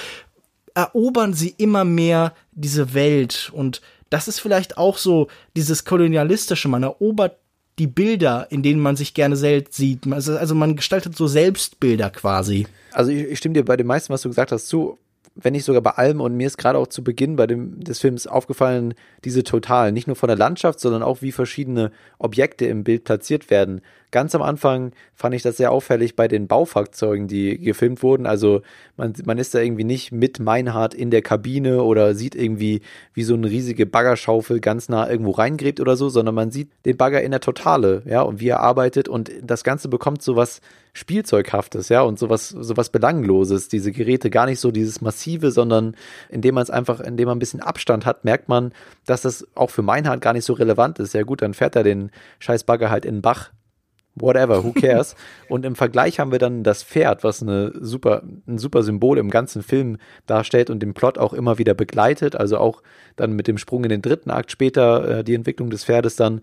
erobern 0.74 1.34
sie 1.34 1.54
immer 1.58 1.84
mehr 1.84 2.34
diese 2.52 2.94
Welt 2.94 3.50
und 3.52 3.82
das 4.10 4.26
ist 4.26 4.40
vielleicht 4.40 4.76
auch 4.76 4.98
so 4.98 5.28
dieses 5.56 5.84
kolonialistische, 5.84 6.68
man 6.68 6.82
erobert 6.82 7.38
die 7.80 7.86
Bilder, 7.86 8.46
in 8.50 8.62
denen 8.62 8.78
man 8.78 8.94
sich 8.94 9.14
gerne 9.14 9.36
selbst 9.36 9.74
sieht. 9.74 10.06
Also, 10.12 10.36
also 10.36 10.54
man 10.54 10.76
gestaltet 10.76 11.16
so 11.16 11.26
Selbstbilder 11.26 12.10
quasi. 12.10 12.66
Also 12.92 13.10
ich, 13.10 13.22
ich 13.22 13.38
stimme 13.38 13.54
dir 13.54 13.64
bei 13.64 13.78
dem 13.78 13.86
meisten, 13.86 14.12
was 14.12 14.20
du 14.20 14.28
gesagt 14.28 14.52
hast, 14.52 14.68
zu 14.68 14.98
wenn 15.34 15.52
nicht 15.52 15.64
sogar 15.64 15.80
bei 15.80 15.92
allem. 15.92 16.20
Und 16.20 16.36
mir 16.36 16.46
ist 16.46 16.58
gerade 16.58 16.78
auch 16.78 16.88
zu 16.88 17.02
Beginn 17.02 17.36
bei 17.36 17.46
dem 17.46 17.82
des 17.82 18.00
Films 18.00 18.26
aufgefallen, 18.26 18.94
diese 19.24 19.44
Total, 19.44 19.92
nicht 19.92 20.06
nur 20.06 20.16
von 20.16 20.28
der 20.28 20.36
Landschaft, 20.36 20.80
sondern 20.80 21.02
auch 21.02 21.22
wie 21.22 21.32
verschiedene 21.32 21.90
Objekte 22.18 22.66
im 22.66 22.84
Bild 22.84 23.04
platziert 23.04 23.48
werden. 23.48 23.80
Ganz 24.10 24.34
am 24.34 24.42
Anfang 24.42 24.92
fand 25.14 25.34
ich 25.34 25.42
das 25.42 25.56
sehr 25.56 25.70
auffällig 25.70 26.16
bei 26.16 26.26
den 26.26 26.48
Baufahrzeugen, 26.48 27.28
die 27.28 27.58
gefilmt 27.58 28.02
wurden. 28.02 28.26
Also 28.26 28.62
man, 28.96 29.12
man 29.24 29.38
ist 29.38 29.54
da 29.54 29.60
irgendwie 29.60 29.84
nicht 29.84 30.10
mit 30.10 30.40
Meinhard 30.40 30.94
in 30.94 31.10
der 31.10 31.22
Kabine 31.22 31.82
oder 31.82 32.14
sieht 32.14 32.34
irgendwie, 32.34 32.80
wie 33.14 33.22
so 33.22 33.34
eine 33.34 33.48
riesige 33.48 33.86
Baggerschaufel 33.86 34.60
ganz 34.60 34.88
nah 34.88 35.08
irgendwo 35.08 35.30
reingräbt 35.30 35.80
oder 35.80 35.96
so, 35.96 36.08
sondern 36.08 36.34
man 36.34 36.50
sieht 36.50 36.70
den 36.84 36.96
Bagger 36.96 37.22
in 37.22 37.30
der 37.30 37.40
Totale, 37.40 38.02
ja, 38.04 38.22
und 38.22 38.40
wie 38.40 38.48
er 38.48 38.60
arbeitet 38.60 39.08
und 39.08 39.30
das 39.42 39.62
Ganze 39.62 39.88
bekommt 39.88 40.22
so 40.22 40.34
was 40.34 40.60
Spielzeughaftes, 40.92 41.88
ja, 41.88 42.02
und 42.02 42.18
sowas, 42.18 42.48
sowas 42.48 42.90
Belangloses. 42.90 43.68
Diese 43.68 43.92
Geräte 43.92 44.28
gar 44.28 44.46
nicht 44.46 44.58
so 44.58 44.72
dieses 44.72 45.00
Massive, 45.00 45.52
sondern 45.52 45.94
indem 46.28 46.56
man 46.56 46.64
es 46.64 46.70
einfach, 46.70 47.00
indem 47.00 47.26
man 47.26 47.36
ein 47.36 47.38
bisschen 47.38 47.60
Abstand 47.60 48.06
hat, 48.06 48.24
merkt 48.24 48.48
man, 48.48 48.72
dass 49.06 49.22
das 49.22 49.46
auch 49.54 49.70
für 49.70 49.82
Meinhard 49.82 50.20
gar 50.20 50.32
nicht 50.32 50.44
so 50.44 50.52
relevant 50.52 50.98
ist. 50.98 51.14
Ja 51.14 51.22
gut, 51.22 51.42
dann 51.42 51.54
fährt 51.54 51.76
er 51.76 51.84
den 51.84 52.10
Scheißbagger 52.40 52.90
halt 52.90 53.04
in 53.04 53.16
den 53.16 53.22
Bach 53.22 53.52
whatever, 54.14 54.64
who 54.64 54.72
cares? 54.74 55.14
und 55.48 55.64
im 55.64 55.74
Vergleich 55.74 56.20
haben 56.20 56.32
wir 56.32 56.38
dann 56.38 56.62
das 56.62 56.82
Pferd, 56.82 57.24
was 57.24 57.42
eine 57.42 57.72
super, 57.80 58.22
ein 58.46 58.58
super 58.58 58.82
Symbol 58.82 59.18
im 59.18 59.30
ganzen 59.30 59.62
Film 59.62 59.98
darstellt 60.26 60.70
und 60.70 60.80
den 60.80 60.94
Plot 60.94 61.18
auch 61.18 61.32
immer 61.32 61.58
wieder 61.58 61.74
begleitet. 61.74 62.36
Also 62.36 62.58
auch 62.58 62.82
dann 63.16 63.32
mit 63.32 63.48
dem 63.48 63.58
Sprung 63.58 63.84
in 63.84 63.90
den 63.90 64.02
dritten 64.02 64.30
Akt 64.30 64.50
später, 64.50 65.18
äh, 65.18 65.24
die 65.24 65.34
Entwicklung 65.34 65.70
des 65.70 65.84
Pferdes 65.84 66.16
dann 66.16 66.40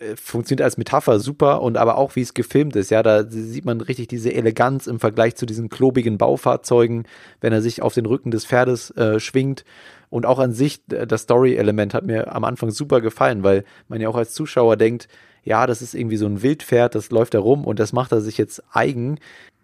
äh, 0.00 0.16
funktioniert 0.16 0.64
als 0.64 0.76
Metapher 0.76 1.20
super 1.20 1.62
und 1.62 1.76
aber 1.76 1.96
auch 1.96 2.16
wie 2.16 2.22
es 2.22 2.34
gefilmt 2.34 2.76
ist. 2.76 2.90
Ja, 2.90 3.02
da 3.02 3.24
sieht 3.28 3.64
man 3.64 3.80
richtig 3.80 4.08
diese 4.08 4.32
Eleganz 4.32 4.86
im 4.86 5.00
Vergleich 5.00 5.36
zu 5.36 5.46
diesen 5.46 5.68
klobigen 5.68 6.18
Baufahrzeugen, 6.18 7.04
wenn 7.40 7.52
er 7.52 7.62
sich 7.62 7.82
auf 7.82 7.94
den 7.94 8.06
Rücken 8.06 8.30
des 8.30 8.46
Pferdes 8.46 8.90
äh, 8.92 9.20
schwingt. 9.20 9.64
Und 10.10 10.26
auch 10.26 10.38
an 10.38 10.52
sich, 10.52 10.84
das 10.86 11.22
Story-Element 11.22 11.92
hat 11.92 12.06
mir 12.06 12.34
am 12.34 12.44
Anfang 12.44 12.70
super 12.70 13.00
gefallen, 13.00 13.42
weil 13.42 13.64
man 13.88 14.00
ja 14.00 14.08
auch 14.08 14.16
als 14.16 14.32
Zuschauer 14.32 14.76
denkt, 14.76 15.08
ja, 15.44 15.66
das 15.66 15.82
ist 15.82 15.94
irgendwie 15.94 16.16
so 16.16 16.26
ein 16.26 16.42
Wildpferd, 16.42 16.94
das 16.94 17.10
läuft 17.10 17.34
da 17.34 17.38
rum 17.38 17.64
und 17.64 17.78
das 17.78 17.92
macht 17.92 18.12
er 18.12 18.20
sich 18.20 18.38
jetzt 18.38 18.62
eigen. 18.72 19.18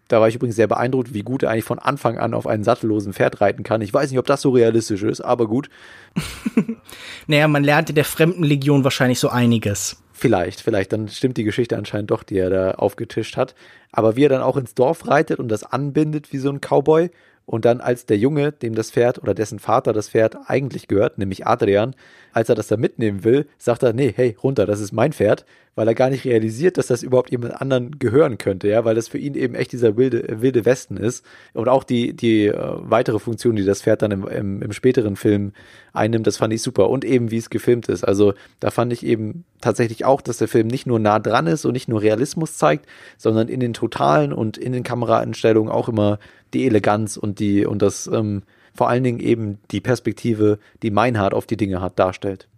Da 0.08 0.20
war 0.20 0.28
ich 0.28 0.34
übrigens 0.34 0.56
sehr 0.56 0.66
beeindruckt, 0.66 1.14
wie 1.14 1.22
gut 1.22 1.44
er 1.44 1.50
eigentlich 1.50 1.64
von 1.64 1.78
Anfang 1.78 2.18
an 2.18 2.34
auf 2.34 2.46
einen 2.46 2.64
sattellosen 2.64 3.12
Pferd 3.12 3.40
reiten 3.40 3.62
kann. 3.62 3.80
Ich 3.80 3.94
weiß 3.94 4.10
nicht, 4.10 4.18
ob 4.18 4.26
das 4.26 4.42
so 4.42 4.50
realistisch 4.50 5.04
ist, 5.04 5.20
aber 5.20 5.46
gut. 5.46 5.70
naja, 7.28 7.46
man 7.46 7.62
lernt 7.62 7.90
in 7.90 7.94
der 7.94 8.04
Fremdenlegion 8.04 8.82
wahrscheinlich 8.82 9.20
so 9.20 9.28
einiges. 9.28 10.02
Vielleicht, 10.12 10.60
vielleicht, 10.60 10.92
dann 10.92 11.08
stimmt 11.08 11.36
die 11.36 11.44
Geschichte 11.44 11.78
anscheinend 11.78 12.10
doch, 12.10 12.24
die 12.24 12.38
er 12.38 12.50
da 12.50 12.72
aufgetischt 12.72 13.36
hat. 13.36 13.54
Aber 13.92 14.16
wie 14.16 14.24
er 14.24 14.28
dann 14.28 14.42
auch 14.42 14.56
ins 14.56 14.74
Dorf 14.74 15.06
reitet 15.06 15.38
und 15.38 15.48
das 15.48 15.62
anbindet 15.62 16.32
wie 16.32 16.38
so 16.38 16.50
ein 16.50 16.60
Cowboy 16.60 17.10
und 17.46 17.64
dann 17.64 17.80
als 17.80 18.06
der 18.06 18.18
Junge, 18.18 18.52
dem 18.52 18.74
das 18.74 18.90
Pferd 18.90 19.20
oder 19.22 19.34
dessen 19.34 19.58
Vater 19.58 19.92
das 19.92 20.10
Pferd 20.10 20.36
eigentlich 20.46 20.88
gehört, 20.88 21.18
nämlich 21.18 21.46
Adrian, 21.46 21.96
als 22.32 22.48
er 22.48 22.54
das 22.54 22.68
da 22.68 22.76
mitnehmen 22.76 23.24
will, 23.24 23.48
sagt 23.58 23.82
er, 23.82 23.92
nee, 23.92 24.12
hey, 24.14 24.36
runter, 24.42 24.66
das 24.66 24.80
ist 24.80 24.92
mein 24.92 25.12
Pferd, 25.12 25.44
weil 25.74 25.88
er 25.88 25.94
gar 25.94 26.10
nicht 26.10 26.24
realisiert, 26.24 26.78
dass 26.78 26.88
das 26.88 27.02
überhaupt 27.02 27.30
jemand 27.30 27.60
anderen 27.60 27.98
gehören 27.98 28.38
könnte, 28.38 28.68
ja, 28.68 28.84
weil 28.84 28.94
das 28.94 29.08
für 29.08 29.18
ihn 29.18 29.34
eben 29.34 29.54
echt 29.54 29.72
dieser 29.72 29.96
wilde, 29.96 30.40
wilde 30.40 30.64
Westen 30.64 30.96
ist. 30.96 31.24
Und 31.54 31.68
auch 31.68 31.84
die, 31.84 32.14
die 32.14 32.46
äh, 32.46 32.54
weitere 32.56 33.18
Funktion, 33.18 33.56
die 33.56 33.64
das 33.64 33.82
Pferd 33.82 34.02
dann 34.02 34.10
im, 34.10 34.26
im, 34.26 34.62
im 34.62 34.72
späteren 34.72 35.16
Film 35.16 35.52
einnimmt, 35.92 36.26
das 36.26 36.36
fand 36.36 36.52
ich 36.52 36.62
super. 36.62 36.90
Und 36.90 37.04
eben, 37.04 37.30
wie 37.30 37.36
es 37.36 37.50
gefilmt 37.50 37.88
ist. 37.88 38.04
Also 38.04 38.34
da 38.58 38.70
fand 38.70 38.92
ich 38.92 39.06
eben 39.06 39.44
tatsächlich 39.60 40.04
auch, 40.04 40.20
dass 40.20 40.38
der 40.38 40.48
Film 40.48 40.66
nicht 40.66 40.86
nur 40.86 40.98
nah 40.98 41.18
dran 41.18 41.46
ist 41.46 41.64
und 41.64 41.72
nicht 41.72 41.88
nur 41.88 42.02
Realismus 42.02 42.56
zeigt, 42.58 42.86
sondern 43.16 43.48
in 43.48 43.60
den 43.60 43.72
Totalen 43.72 44.32
und 44.32 44.58
in 44.58 44.72
den 44.72 44.82
Kameraeinstellungen 44.82 45.72
auch 45.72 45.88
immer 45.88 46.18
die 46.52 46.66
Eleganz 46.66 47.16
und 47.16 47.38
die 47.38 47.64
und 47.64 47.80
das 47.80 48.08
ähm, 48.08 48.42
vor 48.74 48.88
allen 48.88 49.04
Dingen 49.04 49.20
eben 49.20 49.58
die 49.70 49.80
Perspektive, 49.80 50.58
die 50.82 50.90
Meinhard 50.90 51.34
auf 51.34 51.46
die 51.46 51.56
Dinge 51.56 51.80
hat, 51.80 51.98
darstellt. 51.98 52.48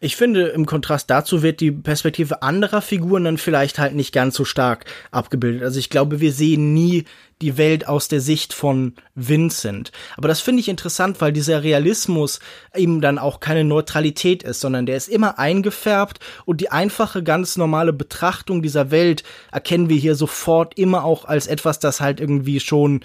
Ich 0.00 0.16
finde, 0.16 0.48
im 0.48 0.66
Kontrast 0.66 1.10
dazu 1.10 1.42
wird 1.42 1.60
die 1.60 1.72
Perspektive 1.72 2.42
anderer 2.42 2.82
Figuren 2.82 3.24
dann 3.24 3.38
vielleicht 3.38 3.78
halt 3.78 3.94
nicht 3.94 4.12
ganz 4.12 4.34
so 4.34 4.44
stark 4.44 4.84
abgebildet. 5.10 5.62
Also 5.62 5.78
ich 5.78 5.90
glaube, 5.90 6.20
wir 6.20 6.32
sehen 6.32 6.74
nie 6.74 7.04
die 7.42 7.58
Welt 7.58 7.86
aus 7.86 8.08
der 8.08 8.20
Sicht 8.20 8.54
von 8.54 8.94
Vincent. 9.14 9.92
Aber 10.16 10.28
das 10.28 10.40
finde 10.40 10.60
ich 10.60 10.68
interessant, 10.68 11.20
weil 11.20 11.32
dieser 11.32 11.62
Realismus 11.62 12.40
eben 12.74 13.00
dann 13.00 13.18
auch 13.18 13.40
keine 13.40 13.64
Neutralität 13.64 14.42
ist, 14.42 14.60
sondern 14.60 14.86
der 14.86 14.96
ist 14.96 15.08
immer 15.08 15.38
eingefärbt 15.38 16.20
und 16.46 16.60
die 16.60 16.70
einfache, 16.70 17.22
ganz 17.22 17.56
normale 17.56 17.92
Betrachtung 17.92 18.62
dieser 18.62 18.90
Welt 18.90 19.22
erkennen 19.52 19.90
wir 19.90 19.98
hier 19.98 20.14
sofort 20.14 20.78
immer 20.78 21.04
auch 21.04 21.26
als 21.26 21.46
etwas, 21.46 21.78
das 21.78 22.00
halt 22.00 22.20
irgendwie 22.20 22.60
schon 22.60 23.00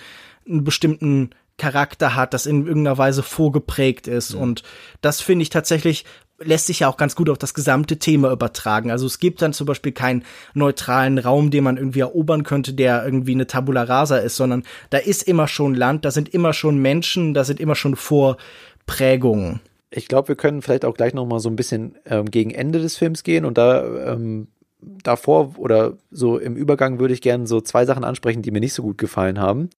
einen 0.48 0.64
bestimmten 0.64 1.32
Charakter 1.58 2.16
hat, 2.16 2.34
das 2.34 2.46
in 2.46 2.66
irgendeiner 2.66 2.98
Weise 2.98 3.24
vorgeprägt 3.24 4.08
ist. 4.08 4.34
Ja. 4.34 4.40
Und 4.40 4.64
das 5.02 5.22
finde 5.22 5.44
ich 5.44 5.50
tatsächlich 5.50 6.06
lässt 6.44 6.68
sich 6.68 6.82
ja 6.82 6.88
auch 6.88 6.98
ganz 6.98 7.16
gut 7.16 7.30
auf 7.30 7.38
das 7.38 7.54
gesamte 7.54 7.98
Thema 7.98 8.32
übertragen. 8.32 8.92
Also 8.92 9.06
es 9.06 9.20
gibt 9.20 9.42
dann 9.42 9.54
zum 9.54 9.68
Beispiel 9.68 9.92
keinen 9.92 10.24
neutralen 10.54 11.18
Raum, 11.18 11.52
den 11.52 11.64
man 11.64 11.78
irgendwie 11.78 12.02
erobern 12.02 12.44
könnte, 12.44 12.74
der 12.74 13.04
irgendwie 13.04 13.34
eine 13.34 13.48
Tabula 13.48 13.84
rasa 13.84 14.18
ist, 14.18 14.36
sondern 14.36 14.64
da 14.90 14.98
ist 14.98 15.24
immer 15.24 15.48
schon 15.48 15.76
Land, 15.76 16.06
da 16.06 16.12
sind 16.12 16.30
immer 16.30 16.54
schon 16.54 16.80
Menschen, 16.82 17.34
da 17.34 17.44
sind 17.44 17.60
immer 17.60 17.76
schon 17.76 17.96
Vorprägungen. 17.96 19.60
Ich 19.90 20.08
glaube, 20.08 20.30
wir 20.30 20.36
können 20.36 20.62
vielleicht 20.62 20.86
auch 20.86 20.96
gleich 20.96 21.14
noch 21.14 21.26
mal 21.26 21.40
so 21.40 21.50
ein 21.50 21.56
bisschen 21.56 21.98
ähm, 22.06 22.32
gegen 22.32 22.52
Ende 22.52 22.80
des 22.80 22.98
Films 22.98 23.24
gehen 23.24 23.46
und 23.46 23.58
da 23.58 24.14
ähm, 24.14 24.48
davor 24.82 25.56
oder 25.58 25.98
so 26.12 26.38
im 26.38 26.56
Übergang 26.56 27.00
würde 27.00 27.14
ich 27.14 27.22
gerne 27.22 27.46
so 27.46 27.62
zwei 27.62 27.86
Sachen 27.86 28.04
ansprechen, 28.04 28.42
die 28.42 28.52
mir 28.52 28.62
nicht 28.62 28.74
so 28.74 28.84
gut 28.84 28.98
gefallen 28.98 29.40
haben 29.40 29.70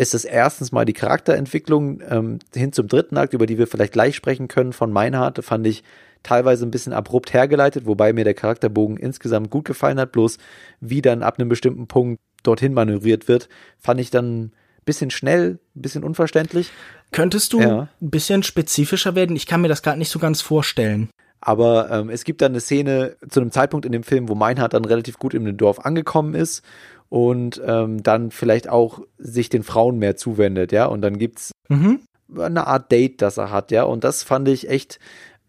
ist 0.00 0.14
es 0.14 0.24
erstens 0.24 0.72
mal 0.72 0.86
die 0.86 0.94
Charakterentwicklung 0.94 2.00
ähm, 2.08 2.38
hin 2.54 2.72
zum 2.72 2.88
dritten 2.88 3.18
Akt, 3.18 3.34
über 3.34 3.44
die 3.44 3.58
wir 3.58 3.66
vielleicht 3.66 3.92
gleich 3.92 4.16
sprechen 4.16 4.48
können, 4.48 4.72
von 4.72 4.90
Meinhardt, 4.90 5.44
fand 5.44 5.66
ich 5.66 5.84
teilweise 6.22 6.66
ein 6.66 6.70
bisschen 6.70 6.92
abrupt 6.92 7.32
hergeleitet, 7.32 7.86
wobei 7.86 8.12
mir 8.12 8.24
der 8.24 8.34
Charakterbogen 8.34 8.96
insgesamt 8.96 9.50
gut 9.50 9.64
gefallen 9.64 9.98
hat, 9.98 10.12
bloß 10.12 10.38
wie 10.80 11.02
dann 11.02 11.22
ab 11.22 11.38
einem 11.38 11.48
bestimmten 11.48 11.86
Punkt 11.86 12.20
dorthin 12.42 12.74
manövriert 12.74 13.28
wird, 13.28 13.48
fand 13.78 14.00
ich 14.00 14.10
dann 14.10 14.42
ein 14.42 14.52
bisschen 14.84 15.10
schnell, 15.10 15.58
ein 15.76 15.82
bisschen 15.82 16.04
unverständlich. 16.04 16.70
Könntest 17.12 17.52
du 17.52 17.60
ja. 17.60 17.88
ein 18.00 18.10
bisschen 18.10 18.42
spezifischer 18.42 19.14
werden? 19.14 19.36
Ich 19.36 19.46
kann 19.46 19.60
mir 19.60 19.68
das 19.68 19.82
gerade 19.82 19.98
nicht 19.98 20.10
so 20.10 20.18
ganz 20.18 20.40
vorstellen. 20.40 21.10
Aber 21.40 21.90
ähm, 21.90 22.10
es 22.10 22.24
gibt 22.24 22.42
dann 22.42 22.52
eine 22.52 22.60
Szene 22.60 23.16
zu 23.28 23.40
einem 23.40 23.50
Zeitpunkt 23.50 23.86
in 23.86 23.92
dem 23.92 24.02
Film, 24.02 24.28
wo 24.28 24.34
Meinhardt 24.34 24.74
dann 24.74 24.84
relativ 24.84 25.18
gut 25.18 25.32
in 25.34 25.44
dem 25.44 25.56
Dorf 25.56 25.80
angekommen 25.80 26.34
ist 26.34 26.62
und 27.08 27.60
ähm, 27.64 28.02
dann 28.02 28.30
vielleicht 28.30 28.68
auch 28.68 29.00
sich 29.18 29.48
den 29.48 29.62
Frauen 29.62 29.98
mehr 29.98 30.16
zuwendet, 30.16 30.70
ja. 30.70 30.86
Und 30.86 31.00
dann 31.00 31.18
gibt's 31.18 31.52
mhm. 31.68 32.00
eine 32.38 32.66
Art 32.66 32.92
Date, 32.92 33.22
das 33.22 33.38
er 33.38 33.50
hat, 33.50 33.70
ja. 33.70 33.84
Und 33.84 34.04
das 34.04 34.22
fand 34.22 34.48
ich 34.48 34.68
echt 34.68 34.98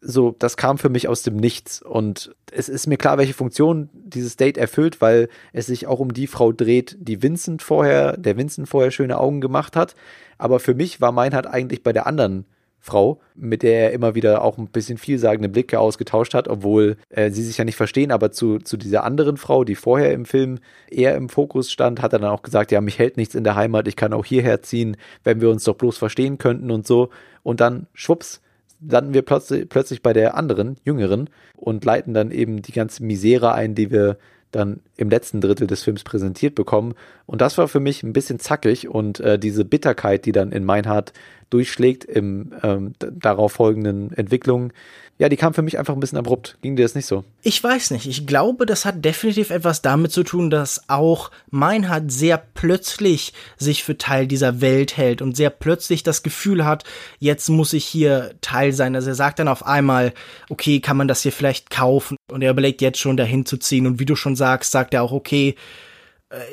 so, 0.01 0.35
das 0.37 0.57
kam 0.57 0.79
für 0.79 0.89
mich 0.89 1.07
aus 1.07 1.21
dem 1.21 1.37
Nichts. 1.37 1.81
Und 1.81 2.35
es 2.51 2.69
ist 2.69 2.87
mir 2.87 2.97
klar, 2.97 3.17
welche 3.17 3.35
Funktion 3.35 3.89
dieses 3.93 4.35
Date 4.35 4.57
erfüllt, 4.57 4.99
weil 4.99 5.29
es 5.53 5.67
sich 5.67 5.87
auch 5.87 5.99
um 5.99 6.13
die 6.13 6.27
Frau 6.27 6.51
dreht, 6.51 6.97
die 6.99 7.21
Vincent 7.21 7.61
vorher, 7.61 8.17
der 8.17 8.35
Vincent 8.35 8.67
vorher 8.67 8.91
schöne 8.91 9.19
Augen 9.19 9.41
gemacht 9.41 9.75
hat. 9.75 9.95
Aber 10.37 10.59
für 10.59 10.73
mich 10.73 11.01
war 11.01 11.11
mein 11.11 11.35
halt 11.35 11.45
eigentlich 11.45 11.83
bei 11.83 11.93
der 11.93 12.07
anderen 12.07 12.45
Frau, 12.83 13.21
mit 13.35 13.61
der 13.61 13.79
er 13.79 13.91
immer 13.91 14.15
wieder 14.15 14.43
auch 14.43 14.57
ein 14.57 14.67
bisschen 14.67 14.97
vielsagende 14.97 15.49
Blicke 15.49 15.79
ausgetauscht 15.79 16.33
hat, 16.33 16.47
obwohl 16.47 16.97
äh, 17.09 17.29
sie 17.29 17.43
sich 17.43 17.59
ja 17.59 17.63
nicht 17.63 17.75
verstehen, 17.75 18.11
aber 18.11 18.31
zu, 18.31 18.57
zu 18.57 18.75
dieser 18.75 19.03
anderen 19.03 19.37
Frau, 19.37 19.63
die 19.63 19.75
vorher 19.75 20.11
im 20.13 20.25
Film 20.25 20.57
eher 20.89 21.15
im 21.15 21.29
Fokus 21.29 21.71
stand, 21.71 22.01
hat 22.01 22.13
er 22.13 22.19
dann 22.19 22.31
auch 22.31 22.41
gesagt, 22.41 22.71
ja, 22.71 22.81
mich 22.81 22.97
hält 22.97 23.17
nichts 23.17 23.35
in 23.35 23.43
der 23.43 23.55
Heimat, 23.55 23.87
ich 23.87 23.95
kann 23.95 24.13
auch 24.13 24.25
hierher 24.25 24.63
ziehen, 24.63 24.97
wenn 25.23 25.41
wir 25.41 25.51
uns 25.51 25.63
doch 25.63 25.75
bloß 25.75 25.99
verstehen 25.99 26.39
könnten 26.39 26.71
und 26.71 26.87
so. 26.87 27.11
Und 27.43 27.59
dann, 27.59 27.85
schwupps, 27.93 28.41
landen 28.82 29.13
wir 29.13 29.21
plötzlich, 29.21 30.01
bei 30.01 30.13
der 30.13 30.36
anderen, 30.36 30.77
jüngeren, 30.84 31.29
und 31.55 31.86
leiten 31.86 32.13
dann 32.13 32.32
eben 32.32 32.61
die 32.61 32.71
ganze 32.71 33.03
Misere 33.03 33.53
ein, 33.53 33.75
die 33.75 33.91
wir 33.91 34.17
dann 34.51 34.82
im 34.97 35.09
letzten 35.09 35.39
Drittel 35.39 35.67
des 35.67 35.84
Films 35.84 36.03
präsentiert 36.03 36.55
bekommen. 36.55 36.93
Und 37.25 37.41
das 37.41 37.57
war 37.57 37.67
für 37.67 37.79
mich 37.79 38.03
ein 38.03 38.13
bisschen 38.13 38.39
zackig 38.39 38.89
und 38.89 39.19
äh, 39.21 39.39
diese 39.39 39.63
Bitterkeit, 39.63 40.25
die 40.25 40.34
dann 40.34 40.51
in 40.51 40.65
Meinhard 40.65 41.13
durchschlägt 41.51 42.05
im 42.05 42.53
ähm, 42.63 42.93
darauf 42.99 43.53
folgenden 43.53 44.11
Entwicklungen, 44.13 44.73
ja, 45.21 45.29
die 45.29 45.37
kam 45.37 45.53
für 45.53 45.61
mich 45.61 45.77
einfach 45.77 45.93
ein 45.93 45.99
bisschen 45.99 46.17
abrupt. 46.17 46.57
Ging 46.63 46.75
dir 46.75 46.81
das 46.81 46.95
nicht 46.95 47.05
so? 47.05 47.23
Ich 47.43 47.63
weiß 47.63 47.91
nicht. 47.91 48.07
Ich 48.07 48.25
glaube, 48.25 48.65
das 48.65 48.85
hat 48.85 49.05
definitiv 49.05 49.51
etwas 49.51 49.83
damit 49.83 50.11
zu 50.11 50.23
tun, 50.23 50.49
dass 50.49 50.89
auch 50.89 51.29
Meinhard 51.51 52.11
sehr 52.11 52.39
plötzlich 52.39 53.31
sich 53.55 53.83
für 53.83 53.99
Teil 53.99 54.25
dieser 54.25 54.61
Welt 54.61 54.97
hält 54.97 55.21
und 55.21 55.37
sehr 55.37 55.51
plötzlich 55.51 56.01
das 56.01 56.23
Gefühl 56.23 56.65
hat, 56.65 56.85
jetzt 57.19 57.49
muss 57.49 57.73
ich 57.73 57.85
hier 57.85 58.33
Teil 58.41 58.73
sein. 58.73 58.95
Also 58.95 59.09
er 59.09 59.15
sagt 59.15 59.37
dann 59.37 59.47
auf 59.47 59.63
einmal, 59.63 60.13
okay, 60.49 60.79
kann 60.79 60.97
man 60.97 61.07
das 61.07 61.21
hier 61.21 61.31
vielleicht 61.31 61.69
kaufen? 61.69 62.17
Und 62.31 62.41
er 62.41 62.49
überlegt 62.49 62.81
jetzt 62.81 62.97
schon 62.97 63.15
dahin 63.15 63.45
zu 63.45 63.57
ziehen. 63.57 63.85
Und 63.85 63.99
wie 63.99 64.05
du 64.05 64.15
schon 64.15 64.35
sagst, 64.35 64.71
sagt 64.71 64.95
er 64.95 65.03
auch, 65.03 65.11
okay, 65.11 65.53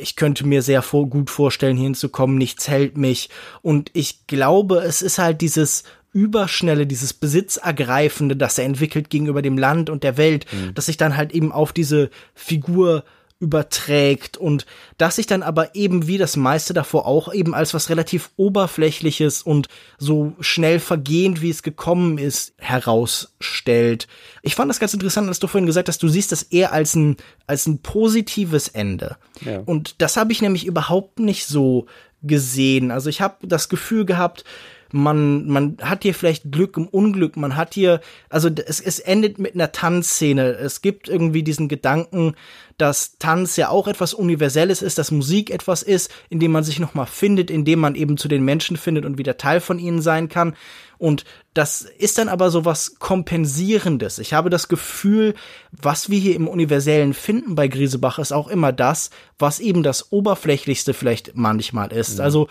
ich 0.00 0.16
könnte 0.16 0.46
mir 0.46 0.62
sehr 0.62 0.82
vor, 0.82 1.08
gut 1.08 1.30
vorstellen, 1.30 1.76
hier 1.76 1.84
hinzukommen, 1.84 2.36
nichts 2.36 2.68
hält 2.68 2.96
mich. 2.96 3.30
Und 3.62 3.90
ich 3.94 4.26
glaube, 4.26 4.78
es 4.78 5.02
ist 5.02 5.18
halt 5.18 5.40
dieses 5.40 5.84
Überschnelle, 6.12 6.86
dieses 6.86 7.12
Besitzergreifende, 7.12 8.36
das 8.36 8.58
er 8.58 8.64
entwickelt 8.64 9.10
gegenüber 9.10 9.42
dem 9.42 9.58
Land 9.58 9.90
und 9.90 10.02
der 10.02 10.16
Welt, 10.16 10.46
mhm. 10.52 10.74
das 10.74 10.86
sich 10.86 10.96
dann 10.96 11.16
halt 11.16 11.32
eben 11.32 11.52
auf 11.52 11.72
diese 11.72 12.10
Figur 12.34 13.04
überträgt 13.40 14.36
und 14.36 14.66
das 14.96 15.16
sich 15.16 15.26
dann 15.26 15.44
aber 15.44 15.76
eben 15.76 16.08
wie 16.08 16.18
das 16.18 16.36
meiste 16.36 16.74
davor 16.74 17.06
auch 17.06 17.32
eben 17.32 17.54
als 17.54 17.72
was 17.72 17.88
relativ 17.88 18.30
oberflächliches 18.36 19.42
und 19.42 19.68
so 19.96 20.34
schnell 20.40 20.80
vergehend, 20.80 21.40
wie 21.40 21.50
es 21.50 21.62
gekommen 21.62 22.18
ist, 22.18 22.52
herausstellt. 22.58 24.08
Ich 24.42 24.56
fand 24.56 24.68
das 24.68 24.80
ganz 24.80 24.92
interessant, 24.92 25.28
als 25.28 25.38
du 25.38 25.46
vorhin 25.46 25.66
gesagt 25.66 25.88
hast, 25.88 26.02
du 26.02 26.08
siehst 26.08 26.32
das 26.32 26.42
eher 26.42 26.72
als 26.72 26.96
ein, 26.96 27.16
als 27.46 27.66
ein 27.66 27.78
positives 27.78 28.66
Ende. 28.66 29.16
Ja. 29.44 29.60
Und 29.60 30.02
das 30.02 30.16
habe 30.16 30.32
ich 30.32 30.42
nämlich 30.42 30.66
überhaupt 30.66 31.20
nicht 31.20 31.46
so 31.46 31.86
gesehen. 32.22 32.90
Also 32.90 33.08
ich 33.08 33.20
habe 33.20 33.46
das 33.46 33.68
Gefühl 33.68 34.04
gehabt, 34.04 34.44
man, 34.90 35.46
man 35.46 35.76
hat 35.82 36.02
hier 36.02 36.14
vielleicht 36.14 36.50
Glück 36.50 36.76
im 36.76 36.88
Unglück, 36.88 37.36
man 37.36 37.56
hat 37.56 37.74
hier, 37.74 38.00
also 38.28 38.48
es, 38.48 38.80
es 38.80 38.98
endet 38.98 39.38
mit 39.38 39.54
einer 39.54 39.72
Tanzszene. 39.72 40.52
Es 40.52 40.80
gibt 40.80 41.08
irgendwie 41.08 41.42
diesen 41.42 41.68
Gedanken, 41.68 42.34
dass 42.78 43.18
Tanz 43.18 43.56
ja 43.56 43.68
auch 43.68 43.88
etwas 43.88 44.14
Universelles 44.14 44.82
ist, 44.82 44.98
dass 44.98 45.10
Musik 45.10 45.50
etwas 45.50 45.82
ist, 45.82 46.10
in 46.30 46.38
dem 46.40 46.52
man 46.52 46.64
sich 46.64 46.78
nochmal 46.78 47.06
findet, 47.06 47.50
in 47.50 47.64
dem 47.64 47.80
man 47.80 47.96
eben 47.96 48.16
zu 48.16 48.28
den 48.28 48.44
Menschen 48.44 48.76
findet 48.76 49.04
und 49.04 49.18
wieder 49.18 49.36
Teil 49.36 49.60
von 49.60 49.78
ihnen 49.78 50.00
sein 50.00 50.28
kann. 50.28 50.54
Und 50.96 51.24
das 51.54 51.82
ist 51.82 52.18
dann 52.18 52.28
aber 52.28 52.50
so 52.50 52.64
was 52.64 52.98
Kompensierendes. 52.98 54.18
Ich 54.18 54.32
habe 54.32 54.48
das 54.50 54.68
Gefühl, 54.68 55.34
was 55.70 56.08
wir 56.08 56.18
hier 56.18 56.34
im 56.34 56.48
Universellen 56.48 57.14
finden 57.14 57.54
bei 57.54 57.68
Griesebach, 57.68 58.18
ist 58.18 58.32
auch 58.32 58.48
immer 58.48 58.72
das, 58.72 59.10
was 59.38 59.60
eben 59.60 59.82
das 59.82 60.12
Oberflächlichste 60.12 60.94
vielleicht 60.94 61.36
manchmal 61.36 61.92
ist. 61.92 62.16
Mhm. 62.18 62.24
Also 62.24 62.48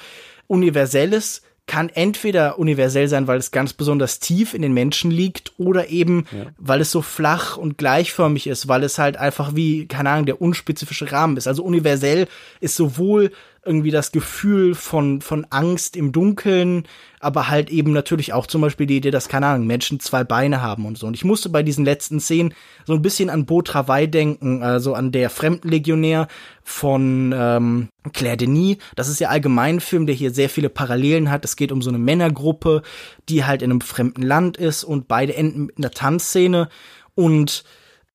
Universelles 0.47 1.41
kann 1.67 1.89
entweder 1.89 2.57
universell 2.57 3.07
sein, 3.09 3.27
weil 3.27 3.37
es 3.37 3.51
ganz 3.51 3.73
besonders 3.73 4.19
tief 4.19 4.53
in 4.53 4.61
den 4.61 4.73
Menschen 4.73 5.11
liegt, 5.11 5.53
oder 5.57 5.89
eben, 5.89 6.25
ja. 6.31 6.47
weil 6.57 6.81
es 6.81 6.91
so 6.91 7.01
flach 7.01 7.57
und 7.57 7.77
gleichförmig 7.77 8.47
ist, 8.47 8.67
weil 8.67 8.83
es 8.83 8.97
halt 8.97 9.17
einfach 9.17 9.55
wie, 9.55 9.85
keine 9.85 10.09
Ahnung, 10.09 10.25
der 10.25 10.41
unspezifische 10.41 11.11
Rahmen 11.11 11.37
ist. 11.37 11.47
Also 11.47 11.63
universell 11.63 12.27
ist 12.61 12.75
sowohl 12.75 13.31
irgendwie 13.67 13.91
das 13.91 14.11
Gefühl 14.11 14.73
von, 14.73 15.21
von 15.21 15.45
Angst 15.49 15.95
im 15.95 16.11
Dunkeln, 16.11 16.87
aber 17.19 17.49
halt 17.49 17.69
eben 17.69 17.91
natürlich 17.93 18.33
auch 18.33 18.47
zum 18.47 18.61
Beispiel 18.61 18.87
die 18.87 18.97
Idee, 18.97 19.11
dass, 19.11 19.29
keine 19.29 19.47
Ahnung, 19.47 19.67
Menschen 19.67 19.99
zwei 19.99 20.23
Beine 20.23 20.61
haben 20.61 20.85
und 20.85 20.97
so. 20.97 21.07
Und 21.07 21.13
ich 21.13 21.25
musste 21.25 21.49
bei 21.49 21.63
diesen 21.63 21.85
letzten 21.85 22.19
Szenen 22.19 22.53
so 22.85 22.93
ein 22.93 23.01
bisschen 23.01 23.29
an 23.29 23.45
Travail 23.45 24.07
denken, 24.07 24.63
also 24.63 24.93
an 24.93 25.11
der 25.11 25.29
Fremdenlegionär 25.29 26.27
von 26.63 27.33
ähm, 27.37 27.89
Claire 28.13 28.37
Denis. 28.37 28.77
Das 28.95 29.09
ist 29.09 29.19
ja 29.19 29.29
allgemein 29.29 29.77
ein 29.77 29.79
Film, 29.79 30.05
der 30.05 30.15
hier 30.15 30.31
sehr 30.31 30.49
viele 30.49 30.69
Parallelen 30.69 31.29
hat. 31.29 31.45
Es 31.45 31.55
geht 31.55 31.71
um 31.71 31.81
so 31.81 31.89
eine 31.89 31.99
Männergruppe, 31.99 32.81
die 33.29 33.45
halt 33.45 33.61
in 33.61 33.71
einem 33.71 33.81
fremden 33.81 34.21
Land 34.21 34.57
ist 34.57 34.83
und 34.83 35.07
beide 35.07 35.35
enden 35.35 35.67
mit 35.67 35.77
einer 35.77 35.91
Tanzszene 35.91 36.69
und 37.15 37.63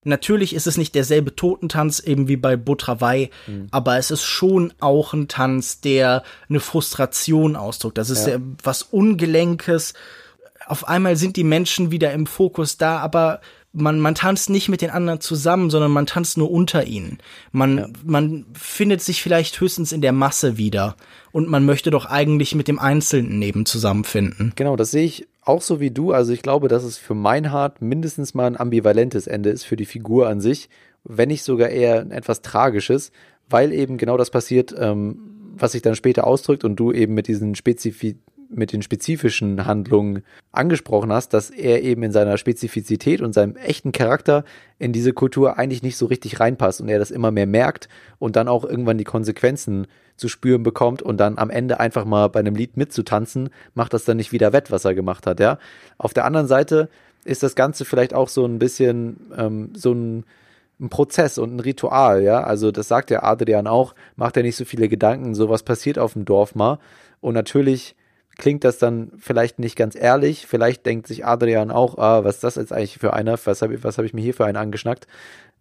Natürlich 0.04 0.54
ist 0.54 0.66
es 0.66 0.76
nicht 0.76 0.94
derselbe 0.94 1.36
Totentanz 1.36 2.00
eben 2.00 2.26
wie 2.26 2.36
bei 2.36 2.56
Botravai, 2.56 3.30
mhm. 3.46 3.68
aber 3.70 3.98
es 3.98 4.10
ist 4.10 4.24
schon 4.24 4.72
auch 4.80 5.12
ein 5.12 5.28
Tanz, 5.28 5.80
der 5.80 6.24
eine 6.48 6.60
Frustration 6.60 7.54
ausdrückt. 7.54 7.98
Das 7.98 8.10
ist 8.10 8.26
ja. 8.26 8.38
was 8.62 8.82
Ungelenkes. 8.82 9.94
Auf 10.66 10.88
einmal 10.88 11.16
sind 11.16 11.36
die 11.36 11.44
Menschen 11.44 11.92
wieder 11.92 12.12
im 12.12 12.26
Fokus 12.26 12.78
da, 12.78 12.98
aber 12.98 13.40
man, 13.72 14.00
man 14.00 14.14
tanzt 14.14 14.50
nicht 14.50 14.68
mit 14.68 14.82
den 14.82 14.90
anderen 14.90 15.20
zusammen, 15.20 15.70
sondern 15.70 15.92
man 15.92 16.06
tanzt 16.06 16.36
nur 16.36 16.50
unter 16.50 16.84
ihnen. 16.84 17.18
Man, 17.52 17.78
ja. 17.78 17.88
man 18.04 18.46
findet 18.54 19.02
sich 19.02 19.22
vielleicht 19.22 19.60
höchstens 19.60 19.92
in 19.92 20.02
der 20.02 20.12
Masse 20.12 20.58
wieder 20.58 20.96
und 21.30 21.48
man 21.48 21.64
möchte 21.64 21.90
doch 21.90 22.06
eigentlich 22.06 22.54
mit 22.54 22.68
dem 22.68 22.78
Einzelnen 22.78 23.38
neben 23.38 23.66
zusammenfinden. 23.66 24.52
Genau, 24.56 24.76
das 24.76 24.90
sehe 24.90 25.04
ich 25.04 25.26
auch 25.42 25.60
so 25.60 25.80
wie 25.80 25.90
du. 25.90 26.12
Also 26.12 26.32
ich 26.32 26.42
glaube, 26.42 26.68
dass 26.68 26.84
es 26.84 26.98
für 26.98 27.14
Meinhard 27.14 27.82
mindestens 27.82 28.34
mal 28.34 28.46
ein 28.46 28.58
ambivalentes 28.58 29.26
Ende 29.26 29.50
ist 29.50 29.64
für 29.64 29.76
die 29.76 29.84
Figur 29.84 30.28
an 30.28 30.40
sich, 30.40 30.68
wenn 31.04 31.28
nicht 31.28 31.42
sogar 31.42 31.68
eher 31.68 32.06
etwas 32.10 32.42
Tragisches, 32.42 33.10
weil 33.48 33.72
eben 33.72 33.98
genau 33.98 34.16
das 34.16 34.30
passiert, 34.30 34.74
ähm, 34.78 35.18
was 35.54 35.72
sich 35.72 35.82
dann 35.82 35.96
später 35.96 36.26
ausdrückt 36.26 36.64
und 36.64 36.76
du 36.76 36.92
eben 36.92 37.14
mit 37.14 37.28
diesen 37.28 37.54
Spezifi 37.54 38.16
mit 38.54 38.72
den 38.72 38.82
spezifischen 38.82 39.66
Handlungen 39.66 40.22
angesprochen 40.52 41.12
hast, 41.12 41.34
dass 41.34 41.50
er 41.50 41.82
eben 41.82 42.02
in 42.02 42.12
seiner 42.12 42.36
Spezifizität 42.38 43.20
und 43.20 43.32
seinem 43.32 43.56
echten 43.56 43.92
Charakter 43.92 44.44
in 44.78 44.92
diese 44.92 45.12
Kultur 45.12 45.58
eigentlich 45.58 45.82
nicht 45.82 45.96
so 45.96 46.06
richtig 46.06 46.40
reinpasst 46.40 46.80
und 46.80 46.88
er 46.88 46.98
das 46.98 47.10
immer 47.10 47.30
mehr 47.30 47.46
merkt 47.46 47.88
und 48.18 48.36
dann 48.36 48.48
auch 48.48 48.64
irgendwann 48.64 48.98
die 48.98 49.04
Konsequenzen 49.04 49.86
zu 50.16 50.28
spüren 50.28 50.62
bekommt 50.62 51.02
und 51.02 51.18
dann 51.18 51.38
am 51.38 51.50
Ende 51.50 51.80
einfach 51.80 52.04
mal 52.04 52.28
bei 52.28 52.40
einem 52.40 52.54
Lied 52.54 52.76
mitzutanzen, 52.76 53.50
macht 53.74 53.94
das 53.94 54.04
dann 54.04 54.18
nicht 54.18 54.32
wieder 54.32 54.52
wett, 54.52 54.70
was 54.70 54.84
er 54.84 54.94
gemacht 54.94 55.26
hat, 55.26 55.40
ja. 55.40 55.58
Auf 55.98 56.14
der 56.14 56.24
anderen 56.24 56.46
Seite 56.46 56.88
ist 57.24 57.42
das 57.42 57.54
Ganze 57.54 57.84
vielleicht 57.84 58.14
auch 58.14 58.28
so 58.28 58.44
ein 58.44 58.58
bisschen 58.58 59.16
ähm, 59.36 59.70
so 59.74 59.92
ein 59.92 60.24
ein 60.82 60.90
Prozess 60.90 61.38
und 61.38 61.54
ein 61.54 61.60
Ritual, 61.60 62.22
ja. 62.22 62.42
Also 62.42 62.70
das 62.70 62.88
sagt 62.88 63.10
der 63.10 63.24
Adrian 63.24 63.66
auch, 63.66 63.94
macht 64.16 64.36
er 64.36 64.42
nicht 64.42 64.56
so 64.56 64.64
viele 64.64 64.88
Gedanken, 64.88 65.34
sowas 65.34 65.62
passiert 65.62 65.98
auf 65.98 66.14
dem 66.14 66.24
Dorf 66.24 66.54
mal. 66.54 66.78
Und 67.20 67.34
natürlich 67.34 67.94
klingt 68.38 68.64
das 68.64 68.78
dann 68.78 69.12
vielleicht 69.18 69.58
nicht 69.58 69.76
ganz 69.76 69.94
ehrlich. 69.94 70.46
Vielleicht 70.46 70.86
denkt 70.86 71.06
sich 71.06 71.24
Adrian 71.24 71.70
auch, 71.70 71.98
ah, 71.98 72.24
was 72.24 72.36
ist 72.36 72.44
das 72.44 72.54
jetzt 72.56 72.72
eigentlich 72.72 72.98
für 72.98 73.12
einer? 73.12 73.38
Was 73.44 73.62
habe 73.62 73.74
ich, 73.74 73.84
was 73.84 73.98
hab 73.98 74.04
ich 74.04 74.14
mir 74.14 74.22
hier 74.22 74.34
für 74.34 74.46
einen 74.46 74.56
angeschnackt? 74.56 75.06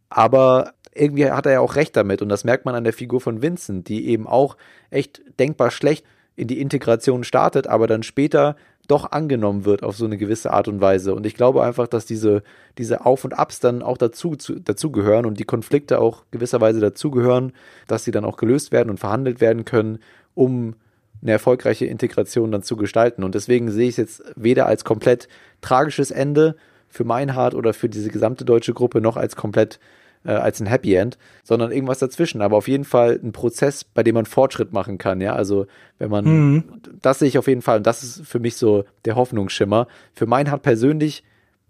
Aber 0.09 0.74
irgendwie 0.93 1.30
hat 1.30 1.45
er 1.45 1.53
ja 1.53 1.59
auch 1.61 1.76
recht 1.76 1.95
damit. 1.95 2.22
Und 2.22 2.30
das 2.30 2.43
merkt 2.43 2.65
man 2.65 2.76
an 2.76 2.84
der 2.84 2.93
Figur 2.93 3.22
von 3.22 3.41
Vincent, 3.41 3.88
die 3.88 4.07
eben 4.07 4.28
auch 4.28 4.57
echt 4.89 5.22
denkbar 5.39 5.72
schlecht 5.72 6.05
in 6.36 6.47
die 6.47 6.61
Integration 6.61 7.24
startet, 7.24 7.67
aber 7.67 7.88
dann 7.88 8.03
später 8.03 8.55
doch 8.88 9.11
angenommen 9.11 9.63
wird 9.63 9.84
auf 9.84 9.95
so 9.95 10.05
eine 10.05 10.17
gewisse 10.17 10.51
Art 10.51 10.67
und 10.67 10.82
Weise. 10.82 11.13
Und 11.13 11.26
ich 11.26 11.36
glaube 11.36 11.63
einfach, 11.63 11.88
dass 11.88 12.05
diese, 12.05 12.43
diese 12.78 13.05
Auf 13.05 13.24
und 13.24 13.38
Abs 13.38 13.59
dann 13.59 13.84
auch 13.84 13.97
dazu, 13.97 14.36
zu, 14.36 14.59
dazugehören 14.59 15.26
und 15.26 15.39
die 15.39 15.45
Konflikte 15.45 15.99
auch 15.99 16.24
gewisserweise 16.32 16.80
dazugehören, 16.80 17.53
dass 17.88 18.03
sie 18.03 18.11
dann 18.11 18.26
auch 18.26 18.38
gelöst 18.38 18.72
werden 18.72 18.89
und 18.89 18.99
verhandelt 18.99 19.39
werden 19.39 19.65
können, 19.65 19.99
um 20.34 20.76
eine 21.22 21.32
erfolgreiche 21.32 21.86
Integration 21.86 22.51
dann 22.51 22.63
zu 22.63 22.76
gestalten. 22.76 23.24
Und 23.24 23.36
deswegen 23.36 23.72
sehe 23.72 23.88
ich 23.88 23.97
es 23.97 23.97
jetzt 23.97 24.24
weder 24.36 24.65
als 24.65 24.84
komplett 24.84 25.28
tragisches 25.61 26.11
Ende 26.11 26.55
für 26.89 27.03
Meinhard 27.03 27.55
oder 27.55 27.74
für 27.74 27.89
diese 27.89 28.09
gesamte 28.09 28.45
deutsche 28.45 28.74
Gruppe 28.74 29.01
noch 29.01 29.17
als 29.17 29.36
komplett 29.36 29.80
äh, 30.24 30.32
als 30.32 30.59
ein 30.59 30.67
Happy 30.67 30.93
End, 30.93 31.17
sondern 31.43 31.72
irgendwas 31.72 31.99
dazwischen. 31.99 32.41
Aber 32.41 32.57
auf 32.57 32.67
jeden 32.67 32.84
Fall 32.84 33.19
ein 33.24 33.32
Prozess, 33.32 33.84
bei 33.84 34.03
dem 34.03 34.15
man 34.15 34.26
Fortschritt 34.26 34.74
machen 34.74 34.97
kann. 34.97 35.22
Ja, 35.22 35.34
also 35.34 35.67
wenn 35.97 36.09
man, 36.09 36.26
mhm. 36.26 36.63
das 37.01 37.19
sehe 37.19 37.28
ich 37.28 37.38
auf 37.38 37.47
jeden 37.47 37.61
Fall 37.61 37.78
und 37.78 37.88
das 37.88 38.03
ist 38.03 38.28
für 38.28 38.39
mich 38.39 38.55
so 38.55 38.86
der 39.05 39.15
Hoffnungsschimmer. 39.15 39.88
Für 40.13 40.26
Meinhard 40.26 40.61
persönlich 40.61 41.24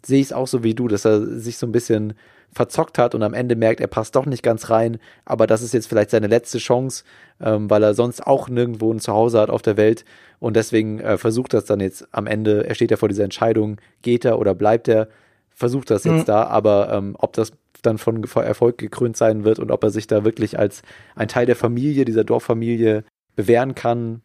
sehe 0.04 0.20
ich 0.20 0.28
es 0.28 0.34
auch 0.34 0.48
so 0.48 0.64
wie 0.64 0.74
du, 0.74 0.88
dass 0.88 1.06
er 1.06 1.22
sich 1.40 1.58
so 1.58 1.68
ein 1.68 1.72
bisschen 1.72 2.14
verzockt 2.54 2.98
hat 2.98 3.16
und 3.16 3.24
am 3.24 3.34
Ende 3.34 3.56
merkt, 3.56 3.80
er 3.80 3.88
passt 3.88 4.16
doch 4.16 4.26
nicht 4.26 4.44
ganz 4.44 4.70
rein, 4.70 5.00
aber 5.26 5.48
das 5.48 5.62
ist 5.62 5.74
jetzt 5.74 5.88
vielleicht 5.88 6.10
seine 6.10 6.28
letzte 6.28 6.58
Chance, 6.58 7.04
ähm, 7.40 7.70
weil 7.70 7.82
er 7.84 7.94
sonst 7.94 8.26
auch 8.26 8.50
nirgendwo 8.50 8.92
ein 8.92 9.00
Zuhause 9.00 9.40
hat 9.40 9.50
auf 9.50 9.62
der 9.62 9.78
Welt 9.78 10.06
und 10.40 10.56
deswegen 10.56 11.00
äh, 11.00 11.18
versucht 11.18 11.54
das 11.54 11.66
dann 11.66 11.80
jetzt 11.80 12.08
am 12.12 12.28
Ende, 12.28 12.68
er 12.68 12.76
steht 12.76 12.92
ja 12.92 12.98
vor 12.98 13.10
dieser 13.10 13.24
Entscheidung, 13.24 13.78
geht 14.02 14.26
er 14.26 14.38
oder 14.38 14.54
bleibt 14.54 14.88
er, 14.88 15.08
versucht 15.50 15.90
das 15.90 16.04
jetzt 16.04 16.14
mhm. 16.14 16.26
da, 16.26 16.44
aber 16.44 16.92
ähm, 16.92 17.16
ob 17.18 17.34
das 17.34 17.54
dann 17.82 17.98
von 17.98 18.24
Erfolg 18.24 18.78
gekrönt 18.78 19.18
sein 19.18 19.44
wird 19.44 19.60
und 19.60 19.72
ob 19.72 19.84
er 19.84 19.90
sich 19.90 20.08
da 20.08 20.24
wirklich 20.24 20.60
als 20.60 20.82
ein 21.16 21.28
Teil 21.28 21.46
der 21.46 21.56
Familie, 21.56 22.06
dieser 22.06 22.24
Dorffamilie 22.24 23.04
bewähren 23.36 23.76
kann, 23.76 24.22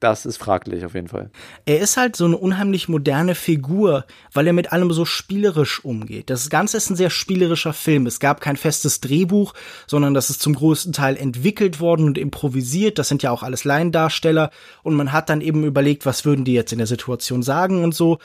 das 0.00 0.26
ist 0.26 0.36
fraglich 0.36 0.84
auf 0.84 0.94
jeden 0.94 1.08
Fall. 1.08 1.30
Er 1.64 1.80
ist 1.80 1.96
halt 1.96 2.16
so 2.16 2.26
eine 2.26 2.36
unheimlich 2.36 2.88
moderne 2.88 3.34
Figur, 3.34 4.04
weil 4.32 4.46
er 4.46 4.52
mit 4.52 4.72
allem 4.72 4.92
so 4.92 5.04
spielerisch 5.04 5.84
umgeht. 5.84 6.28
Das 6.28 6.50
Ganze 6.50 6.76
ist 6.76 6.90
ein 6.90 6.96
sehr 6.96 7.10
spielerischer 7.10 7.72
Film. 7.72 8.06
Es 8.06 8.20
gab 8.20 8.40
kein 8.40 8.56
festes 8.56 9.00
Drehbuch, 9.00 9.54
sondern 9.86 10.12
das 10.12 10.28
ist 10.28 10.42
zum 10.42 10.54
größten 10.54 10.92
Teil 10.92 11.16
entwickelt 11.16 11.80
worden 11.80 12.06
und 12.06 12.18
improvisiert. 12.18 12.98
Das 12.98 13.08
sind 13.08 13.22
ja 13.22 13.30
auch 13.30 13.42
alles 13.42 13.64
Laiendarsteller 13.64 14.50
und 14.82 14.94
man 14.94 15.12
hat 15.12 15.30
dann 15.30 15.40
eben 15.40 15.64
überlegt, 15.64 16.04
was 16.04 16.24
würden 16.24 16.44
die 16.44 16.54
jetzt 16.54 16.72
in 16.72 16.78
der 16.78 16.86
Situation 16.86 17.42
sagen 17.42 17.82
und 17.82 17.94
so. 17.94 18.18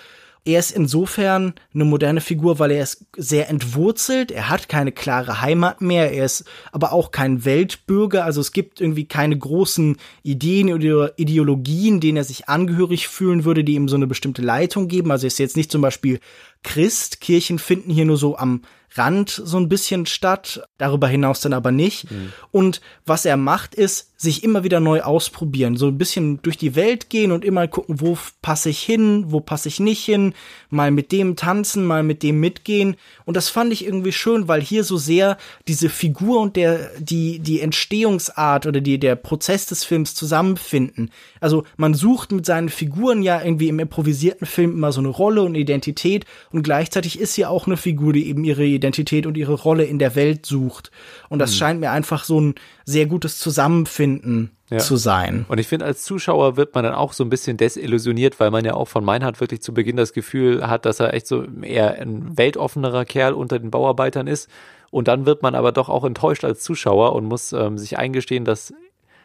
Er 0.43 0.59
ist 0.59 0.71
insofern 0.71 1.53
eine 1.73 1.85
moderne 1.85 2.19
Figur, 2.19 2.57
weil 2.57 2.71
er 2.71 2.81
ist 2.81 3.05
sehr 3.15 3.47
entwurzelt. 3.47 4.31
Er 4.31 4.49
hat 4.49 4.69
keine 4.69 4.91
klare 4.91 5.41
Heimat 5.41 5.81
mehr. 5.81 6.11
Er 6.11 6.25
ist 6.25 6.45
aber 6.71 6.93
auch 6.93 7.11
kein 7.11 7.45
Weltbürger. 7.45 8.25
Also 8.25 8.41
es 8.41 8.51
gibt 8.51 8.81
irgendwie 8.81 9.05
keine 9.05 9.37
großen 9.37 9.97
Ideen 10.23 10.73
oder 10.73 11.17
Ideologien, 11.19 11.99
denen 11.99 12.17
er 12.17 12.23
sich 12.23 12.49
angehörig 12.49 13.07
fühlen 13.07 13.45
würde, 13.45 13.63
die 13.63 13.75
ihm 13.75 13.87
so 13.87 13.95
eine 13.95 14.07
bestimmte 14.07 14.41
Leitung 14.41 14.87
geben. 14.87 15.11
Also 15.11 15.25
er 15.25 15.27
ist 15.27 15.37
jetzt 15.37 15.57
nicht 15.57 15.71
zum 15.71 15.81
Beispiel 15.81 16.19
Christ. 16.63 17.21
Kirchen 17.21 17.59
finden 17.59 17.91
hier 17.91 18.05
nur 18.05 18.17
so 18.17 18.35
am 18.35 18.61
Rand 18.95 19.29
so 19.29 19.57
ein 19.57 19.69
bisschen 19.69 20.05
statt, 20.05 20.63
darüber 20.77 21.07
hinaus 21.07 21.39
dann 21.41 21.53
aber 21.53 21.71
nicht. 21.71 22.09
Mhm. 22.11 22.33
Und 22.51 22.81
was 23.05 23.25
er 23.25 23.37
macht, 23.37 23.75
ist 23.75 24.10
sich 24.21 24.43
immer 24.43 24.63
wieder 24.63 24.79
neu 24.79 25.01
ausprobieren, 25.01 25.77
so 25.77 25.87
ein 25.87 25.97
bisschen 25.97 26.39
durch 26.43 26.55
die 26.55 26.75
Welt 26.75 27.09
gehen 27.09 27.31
und 27.31 27.43
immer 27.43 27.67
gucken, 27.67 28.01
wo 28.01 28.15
passe 28.43 28.69
ich 28.69 28.79
hin, 28.79 29.25
wo 29.29 29.39
passe 29.39 29.67
ich 29.67 29.79
nicht 29.79 30.05
hin, 30.05 30.35
mal 30.69 30.91
mit 30.91 31.11
dem 31.11 31.35
tanzen, 31.35 31.83
mal 31.83 32.03
mit 32.03 32.21
dem 32.21 32.39
mitgehen. 32.39 32.97
Und 33.25 33.35
das 33.35 33.49
fand 33.49 33.73
ich 33.73 33.83
irgendwie 33.83 34.11
schön, 34.11 34.47
weil 34.47 34.61
hier 34.61 34.83
so 34.83 34.97
sehr 34.97 35.37
diese 35.67 35.89
Figur 35.89 36.39
und 36.39 36.55
der, 36.55 36.91
die, 36.99 37.39
die 37.39 37.61
Entstehungsart 37.61 38.67
oder 38.67 38.79
die, 38.79 38.99
der 38.99 39.15
Prozess 39.15 39.65
des 39.65 39.83
Films 39.83 40.13
zusammenfinden. 40.13 41.09
Also 41.39 41.63
man 41.75 41.95
sucht 41.95 42.31
mit 42.31 42.45
seinen 42.45 42.69
Figuren 42.69 43.23
ja 43.23 43.41
irgendwie 43.43 43.69
im 43.69 43.79
improvisierten 43.79 44.45
Film 44.45 44.73
immer 44.73 44.91
so 44.91 44.99
eine 44.99 45.09
Rolle 45.09 45.41
und 45.41 45.55
Identität 45.55 46.25
und 46.51 46.61
gleichzeitig 46.61 47.19
ist 47.19 47.33
hier 47.33 47.49
auch 47.49 47.65
eine 47.65 47.75
Figur, 47.75 48.13
die 48.13 48.27
eben 48.27 48.43
ihre 48.43 48.65
Identität 48.65 49.25
und 49.25 49.35
ihre 49.35 49.53
Rolle 49.53 49.85
in 49.85 49.97
der 49.97 50.13
Welt 50.13 50.45
sucht. 50.45 50.91
Und 51.27 51.39
das 51.39 51.53
mhm. 51.53 51.55
scheint 51.55 51.79
mir 51.79 51.89
einfach 51.89 52.23
so 52.23 52.39
ein 52.39 52.53
sehr 52.91 53.07
gutes 53.07 53.39
Zusammenfinden 53.39 54.51
ja. 54.69 54.77
zu 54.77 54.95
sein. 54.97 55.45
Und 55.49 55.57
ich 55.59 55.67
finde, 55.67 55.85
als 55.85 56.03
Zuschauer 56.03 56.57
wird 56.57 56.75
man 56.75 56.83
dann 56.83 56.93
auch 56.93 57.13
so 57.13 57.23
ein 57.23 57.29
bisschen 57.29 57.57
desillusioniert, 57.57 58.39
weil 58.39 58.51
man 58.51 58.63
ja 58.65 58.73
auch 58.73 58.87
von 58.87 59.03
Meinhard 59.03 59.39
wirklich 59.39 59.61
zu 59.61 59.73
Beginn 59.73 59.97
das 59.97 60.13
Gefühl 60.13 60.67
hat, 60.67 60.85
dass 60.85 60.99
er 60.99 61.13
echt 61.13 61.27
so 61.27 61.43
eher 61.61 61.99
ein 61.99 62.37
weltoffenerer 62.37 63.05
Kerl 63.05 63.33
unter 63.33 63.59
den 63.59 63.71
Bauarbeitern 63.71 64.27
ist. 64.27 64.49
Und 64.91 65.07
dann 65.07 65.25
wird 65.25 65.41
man 65.41 65.55
aber 65.55 65.71
doch 65.71 65.89
auch 65.89 66.03
enttäuscht 66.03 66.43
als 66.43 66.61
Zuschauer 66.61 67.13
und 67.13 67.25
muss 67.25 67.53
ähm, 67.53 67.77
sich 67.77 67.97
eingestehen, 67.97 68.45
dass 68.45 68.73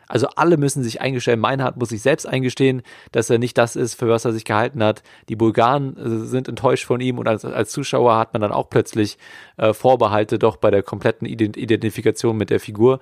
also 0.07 0.28
alle 0.36 0.57
müssen 0.57 0.82
sich 0.82 1.00
eingestehen. 1.00 1.40
Meinhard 1.40 1.76
muss 1.76 1.88
sich 1.88 2.02
selbst 2.02 2.26
eingestehen, 2.26 2.82
dass 3.12 3.30
er 3.30 3.38
nicht 3.38 3.59
das 3.59 3.76
ist, 3.76 3.94
für 3.94 4.09
was 4.09 4.24
er 4.24 4.32
sich 4.32 4.44
gehalten 4.44 4.82
hat. 4.82 5.02
Die 5.28 5.36
Bulgaren 5.36 5.96
äh, 5.96 6.26
sind 6.26 6.48
enttäuscht 6.48 6.86
von 6.86 7.00
ihm 7.00 7.18
und 7.18 7.26
als, 7.26 7.44
als 7.44 7.70
Zuschauer 7.70 8.16
hat 8.16 8.32
man 8.32 8.42
dann 8.42 8.52
auch 8.52 8.70
plötzlich 8.70 9.18
äh, 9.57 9.72
Vorbehalte 9.72 10.38
doch 10.38 10.57
bei 10.57 10.70
der 10.70 10.82
kompletten 10.82 11.26
Identifikation 11.26 12.36
mit 12.36 12.50
der 12.50 12.61
Figur. 12.61 13.00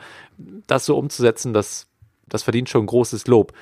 Das 0.66 0.86
so 0.86 0.96
umzusetzen, 0.96 1.52
das, 1.52 1.86
das 2.28 2.42
verdient 2.42 2.68
schon 2.68 2.86
großes 2.86 3.26
Lob. 3.26 3.52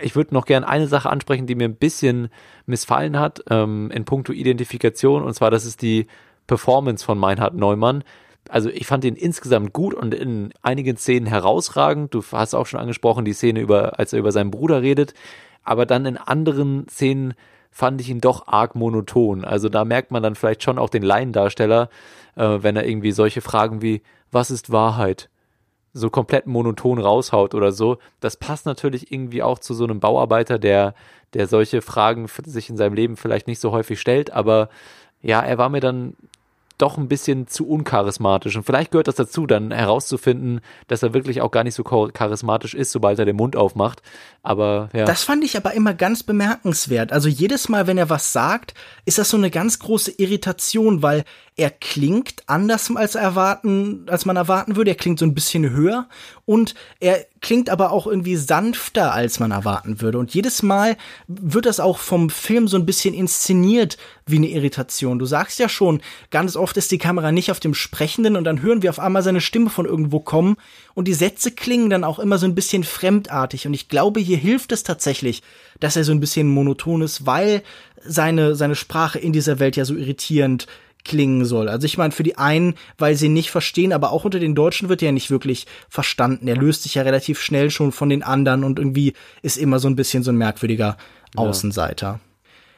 Ich 0.00 0.16
würde 0.16 0.34
noch 0.34 0.46
gerne 0.46 0.66
eine 0.66 0.86
Sache 0.86 1.10
ansprechen, 1.10 1.46
die 1.46 1.54
mir 1.54 1.68
ein 1.68 1.76
bisschen 1.76 2.30
missfallen 2.66 3.18
hat 3.18 3.44
ähm, 3.50 3.90
in 3.90 4.04
puncto 4.04 4.32
Identifikation 4.32 5.22
und 5.22 5.34
zwar 5.34 5.50
das 5.50 5.66
ist 5.66 5.82
die 5.82 6.06
Performance 6.46 7.04
von 7.04 7.18
Meinhard 7.18 7.54
Neumann 7.54 8.02
also 8.50 8.68
ich 8.68 8.86
fand 8.86 9.04
ihn 9.04 9.16
insgesamt 9.16 9.72
gut 9.72 9.94
und 9.94 10.14
in 10.14 10.52
einigen 10.62 10.96
Szenen 10.96 11.26
herausragend. 11.26 12.14
Du 12.14 12.22
hast 12.32 12.54
auch 12.54 12.66
schon 12.66 12.80
angesprochen, 12.80 13.24
die 13.24 13.32
Szene 13.32 13.60
über, 13.60 13.98
als 13.98 14.12
er 14.12 14.18
über 14.18 14.32
seinen 14.32 14.50
Bruder 14.50 14.82
redet. 14.82 15.14
Aber 15.62 15.86
dann 15.86 16.06
in 16.06 16.16
anderen 16.16 16.86
Szenen 16.88 17.34
fand 17.70 18.00
ich 18.00 18.10
ihn 18.10 18.20
doch 18.20 18.48
arg 18.48 18.74
monoton. 18.74 19.44
Also 19.44 19.68
da 19.68 19.84
merkt 19.84 20.10
man 20.10 20.22
dann 20.22 20.34
vielleicht 20.34 20.62
schon 20.62 20.78
auch 20.78 20.90
den 20.90 21.02
Laiendarsteller, 21.02 21.88
äh, 22.36 22.58
wenn 22.60 22.76
er 22.76 22.86
irgendwie 22.86 23.12
solche 23.12 23.40
Fragen 23.40 23.82
wie, 23.82 24.02
was 24.30 24.50
ist 24.50 24.70
Wahrheit? 24.70 25.30
so 25.92 26.10
komplett 26.10 26.46
monoton 26.46 26.98
raushaut 26.98 27.54
oder 27.54 27.72
so. 27.72 27.98
Das 28.20 28.36
passt 28.36 28.66
natürlich 28.66 29.12
irgendwie 29.12 29.42
auch 29.42 29.58
zu 29.58 29.74
so 29.74 29.84
einem 29.84 30.00
Bauarbeiter, 30.00 30.58
der, 30.58 30.94
der 31.34 31.46
solche 31.46 31.82
Fragen 31.82 32.28
sich 32.44 32.70
in 32.70 32.76
seinem 32.76 32.94
Leben 32.94 33.16
vielleicht 33.16 33.46
nicht 33.46 33.60
so 33.60 33.72
häufig 33.72 34.00
stellt, 34.00 34.30
aber 34.30 34.68
ja, 35.20 35.40
er 35.40 35.58
war 35.58 35.68
mir 35.68 35.80
dann 35.80 36.14
doch 36.82 36.98
ein 36.98 37.08
bisschen 37.08 37.46
zu 37.46 37.68
uncharismatisch. 37.68 38.56
Und 38.56 38.64
vielleicht 38.64 38.90
gehört 38.90 39.08
das 39.08 39.14
dazu, 39.14 39.46
dann 39.46 39.70
herauszufinden, 39.70 40.60
dass 40.88 41.02
er 41.02 41.14
wirklich 41.14 41.40
auch 41.40 41.50
gar 41.50 41.64
nicht 41.64 41.74
so 41.74 41.82
charismatisch 41.84 42.74
ist, 42.74 42.92
sobald 42.92 43.18
er 43.18 43.24
den 43.24 43.36
Mund 43.36 43.56
aufmacht. 43.56 44.02
Aber 44.42 44.88
ja. 44.92 45.04
Das 45.04 45.24
fand 45.24 45.44
ich 45.44 45.56
aber 45.56 45.74
immer 45.74 45.94
ganz 45.94 46.22
bemerkenswert. 46.22 47.12
Also 47.12 47.28
jedes 47.28 47.68
Mal, 47.68 47.86
wenn 47.86 47.98
er 47.98 48.10
was 48.10 48.32
sagt, 48.32 48.74
ist 49.04 49.18
das 49.18 49.30
so 49.30 49.36
eine 49.36 49.50
ganz 49.50 49.78
große 49.78 50.12
Irritation, 50.12 51.02
weil 51.02 51.24
er 51.60 51.70
klingt 51.70 52.42
anders 52.46 52.90
als 52.96 53.16
erwarten, 53.16 54.06
als 54.08 54.24
man 54.24 54.36
erwarten 54.36 54.76
würde. 54.76 54.92
Er 54.92 54.96
klingt 54.96 55.18
so 55.18 55.26
ein 55.26 55.34
bisschen 55.34 55.68
höher 55.68 56.08
und 56.46 56.74
er 57.00 57.26
klingt 57.42 57.68
aber 57.68 57.92
auch 57.92 58.06
irgendwie 58.06 58.36
sanfter, 58.36 59.12
als 59.12 59.40
man 59.40 59.50
erwarten 59.50 60.00
würde. 60.00 60.18
Und 60.18 60.32
jedes 60.32 60.62
Mal 60.62 60.96
wird 61.28 61.66
das 61.66 61.78
auch 61.78 61.98
vom 61.98 62.30
Film 62.30 62.66
so 62.66 62.78
ein 62.78 62.86
bisschen 62.86 63.12
inszeniert 63.12 63.98
wie 64.24 64.36
eine 64.36 64.48
Irritation. 64.48 65.18
Du 65.18 65.26
sagst 65.26 65.58
ja 65.58 65.68
schon, 65.68 66.00
ganz 66.30 66.56
oft 66.56 66.78
ist 66.78 66.92
die 66.92 66.98
Kamera 66.98 67.30
nicht 67.30 67.50
auf 67.50 67.60
dem 67.60 67.74
Sprechenden 67.74 68.36
und 68.36 68.44
dann 68.44 68.62
hören 68.62 68.80
wir 68.80 68.88
auf 68.88 68.98
einmal 68.98 69.22
seine 69.22 69.42
Stimme 69.42 69.68
von 69.68 69.84
irgendwo 69.84 70.18
kommen 70.18 70.56
und 70.94 71.08
die 71.08 71.14
Sätze 71.14 71.50
klingen 71.50 71.90
dann 71.90 72.04
auch 72.04 72.18
immer 72.18 72.38
so 72.38 72.46
ein 72.46 72.54
bisschen 72.54 72.84
fremdartig. 72.84 73.66
Und 73.66 73.74
ich 73.74 73.90
glaube, 73.90 74.20
hier 74.20 74.38
hilft 74.38 74.72
es 74.72 74.82
tatsächlich, 74.82 75.42
dass 75.78 75.96
er 75.96 76.04
so 76.04 76.12
ein 76.12 76.20
bisschen 76.20 76.48
monoton 76.48 77.02
ist, 77.02 77.26
weil 77.26 77.62
seine, 78.02 78.54
seine 78.54 78.76
Sprache 78.76 79.18
in 79.18 79.34
dieser 79.34 79.58
Welt 79.58 79.76
ja 79.76 79.84
so 79.84 79.94
irritierend 79.94 80.66
klingen 81.04 81.44
soll. 81.44 81.68
Also 81.68 81.86
ich 81.86 81.98
meine, 81.98 82.12
für 82.12 82.22
die 82.22 82.36
einen, 82.38 82.74
weil 82.98 83.14
sie 83.14 83.28
nicht 83.28 83.50
verstehen, 83.50 83.92
aber 83.92 84.12
auch 84.12 84.24
unter 84.24 84.38
den 84.38 84.54
Deutschen 84.54 84.88
wird 84.88 85.02
er 85.02 85.06
ja 85.06 85.12
nicht 85.12 85.30
wirklich 85.30 85.66
verstanden. 85.88 86.48
Er 86.48 86.56
löst 86.56 86.82
sich 86.82 86.94
ja 86.94 87.02
relativ 87.02 87.40
schnell 87.40 87.70
schon 87.70 87.92
von 87.92 88.08
den 88.08 88.22
anderen 88.22 88.64
und 88.64 88.78
irgendwie 88.78 89.14
ist 89.42 89.56
immer 89.56 89.78
so 89.78 89.88
ein 89.88 89.96
bisschen 89.96 90.22
so 90.22 90.30
ein 90.30 90.36
merkwürdiger 90.36 90.96
Außenseiter. 91.36 92.06
Ja. 92.06 92.20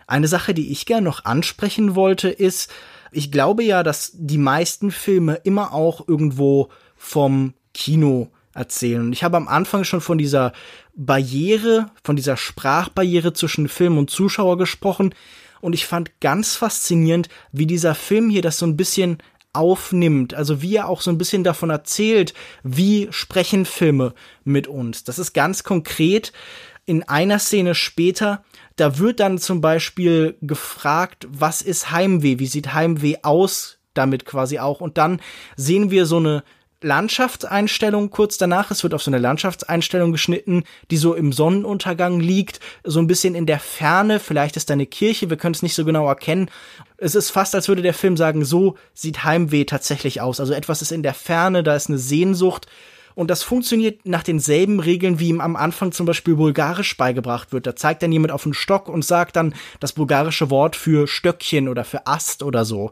Eine 0.07 0.29
Sache, 0.29 0.55
die 0.55 0.71
ich 0.71 0.87
gern 0.87 1.05
noch 1.05 1.25
ansprechen 1.25 1.95
wollte, 1.95 2.29
ist, 2.29 2.71
ich 3.13 3.33
glaube 3.33 3.63
ja, 3.63 3.83
dass 3.83 4.13
die 4.15 4.39
meisten 4.39 4.91
Filme 4.91 5.37
immer 5.45 5.73
auch 5.73 6.07
irgendwo 6.07 6.69
vom 6.97 7.55
Kino 7.75 8.29
erzählen. 8.55 9.03
Und 9.03 9.13
ich 9.13 9.25
habe 9.25 9.37
am 9.37 9.49
Anfang 9.49 9.85
schon 9.85 10.01
von 10.01 10.19
dieser 10.19 10.53
Barriere, 10.95 11.91
von 12.05 12.17
dieser 12.17 12.37
Sprachbarriere 12.37 13.33
zwischen 13.33 13.69
Film 13.69 13.97
und 13.97 14.11
Zuschauer 14.11 14.59
gesprochen. 14.59 15.15
Und 15.63 15.73
ich 15.73 15.87
fand 15.87 16.21
ganz 16.21 16.57
faszinierend, 16.57 17.31
wie 17.53 17.67
dieser 17.67 17.95
Film 17.95 18.29
hier 18.29 18.43
das 18.43 18.59
so 18.59 18.67
ein 18.67 18.77
bisschen 18.77 19.19
aufnimmt, 19.55 20.35
also 20.35 20.61
wie 20.61 20.77
er 20.77 20.89
auch 20.89 21.01
so 21.01 21.11
ein 21.11 21.19
bisschen 21.19 21.45
davon 21.45 21.71
erzählt, 21.71 22.35
wie 22.63 23.09
sprechen 23.11 23.65
Filme 23.65 24.15
mit 24.45 24.67
uns. 24.67 25.05
Das 25.05 25.19
ist 25.19 25.33
ganz 25.33 25.63
konkret 25.63 26.33
in 26.85 27.03
einer 27.05 27.39
Szene 27.39 27.75
später, 27.75 28.45
da 28.77 28.99
wird 28.99 29.21
dann 29.21 29.39
zum 29.39 29.61
Beispiel 29.61 30.37
gefragt, 30.41 31.29
was 31.31 31.63
ist 31.63 31.91
Heimweh, 31.93 32.39
wie 32.39 32.47
sieht 32.47 32.75
Heimweh 32.75 33.17
aus 33.23 33.79
damit 33.95 34.25
quasi 34.25 34.59
auch. 34.59 34.81
Und 34.81 34.99
dann 34.99 35.21
sehen 35.57 35.91
wir 35.91 36.07
so 36.07 36.17
eine 36.17 36.43
Landschaftseinstellung 36.85 38.11
kurz 38.11 38.39
danach. 38.39 38.71
Es 38.71 38.83
wird 38.83 38.95
auf 38.95 39.03
so 39.03 39.11
eine 39.11 39.19
Landschaftseinstellung 39.19 40.13
geschnitten, 40.13 40.65
die 40.91 40.97
so 40.97 41.15
im 41.15 41.33
Sonnenuntergang 41.33 42.21
liegt, 42.21 42.61
so 42.85 43.01
ein 43.01 43.07
bisschen 43.07 43.35
in 43.35 43.47
der 43.47 43.61
Ferne. 43.61 44.21
Vielleicht 44.21 44.57
ist 44.57 44.71
da 44.71 44.75
eine 44.75 44.87
Kirche, 44.87 45.31
wir 45.31 45.37
können 45.37 45.55
es 45.55 45.63
nicht 45.63 45.75
so 45.75 45.85
genau 45.85 46.07
erkennen. 46.07 46.51
Es 46.97 47.15
ist 47.15 47.31
fast, 47.31 47.55
als 47.55 47.69
würde 47.69 47.83
der 47.83 47.95
Film 47.95 48.17
sagen, 48.17 48.45
so 48.45 48.77
sieht 48.95 49.25
Heimweh 49.25 49.65
tatsächlich 49.65 50.21
aus. 50.21 50.41
Also 50.41 50.53
etwas 50.53 50.83
ist 50.83 50.93
in 50.93 51.03
der 51.03 51.15
Ferne, 51.15 51.63
da 51.63 51.75
ist 51.75 51.89
eine 51.89 51.99
Sehnsucht 51.99 52.67
und 53.15 53.31
das 53.31 53.43
funktioniert 53.43 54.07
nach 54.07 54.23
denselben 54.23 54.81
Regeln, 54.81 55.19
wie 55.19 55.29
ihm 55.29 55.41
am 55.41 55.57
Anfang 55.57 55.93
zum 55.93 56.07
Beispiel 56.07 56.37
Bulgarisch 56.37 56.97
beigebracht 56.97 57.53
wird. 57.53 57.67
Da 57.67 57.77
zeigt 57.77 58.03
dann 58.03 58.13
jemand 58.13 58.33
auf 58.33 58.45
einen 58.45 58.55
Stock 58.55 58.89
und 58.89 59.05
sagt 59.05 59.37
dann 59.37 59.55
das 59.81 59.93
bulgarische 59.93 60.51
Wort 60.51 60.77
für 60.77 61.07
Stöckchen 61.07 61.69
oder 61.69 61.85
für 61.85 62.07
Ast 62.07 62.43
oder 62.43 62.65
so. 62.65 62.91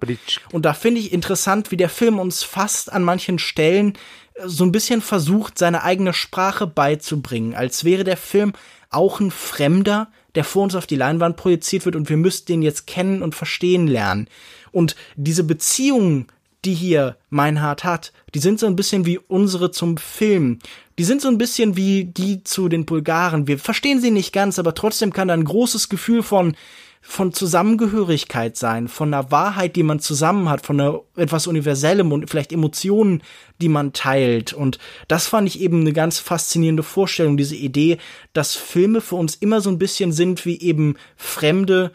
Und 0.53 0.65
da 0.65 0.75
finde 0.75 1.01
ich 1.01 1.13
interessant, 1.13 1.71
wie 1.71 1.77
der 1.77 1.89
Film 1.89 2.19
uns 2.19 2.43
fast 2.43 2.93
an 2.93 3.03
manchen 3.03 3.39
Stellen 3.39 3.95
äh, 4.35 4.43
so 4.47 4.65
ein 4.65 4.73
bisschen 4.73 5.01
versucht, 5.01 5.59
seine 5.59 5.83
eigene 5.83 6.13
Sprache 6.13 6.67
beizubringen, 6.67 7.55
als 7.55 7.85
wäre 7.85 8.05
der 8.05 8.17
Film 8.17 8.53
auch 8.91 9.21
ein 9.21 9.31
Fremder, 9.31 10.09
der 10.35 10.45
vor 10.45 10.65
uns 10.65 10.75
auf 10.75 10.87
die 10.87 10.97
Leinwand 10.97 11.37
projiziert 11.37 11.85
wird 11.85 11.97
und 11.97 12.09
wir 12.09 12.17
müssten 12.17 12.53
den 12.53 12.63
jetzt 12.63 12.87
kennen 12.87 13.23
und 13.23 13.35
verstehen 13.35 13.87
lernen. 13.87 14.29
Und 14.73 14.97
diese 15.17 15.45
Beziehungen 15.45 16.27
die 16.65 16.75
hier 16.75 17.17
Meinhard 17.31 17.85
hat, 17.85 18.13
die 18.35 18.39
sind 18.39 18.61
so 18.61 18.67
ein 18.67 18.77
bisschen 18.77 19.07
wie 19.07 19.19
unsere 19.19 19.71
zum 19.71 19.97
Film. 19.97 20.59
Die 20.99 21.05
sind 21.05 21.23
so 21.23 21.29
ein 21.29 21.39
bisschen 21.39 21.77
wie 21.77 22.05
die 22.05 22.45
zu 22.45 22.69
den 22.69 22.85
Bulgaren. 22.85 23.47
Wir 23.47 23.59
verstehen 23.59 24.01
sie 24.01 24.11
nicht 24.11 24.33
ganz, 24.33 24.59
aber 24.59 24.75
trotzdem 24.75 25.13
kann 25.13 25.29
da 25.29 25.35
ein 25.35 25.45
großes 25.45 25.89
Gefühl 25.89 26.23
von 26.23 26.55
von 27.03 27.33
Zusammengehörigkeit 27.33 28.57
sein, 28.57 28.87
von 28.87 29.13
einer 29.13 29.31
Wahrheit, 29.31 29.75
die 29.75 29.83
man 29.83 30.01
zusammen 30.01 30.51
hat, 30.51 30.67
von 30.67 30.79
einer 30.79 31.01
etwas 31.17 31.47
Universellem 31.47 32.13
und 32.13 32.29
vielleicht 32.29 32.53
Emotionen, 32.53 33.23
die 33.61 33.71
man 33.71 33.95
teilt. 33.95 34.53
Und 34.53 34.79
das 35.09 35.27
fand 35.27 35.49
ich 35.49 35.61
eben 35.61 35.81
eine 35.81 35.95
ganz 35.95 36.19
faszinierende 36.19 36.83
Vorstellung, 36.83 37.37
diese 37.39 37.57
Idee, 37.57 37.97
dass 38.35 38.55
Filme 38.55 39.01
für 39.01 39.17
uns 39.17 39.35
immer 39.35 39.61
so 39.63 39.71
ein 39.71 39.79
bisschen 39.79 40.13
sind 40.13 40.45
wie 40.45 40.61
eben 40.61 40.97
Fremde, 41.17 41.93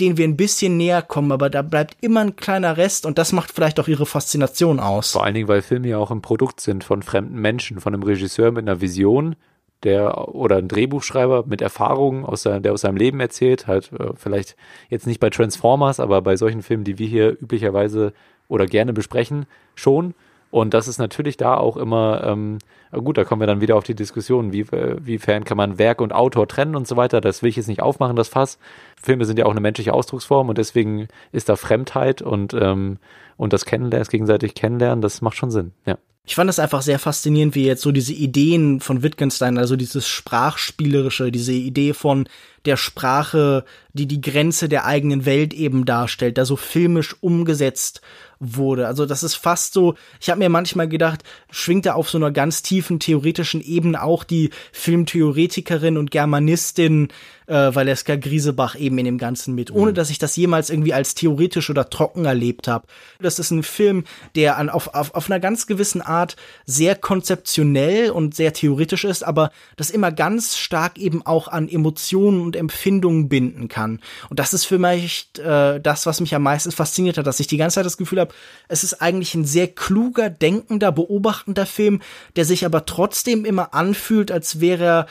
denen 0.00 0.16
wir 0.16 0.26
ein 0.26 0.36
bisschen 0.36 0.76
näher 0.76 1.02
kommen, 1.02 1.32
aber 1.32 1.50
da 1.50 1.62
bleibt 1.62 1.96
immer 2.00 2.20
ein 2.20 2.36
kleiner 2.36 2.76
Rest 2.76 3.06
und 3.06 3.18
das 3.18 3.32
macht 3.32 3.52
vielleicht 3.52 3.80
auch 3.80 3.88
ihre 3.88 4.06
Faszination 4.06 4.80
aus. 4.80 5.12
Vor 5.12 5.24
allen 5.24 5.34
Dingen, 5.34 5.48
weil 5.48 5.62
Filme 5.62 5.88
ja 5.88 5.98
auch 5.98 6.10
ein 6.10 6.22
Produkt 6.22 6.60
sind 6.60 6.84
von 6.84 7.02
fremden 7.02 7.40
Menschen, 7.40 7.80
von 7.80 7.94
einem 7.94 8.02
Regisseur 8.02 8.52
mit 8.52 8.68
einer 8.68 8.80
Vision, 8.80 9.36
der 9.82 10.34
oder 10.34 10.56
ein 10.56 10.68
Drehbuchschreiber 10.68 11.44
mit 11.46 11.60
Erfahrungen, 11.60 12.24
aus 12.24 12.42
der, 12.42 12.60
der 12.60 12.72
aus 12.72 12.80
seinem 12.80 12.96
Leben 12.96 13.20
erzählt, 13.20 13.66
halt 13.66 13.92
äh, 13.92 14.10
vielleicht 14.16 14.56
jetzt 14.88 15.06
nicht 15.06 15.20
bei 15.20 15.30
Transformers, 15.30 16.00
aber 16.00 16.22
bei 16.22 16.36
solchen 16.36 16.62
Filmen, 16.62 16.84
die 16.84 16.98
wir 16.98 17.06
hier 17.06 17.30
üblicherweise 17.40 18.12
oder 18.48 18.66
gerne 18.66 18.92
besprechen, 18.92 19.46
schon. 19.74 20.14
Und 20.50 20.72
das 20.72 20.88
ist 20.88 20.98
natürlich 20.98 21.36
da 21.36 21.56
auch 21.56 21.76
immer, 21.76 22.22
ähm, 22.24 22.58
gut, 22.92 23.18
da 23.18 23.24
kommen 23.24 23.42
wir 23.42 23.46
dann 23.46 23.60
wieder 23.60 23.76
auf 23.76 23.84
die 23.84 23.94
Diskussion, 23.94 24.52
wie, 24.52 24.60
äh, 24.60 24.96
wiefern 24.98 25.44
kann 25.44 25.56
man 25.56 25.78
Werk 25.78 26.00
und 26.00 26.12
Autor 26.12 26.48
trennen 26.48 26.74
und 26.74 26.86
so 26.86 26.96
weiter. 26.96 27.20
Das 27.20 27.42
will 27.42 27.50
ich 27.50 27.56
jetzt 27.56 27.68
nicht 27.68 27.82
aufmachen, 27.82 28.16
das 28.16 28.28
Fass. 28.28 28.58
Filme 29.00 29.24
sind 29.26 29.38
ja 29.38 29.44
auch 29.44 29.50
eine 29.50 29.60
menschliche 29.60 29.92
Ausdrucksform 29.92 30.48
und 30.48 30.58
deswegen 30.58 31.08
ist 31.32 31.48
da 31.48 31.56
Fremdheit 31.56 32.22
und, 32.22 32.54
ähm, 32.54 32.98
und 33.36 33.52
das 33.52 33.66
Kennenlernen, 33.66 34.00
das 34.00 34.10
gegenseitig 34.10 34.54
Kennenlernen, 34.54 35.02
das 35.02 35.20
macht 35.20 35.36
schon 35.36 35.50
Sinn, 35.50 35.72
ja. 35.84 35.98
Ich 36.28 36.34
fand 36.34 36.46
das 36.46 36.58
einfach 36.58 36.82
sehr 36.82 36.98
faszinierend, 36.98 37.54
wie 37.54 37.64
jetzt 37.64 37.80
so 37.80 37.90
diese 37.90 38.12
Ideen 38.12 38.80
von 38.80 39.02
Wittgenstein, 39.02 39.56
also 39.56 39.76
dieses 39.76 40.06
Sprachspielerische, 40.06 41.32
diese 41.32 41.54
Idee 41.54 41.94
von 41.94 42.28
der 42.66 42.76
Sprache, 42.76 43.64
die 43.94 44.04
die 44.04 44.20
Grenze 44.20 44.68
der 44.68 44.84
eigenen 44.84 45.24
Welt 45.24 45.54
eben 45.54 45.86
darstellt, 45.86 46.36
da 46.36 46.44
so 46.44 46.56
filmisch 46.56 47.16
umgesetzt 47.22 48.02
wurde. 48.40 48.86
Also 48.86 49.06
das 49.06 49.22
ist 49.22 49.36
fast 49.36 49.72
so, 49.72 49.94
ich 50.20 50.28
habe 50.28 50.40
mir 50.40 50.50
manchmal 50.50 50.86
gedacht, 50.86 51.24
schwingt 51.50 51.86
da 51.86 51.94
auf 51.94 52.10
so 52.10 52.18
einer 52.18 52.30
ganz 52.30 52.60
tiefen 52.60 53.00
theoretischen 53.00 53.62
Ebene 53.62 54.02
auch 54.02 54.22
die 54.22 54.50
Filmtheoretikerin 54.72 55.96
und 55.96 56.10
Germanistin 56.10 57.08
äh, 57.48 57.74
Valeska 57.74 58.16
Griesebach 58.16 58.76
eben 58.76 58.98
in 58.98 59.06
dem 59.06 59.18
Ganzen 59.18 59.54
mit, 59.54 59.70
ohne 59.70 59.92
mhm. 59.92 59.94
dass 59.94 60.10
ich 60.10 60.18
das 60.18 60.36
jemals 60.36 60.70
irgendwie 60.70 60.92
als 60.92 61.14
theoretisch 61.14 61.70
oder 61.70 61.88
trocken 61.90 62.24
erlebt 62.24 62.68
habe. 62.68 62.86
Das 63.20 63.38
ist 63.38 63.50
ein 63.50 63.62
Film, 63.62 64.04
der 64.34 64.58
an, 64.58 64.68
auf, 64.68 64.94
auf, 64.94 65.14
auf 65.14 65.30
einer 65.30 65.40
ganz 65.40 65.66
gewissen 65.66 66.02
Art 66.02 66.36
sehr 66.66 66.94
konzeptionell 66.94 68.10
und 68.10 68.34
sehr 68.34 68.52
theoretisch 68.52 69.04
ist, 69.04 69.22
aber 69.22 69.50
das 69.76 69.90
immer 69.90 70.12
ganz 70.12 70.58
stark 70.58 70.98
eben 70.98 71.24
auch 71.24 71.48
an 71.48 71.68
Emotionen 71.68 72.40
und 72.40 72.54
Empfindungen 72.54 73.28
binden 73.28 73.68
kann. 73.68 74.00
Und 74.28 74.38
das 74.38 74.52
ist 74.52 74.66
für 74.66 74.78
mich 74.78 75.30
äh, 75.38 75.80
das, 75.80 76.06
was 76.06 76.20
mich 76.20 76.34
am 76.34 76.42
meisten 76.42 76.70
fasziniert 76.70 77.18
hat, 77.18 77.26
dass 77.26 77.40
ich 77.40 77.46
die 77.46 77.56
ganze 77.56 77.76
Zeit 77.76 77.86
das 77.86 77.96
Gefühl 77.96 78.20
habe, 78.20 78.34
es 78.68 78.84
ist 78.84 79.00
eigentlich 79.00 79.34
ein 79.34 79.44
sehr 79.44 79.68
kluger, 79.68 80.28
denkender, 80.28 80.92
beobachtender 80.92 81.66
Film, 81.66 82.00
der 82.36 82.44
sich 82.44 82.66
aber 82.66 82.84
trotzdem 82.84 83.44
immer 83.44 83.74
anfühlt, 83.74 84.30
als 84.30 84.60
wäre 84.60 84.84
er 84.84 85.06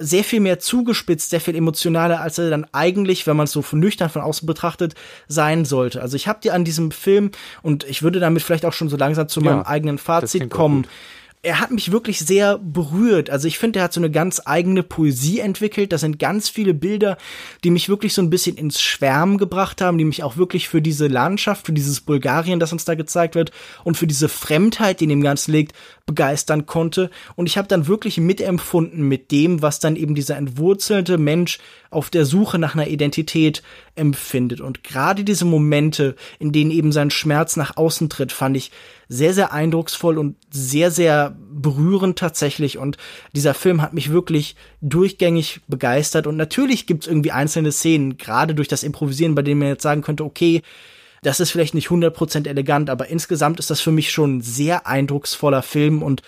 sehr 0.00 0.24
viel 0.24 0.40
mehr 0.40 0.58
zugespitzt, 0.58 1.30
sehr 1.30 1.40
viel 1.40 1.54
emotionaler, 1.54 2.20
als 2.20 2.38
er 2.38 2.50
dann 2.50 2.66
eigentlich, 2.72 3.26
wenn 3.26 3.36
man 3.36 3.44
es 3.44 3.52
so 3.52 3.62
von 3.62 3.78
nüchtern 3.78 4.08
von 4.08 4.22
außen 4.22 4.46
betrachtet, 4.46 4.94
sein 5.28 5.64
sollte. 5.64 6.00
Also 6.00 6.16
ich 6.16 6.26
habe 6.26 6.40
dir 6.40 6.54
an 6.54 6.64
diesem 6.64 6.90
Film 6.90 7.30
und 7.62 7.84
ich 7.84 8.02
würde 8.02 8.18
damit 8.18 8.42
vielleicht 8.42 8.64
auch 8.64 8.72
schon 8.72 8.88
so 8.88 8.96
langsam 8.96 9.28
zu 9.28 9.40
meinem 9.40 9.62
eigenen 9.62 9.98
Fazit 9.98 10.50
kommen. 10.50 10.86
Er 11.42 11.58
hat 11.58 11.70
mich 11.70 11.90
wirklich 11.90 12.18
sehr 12.18 12.58
berührt. 12.58 13.30
Also 13.30 13.48
ich 13.48 13.58
finde, 13.58 13.78
er 13.78 13.84
hat 13.84 13.94
so 13.94 14.00
eine 14.00 14.10
ganz 14.10 14.42
eigene 14.44 14.82
Poesie 14.82 15.38
entwickelt. 15.38 15.90
Das 15.90 16.02
sind 16.02 16.18
ganz 16.18 16.50
viele 16.50 16.74
Bilder, 16.74 17.16
die 17.64 17.70
mich 17.70 17.88
wirklich 17.88 18.12
so 18.12 18.20
ein 18.20 18.28
bisschen 18.28 18.56
ins 18.56 18.82
Schwärmen 18.82 19.38
gebracht 19.38 19.80
haben, 19.80 19.96
die 19.96 20.04
mich 20.04 20.22
auch 20.22 20.36
wirklich 20.36 20.68
für 20.68 20.82
diese 20.82 21.06
Landschaft, 21.06 21.64
für 21.64 21.72
dieses 21.72 22.02
Bulgarien, 22.02 22.60
das 22.60 22.72
uns 22.74 22.84
da 22.84 22.94
gezeigt 22.94 23.36
wird 23.36 23.52
und 23.84 23.96
für 23.96 24.06
diese 24.06 24.28
Fremdheit, 24.28 25.00
die 25.00 25.04
in 25.04 25.10
dem 25.10 25.22
Ganzen 25.22 25.52
liegt, 25.52 25.72
begeistern 26.10 26.66
konnte. 26.66 27.08
Und 27.36 27.46
ich 27.46 27.56
habe 27.56 27.68
dann 27.68 27.86
wirklich 27.86 28.18
mitempfunden 28.18 29.06
mit 29.06 29.30
dem, 29.30 29.62
was 29.62 29.78
dann 29.78 29.94
eben 29.94 30.16
dieser 30.16 30.36
entwurzelte 30.36 31.18
Mensch 31.18 31.60
auf 31.88 32.10
der 32.10 32.24
Suche 32.24 32.58
nach 32.58 32.74
einer 32.74 32.88
Identität 32.88 33.62
empfindet. 33.94 34.60
Und 34.60 34.82
gerade 34.82 35.22
diese 35.22 35.44
Momente, 35.44 36.16
in 36.40 36.50
denen 36.50 36.72
eben 36.72 36.90
sein 36.90 37.10
Schmerz 37.10 37.54
nach 37.54 37.76
außen 37.76 38.08
tritt, 38.08 38.32
fand 38.32 38.56
ich 38.56 38.72
sehr, 39.08 39.34
sehr 39.34 39.52
eindrucksvoll 39.52 40.18
und 40.18 40.34
sehr, 40.50 40.90
sehr 40.90 41.36
berührend 41.52 42.18
tatsächlich. 42.18 42.76
Und 42.76 42.96
dieser 43.32 43.54
Film 43.54 43.80
hat 43.80 43.94
mich 43.94 44.10
wirklich 44.10 44.56
durchgängig 44.80 45.60
begeistert. 45.68 46.26
Und 46.26 46.36
natürlich 46.36 46.88
gibt 46.88 47.04
es 47.04 47.08
irgendwie 47.08 47.30
einzelne 47.30 47.70
Szenen, 47.70 48.18
gerade 48.18 48.56
durch 48.56 48.68
das 48.68 48.82
Improvisieren, 48.82 49.36
bei 49.36 49.42
denen 49.42 49.60
man 49.60 49.68
jetzt 49.68 49.84
sagen 49.84 50.02
könnte, 50.02 50.24
okay, 50.24 50.62
das 51.22 51.40
ist 51.40 51.50
vielleicht 51.50 51.74
nicht 51.74 51.88
100% 51.88 52.48
elegant, 52.48 52.90
aber 52.90 53.08
insgesamt 53.08 53.58
ist 53.58 53.70
das 53.70 53.80
für 53.80 53.92
mich 53.92 54.10
schon 54.10 54.38
ein 54.38 54.40
sehr 54.40 54.86
eindrucksvoller 54.86 55.62
Film 55.62 56.02
und 56.02 56.22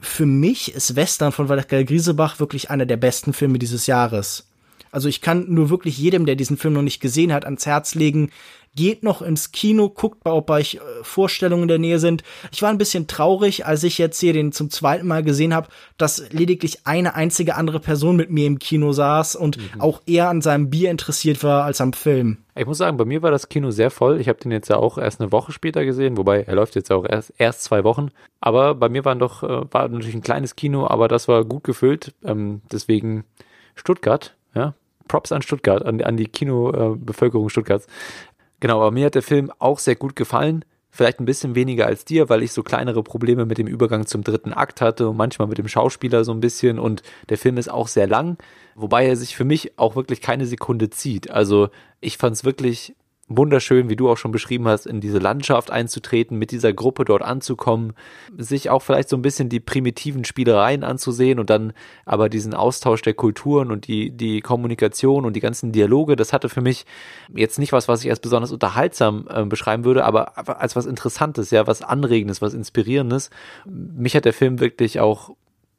für 0.00 0.26
mich 0.26 0.74
ist 0.74 0.96
Western 0.96 1.32
von 1.32 1.48
Walter 1.48 1.84
Griesebach 1.84 2.40
wirklich 2.40 2.70
einer 2.70 2.86
der 2.86 2.96
besten 2.96 3.32
Filme 3.32 3.58
dieses 3.58 3.86
Jahres. 3.86 4.46
Also 4.92 5.08
ich 5.08 5.20
kann 5.20 5.46
nur 5.48 5.70
wirklich 5.70 5.98
jedem, 5.98 6.26
der 6.26 6.36
diesen 6.36 6.56
Film 6.56 6.74
noch 6.74 6.82
nicht 6.82 7.00
gesehen 7.00 7.32
hat, 7.32 7.44
ans 7.44 7.66
Herz 7.66 7.94
legen, 7.94 8.30
geht 8.76 9.02
noch 9.02 9.22
ins 9.22 9.52
Kino, 9.52 9.88
guckt 9.88 10.24
mal, 10.24 10.32
ob 10.32 10.46
bei 10.46 10.60
euch 10.60 10.74
äh, 10.76 10.78
Vorstellungen 11.02 11.62
in 11.62 11.68
der 11.68 11.78
Nähe 11.78 11.98
sind. 11.98 12.22
Ich 12.52 12.62
war 12.62 12.70
ein 12.70 12.78
bisschen 12.78 13.06
traurig, 13.06 13.66
als 13.66 13.82
ich 13.82 13.98
jetzt 13.98 14.20
hier 14.20 14.32
den 14.32 14.52
zum 14.52 14.70
zweiten 14.70 15.06
Mal 15.06 15.22
gesehen 15.22 15.54
habe, 15.54 15.68
dass 15.98 16.30
lediglich 16.32 16.86
eine 16.86 17.14
einzige 17.14 17.56
andere 17.56 17.80
Person 17.80 18.16
mit 18.16 18.30
mir 18.30 18.46
im 18.46 18.58
Kino 18.58 18.92
saß 18.92 19.36
und 19.36 19.58
mhm. 19.58 19.80
auch 19.80 20.02
eher 20.06 20.28
an 20.28 20.40
seinem 20.40 20.70
Bier 20.70 20.90
interessiert 20.90 21.42
war 21.42 21.64
als 21.64 21.80
am 21.80 21.92
Film. 21.92 22.38
Ich 22.54 22.66
muss 22.66 22.78
sagen, 22.78 22.96
bei 22.96 23.04
mir 23.04 23.22
war 23.22 23.30
das 23.30 23.48
Kino 23.48 23.70
sehr 23.70 23.90
voll. 23.90 24.20
Ich 24.20 24.28
habe 24.28 24.38
den 24.38 24.52
jetzt 24.52 24.68
ja 24.68 24.76
auch 24.76 24.98
erst 24.98 25.20
eine 25.20 25.32
Woche 25.32 25.52
später 25.52 25.84
gesehen, 25.84 26.16
wobei 26.16 26.42
er 26.42 26.54
läuft 26.54 26.74
jetzt 26.74 26.92
auch 26.92 27.06
erst, 27.08 27.32
erst 27.38 27.64
zwei 27.64 27.84
Wochen. 27.84 28.10
Aber 28.40 28.74
bei 28.74 28.88
mir 28.88 29.04
waren 29.04 29.18
doch, 29.18 29.42
äh, 29.42 29.72
war 29.72 29.88
natürlich 29.88 30.14
ein 30.14 30.22
kleines 30.22 30.56
Kino, 30.56 30.86
aber 30.86 31.08
das 31.08 31.26
war 31.26 31.44
gut 31.44 31.64
gefüllt. 31.64 32.14
Ähm, 32.24 32.60
deswegen 32.70 33.24
Stuttgart, 33.74 34.36
ja, 34.54 34.74
Props 35.10 35.32
an 35.32 35.42
Stuttgart, 35.42 35.84
an, 35.84 36.00
an 36.02 36.16
die 36.16 36.28
Kinobevölkerung 36.28 37.48
Stuttgarts. 37.48 37.88
Genau, 38.60 38.76
aber 38.80 38.90
mir 38.90 39.06
hat 39.06 39.14
der 39.14 39.22
Film 39.22 39.50
auch 39.58 39.78
sehr 39.78 39.96
gut 39.96 40.16
gefallen. 40.16 40.64
Vielleicht 40.92 41.20
ein 41.20 41.24
bisschen 41.24 41.54
weniger 41.54 41.86
als 41.86 42.04
dir, 42.04 42.28
weil 42.28 42.42
ich 42.42 42.52
so 42.52 42.62
kleinere 42.62 43.02
Probleme 43.02 43.46
mit 43.46 43.58
dem 43.58 43.68
Übergang 43.68 44.06
zum 44.06 44.24
dritten 44.24 44.52
Akt 44.52 44.80
hatte 44.80 45.08
und 45.08 45.16
manchmal 45.16 45.46
mit 45.48 45.56
dem 45.56 45.68
Schauspieler 45.68 46.24
so 46.24 46.32
ein 46.32 46.40
bisschen. 46.40 46.78
Und 46.78 47.02
der 47.28 47.38
Film 47.38 47.58
ist 47.58 47.70
auch 47.70 47.88
sehr 47.88 48.08
lang, 48.08 48.38
wobei 48.74 49.06
er 49.06 49.16
sich 49.16 49.36
für 49.36 49.44
mich 49.44 49.78
auch 49.78 49.94
wirklich 49.94 50.20
keine 50.20 50.46
Sekunde 50.46 50.90
zieht. 50.90 51.30
Also 51.30 51.68
ich 52.00 52.18
fand 52.18 52.36
es 52.36 52.44
wirklich 52.44 52.96
wunderschön, 53.30 53.88
wie 53.88 53.96
du 53.96 54.10
auch 54.10 54.16
schon 54.16 54.32
beschrieben 54.32 54.66
hast, 54.66 54.86
in 54.86 55.00
diese 55.00 55.18
Landschaft 55.18 55.70
einzutreten, 55.70 56.36
mit 56.36 56.50
dieser 56.50 56.72
Gruppe 56.72 57.04
dort 57.04 57.22
anzukommen, 57.22 57.94
sich 58.36 58.68
auch 58.70 58.82
vielleicht 58.82 59.08
so 59.08 59.16
ein 59.16 59.22
bisschen 59.22 59.48
die 59.48 59.60
primitiven 59.60 60.24
Spielereien 60.24 60.82
anzusehen 60.82 61.38
und 61.38 61.48
dann 61.48 61.72
aber 62.04 62.28
diesen 62.28 62.54
Austausch 62.54 63.02
der 63.02 63.14
Kulturen 63.14 63.70
und 63.70 63.86
die, 63.86 64.10
die 64.10 64.40
Kommunikation 64.40 65.24
und 65.24 65.34
die 65.34 65.40
ganzen 65.40 65.70
Dialoge, 65.70 66.16
das 66.16 66.32
hatte 66.32 66.48
für 66.48 66.60
mich 66.60 66.84
jetzt 67.32 67.58
nicht 67.60 67.72
was, 67.72 67.86
was 67.86 68.04
ich 68.04 68.10
als 68.10 68.20
besonders 68.20 68.50
unterhaltsam 68.50 69.28
äh, 69.30 69.44
beschreiben 69.44 69.84
würde, 69.84 70.04
aber 70.04 70.60
als 70.60 70.74
was 70.74 70.86
Interessantes, 70.86 71.52
ja, 71.52 71.68
was 71.68 71.82
Anregendes, 71.82 72.42
was 72.42 72.52
Inspirierendes. 72.52 73.30
Mich 73.64 74.16
hat 74.16 74.24
der 74.24 74.32
Film 74.32 74.58
wirklich 74.58 74.98
auch 74.98 75.30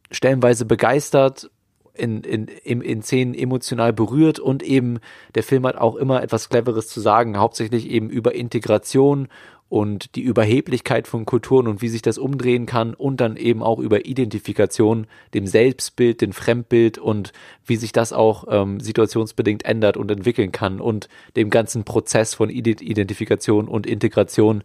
stellenweise 0.09 0.65
begeistert 0.65 1.51
in, 1.93 2.23
in, 2.23 2.47
in, 2.63 2.81
in 2.81 3.01
Szenen 3.01 3.33
emotional 3.33 3.93
berührt 3.93 4.39
und 4.39 4.63
eben 4.63 4.99
der 5.35 5.43
Film 5.43 5.65
hat 5.65 5.77
auch 5.77 5.95
immer 5.95 6.21
etwas 6.23 6.49
Cleveres 6.49 6.87
zu 6.87 6.99
sagen, 6.99 7.37
hauptsächlich 7.37 7.89
eben 7.89 8.09
über 8.09 8.33
Integration 8.35 9.27
und 9.71 10.15
die 10.15 10.21
Überheblichkeit 10.21 11.07
von 11.07 11.25
Kulturen 11.25 11.65
und 11.65 11.81
wie 11.81 11.87
sich 11.87 12.01
das 12.01 12.17
umdrehen 12.17 12.65
kann 12.65 12.93
und 12.93 13.21
dann 13.21 13.37
eben 13.37 13.63
auch 13.63 13.79
über 13.79 14.05
Identifikation, 14.05 15.07
dem 15.33 15.47
Selbstbild, 15.47 16.19
dem 16.19 16.33
Fremdbild 16.33 16.97
und 16.97 17.31
wie 17.65 17.77
sich 17.77 17.93
das 17.93 18.11
auch 18.11 18.43
ähm, 18.49 18.81
situationsbedingt 18.81 19.63
ändert 19.63 19.95
und 19.95 20.11
entwickeln 20.11 20.51
kann 20.51 20.81
und 20.81 21.07
dem 21.37 21.49
ganzen 21.49 21.85
Prozess 21.85 22.35
von 22.35 22.49
Identifikation 22.49 23.69
und 23.69 23.87
Integration, 23.87 24.63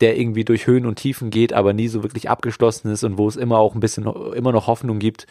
der 0.00 0.18
irgendwie 0.18 0.44
durch 0.44 0.66
Höhen 0.66 0.86
und 0.86 0.96
Tiefen 0.96 1.30
geht, 1.30 1.52
aber 1.52 1.72
nie 1.72 1.88
so 1.88 2.02
wirklich 2.02 2.28
abgeschlossen 2.28 2.90
ist 2.90 3.04
und 3.04 3.18
wo 3.18 3.28
es 3.28 3.36
immer 3.36 3.58
auch 3.58 3.74
ein 3.74 3.80
bisschen 3.80 4.06
immer 4.34 4.52
noch 4.52 4.66
Hoffnung 4.66 4.98
gibt. 4.98 5.26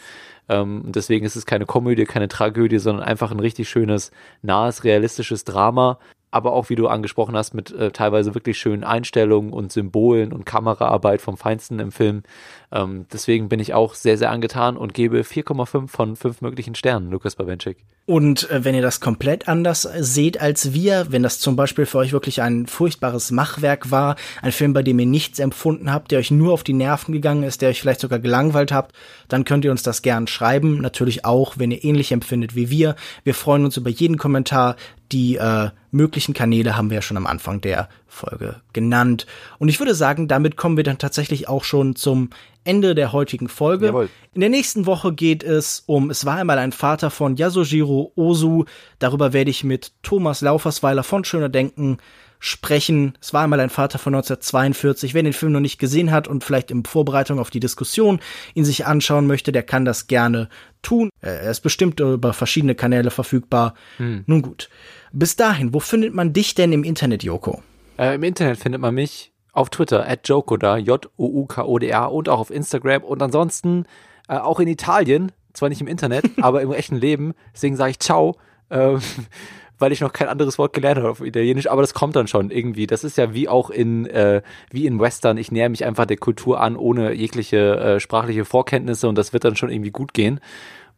Ähm, 0.50 0.84
deswegen 0.86 1.26
ist 1.26 1.36
es 1.36 1.46
keine 1.46 1.66
Komödie, 1.66 2.06
keine 2.06 2.28
Tragödie, 2.28 2.80
sondern 2.80 3.06
einfach 3.06 3.32
ein 3.32 3.40
richtig 3.40 3.70
schönes, 3.70 4.12
nahes, 4.42 4.84
realistisches 4.84 5.44
Drama, 5.44 6.00
aber 6.32 6.54
auch, 6.54 6.70
wie 6.70 6.76
du 6.76 6.88
angesprochen 6.88 7.36
hast, 7.36 7.54
mit 7.54 7.72
äh, 7.72 7.92
teilweise 7.92 8.34
wirklich 8.34 8.58
schönen 8.58 8.86
Einstellungen 8.86 9.52
und 9.52 9.72
Symbolen 9.74 10.32
und 10.32 10.46
Kameraarbeit 10.46 11.22
vom 11.22 11.36
Feinsten 11.36 11.80
im 11.80 11.92
Film. 11.92 12.24
Ähm, 12.72 13.06
deswegen 13.12 13.50
bin 13.50 13.60
ich 13.60 13.74
auch 13.74 13.96
sehr, 13.96 14.18
sehr 14.18 14.32
angetan 14.32 14.78
und 14.78 14.94
gebe 14.94 15.22
4,5 15.22 15.88
von 15.88 16.16
5 16.16 16.42
möglichen 16.42 16.76
Sternen, 16.76 17.12
Lukas 17.12 17.36
Bawenschik. 17.36 17.78
Und 18.06 18.50
äh, 18.50 18.64
wenn 18.64 18.76
ihr 18.76 18.82
das 18.82 19.00
komplett 19.00 19.48
anders 19.48 19.88
seht 20.00 20.42
als 20.42 20.74
wir, 20.74 21.08
wenn 21.10 21.24
das 21.24 21.40
zum 21.40 21.56
Beispiel 21.56 21.86
für 21.86 21.98
euch 21.98 22.14
wirklich 22.14 22.42
ein 22.42 22.68
furchtbares 22.68 23.32
Machwerk 23.32 23.92
war, 23.92 24.16
ein 24.42 24.52
Film, 24.52 24.74
bei 24.74 24.84
dem 24.84 25.00
ihr 25.00 25.06
nichts 25.06 25.40
empfunden 25.40 25.92
habt, 25.92 26.12
der 26.12 26.20
euch 26.20 26.32
nur 26.32 26.54
auf 26.54 26.64
die 26.64 26.74
Nerven 26.74 27.14
gegangen 27.14 27.44
ist, 27.44 27.62
der 27.62 27.70
euch 27.70 27.82
vielleicht 27.82 28.02
sogar 28.02 28.20
gelangweilt 28.20 28.72
habt, 28.72 28.94
dann 29.28 29.46
könnt 29.46 29.66
ihr 29.66 29.72
uns 29.72 29.84
das 29.84 30.02
gern 30.02 30.28
schreiben. 30.28 30.80
Natürlich 30.82 31.26
auch, 31.26 31.58
wenn 31.58 31.72
ihr 31.72 31.84
ähnlich 31.84 32.12
empfindet 32.12 32.56
wie 32.56 32.70
wir. 32.70 32.96
Wir 33.24 33.36
freuen 33.36 33.66
uns 33.66 33.78
über 33.78 33.90
jeden 33.90 34.18
Kommentar, 34.18 34.76
Die 35.12 35.36
äh, 35.36 35.72
möglichen 35.92 36.34
Kanäle 36.34 36.78
haben 36.78 36.90
wir 36.90 36.96
ja 36.96 37.02
schon 37.02 37.18
am 37.18 37.28
Anfang 37.28 37.60
der 37.60 37.90
Folge 38.12 38.62
genannt. 38.74 39.26
Und 39.58 39.70
ich 39.70 39.80
würde 39.80 39.96
sagen, 39.96 40.28
damit 40.28 40.58
kommen 40.58 40.78
wir 40.78 40.84
dann 40.84 40.98
tatsächlich 40.98 41.48
auch 41.48 41.64
schon 41.64 41.96
zum 41.96 42.30
Ende 42.64 42.94
der 42.94 43.12
heutigen 43.12 43.48
Folge. 43.48 43.88
Jawohl. 43.88 44.10
In 44.34 44.42
der 44.42 44.50
nächsten 44.50 44.86
Woche 44.86 45.14
geht 45.14 45.44
es 45.44 45.84
um 45.88 46.10
Es 46.10 46.26
war 46.26 46.38
einmal 46.38 46.60
ein 46.60 46.72
Vater 46.72 47.10
von 47.10 47.36
Yasujiro 47.36 48.12
Ozu. 48.16 48.66
Darüber 49.00 49.34
werde 49.34 49.50
ich 49.50 49.64
mit 49.64 49.94
Thomas 50.04 50.42
Laufersweiler 50.42 51.04
von 51.04 51.24
Schöner 51.24 51.50
Denken 51.50 51.98
sprechen. 52.40 53.18
Es 53.22 53.34
war 53.34 53.44
einmal 53.44 53.60
ein 53.60 53.70
Vater 53.70 54.00
von 54.00 54.14
1942. 54.16 55.14
Wer 55.14 55.24
den 55.24 55.34
Film 55.34 55.54
noch 55.54 55.60
nicht 55.60 55.80
gesehen 55.80 56.12
hat 56.12 56.28
und 56.28 56.44
vielleicht 56.44 56.72
in 56.72 56.84
Vorbereitung 56.84 57.40
auf 57.40 57.52
die 57.52 57.60
Diskussion 57.60 58.20
ihn 58.56 58.66
sich 58.66 58.86
anschauen 58.86 59.28
möchte, 59.28 59.52
der 59.52 59.64
kann 59.64 59.86
das 59.86 60.08
gerne 60.08 60.50
tun. 60.82 61.10
Er 61.22 61.50
ist 61.50 61.62
bestimmt 61.62 62.00
über 62.00 62.34
verschiedene 62.34 62.76
Kanäle 62.76 63.12
verfügbar. 63.12 63.76
Hm. 63.98 64.24
Nun 64.26 64.42
gut. 64.42 64.70
Bis 65.14 65.36
dahin, 65.36 65.74
wo 65.74 65.80
findet 65.80 66.14
man 66.14 66.34
dich 66.34 66.56
denn 66.56 66.74
im 66.74 66.84
Internet, 66.84 67.24
Joko? 67.24 67.62
Äh, 68.02 68.16
Im 68.16 68.24
Internet 68.24 68.58
findet 68.58 68.82
man 68.82 68.96
mich 68.96 69.32
auf 69.54 69.70
Twitter, 69.70 70.08
at 70.10 70.28
Jokoda, 70.28 70.78
J-O-U-K-O-D-A 70.78 72.06
und 72.06 72.30
auch 72.30 72.40
auf 72.40 72.50
Instagram 72.50 73.04
und 73.04 73.22
ansonsten 73.22 73.86
äh, 74.28 74.38
auch 74.38 74.60
in 74.60 74.68
Italien, 74.68 75.32
zwar 75.54 75.70
nicht 75.70 75.82
im 75.82 75.88
Internet, 75.88 76.26
aber 76.42 76.64
im 76.64 76.72
echten 76.74 76.96
Leben. 76.96 77.34
Deswegen 77.54 77.76
sage 77.76 77.92
ich 77.92 78.00
Ciao, 78.00 78.38
äh, 78.70 78.98
weil 79.78 79.92
ich 79.92 80.02
noch 80.02 80.14
kein 80.14 80.30
anderes 80.30 80.58
Wort 80.58 80.74
gelernt 80.74 80.98
habe 80.98 81.12
auf 81.12 81.22
Italienisch, 81.22 81.70
aber 81.70 81.82
das 81.82 81.94
kommt 81.94 82.16
dann 82.16 82.26
schon 82.26 82.50
irgendwie. 82.50 82.88
Das 82.88 83.04
ist 83.04 83.20
ja 83.20 83.36
wie 83.36 83.48
auch 83.48 83.70
in, 83.70 84.08
äh, 84.08 84.42
wie 84.72 84.88
in 84.88 85.00
Western. 85.00 85.38
Ich 85.38 85.52
näher 85.52 85.70
mich 85.70 85.86
einfach 85.86 86.08
der 86.08 86.18
Kultur 86.18 86.60
an, 86.60 86.78
ohne 86.78 87.14
jegliche 87.14 87.76
äh, 87.78 88.00
sprachliche 88.00 88.46
Vorkenntnisse 88.46 89.08
und 89.10 89.16
das 89.16 89.32
wird 89.32 89.44
dann 89.44 89.56
schon 89.56 89.70
irgendwie 89.70 89.92
gut 89.92 90.16
gehen. 90.16 90.40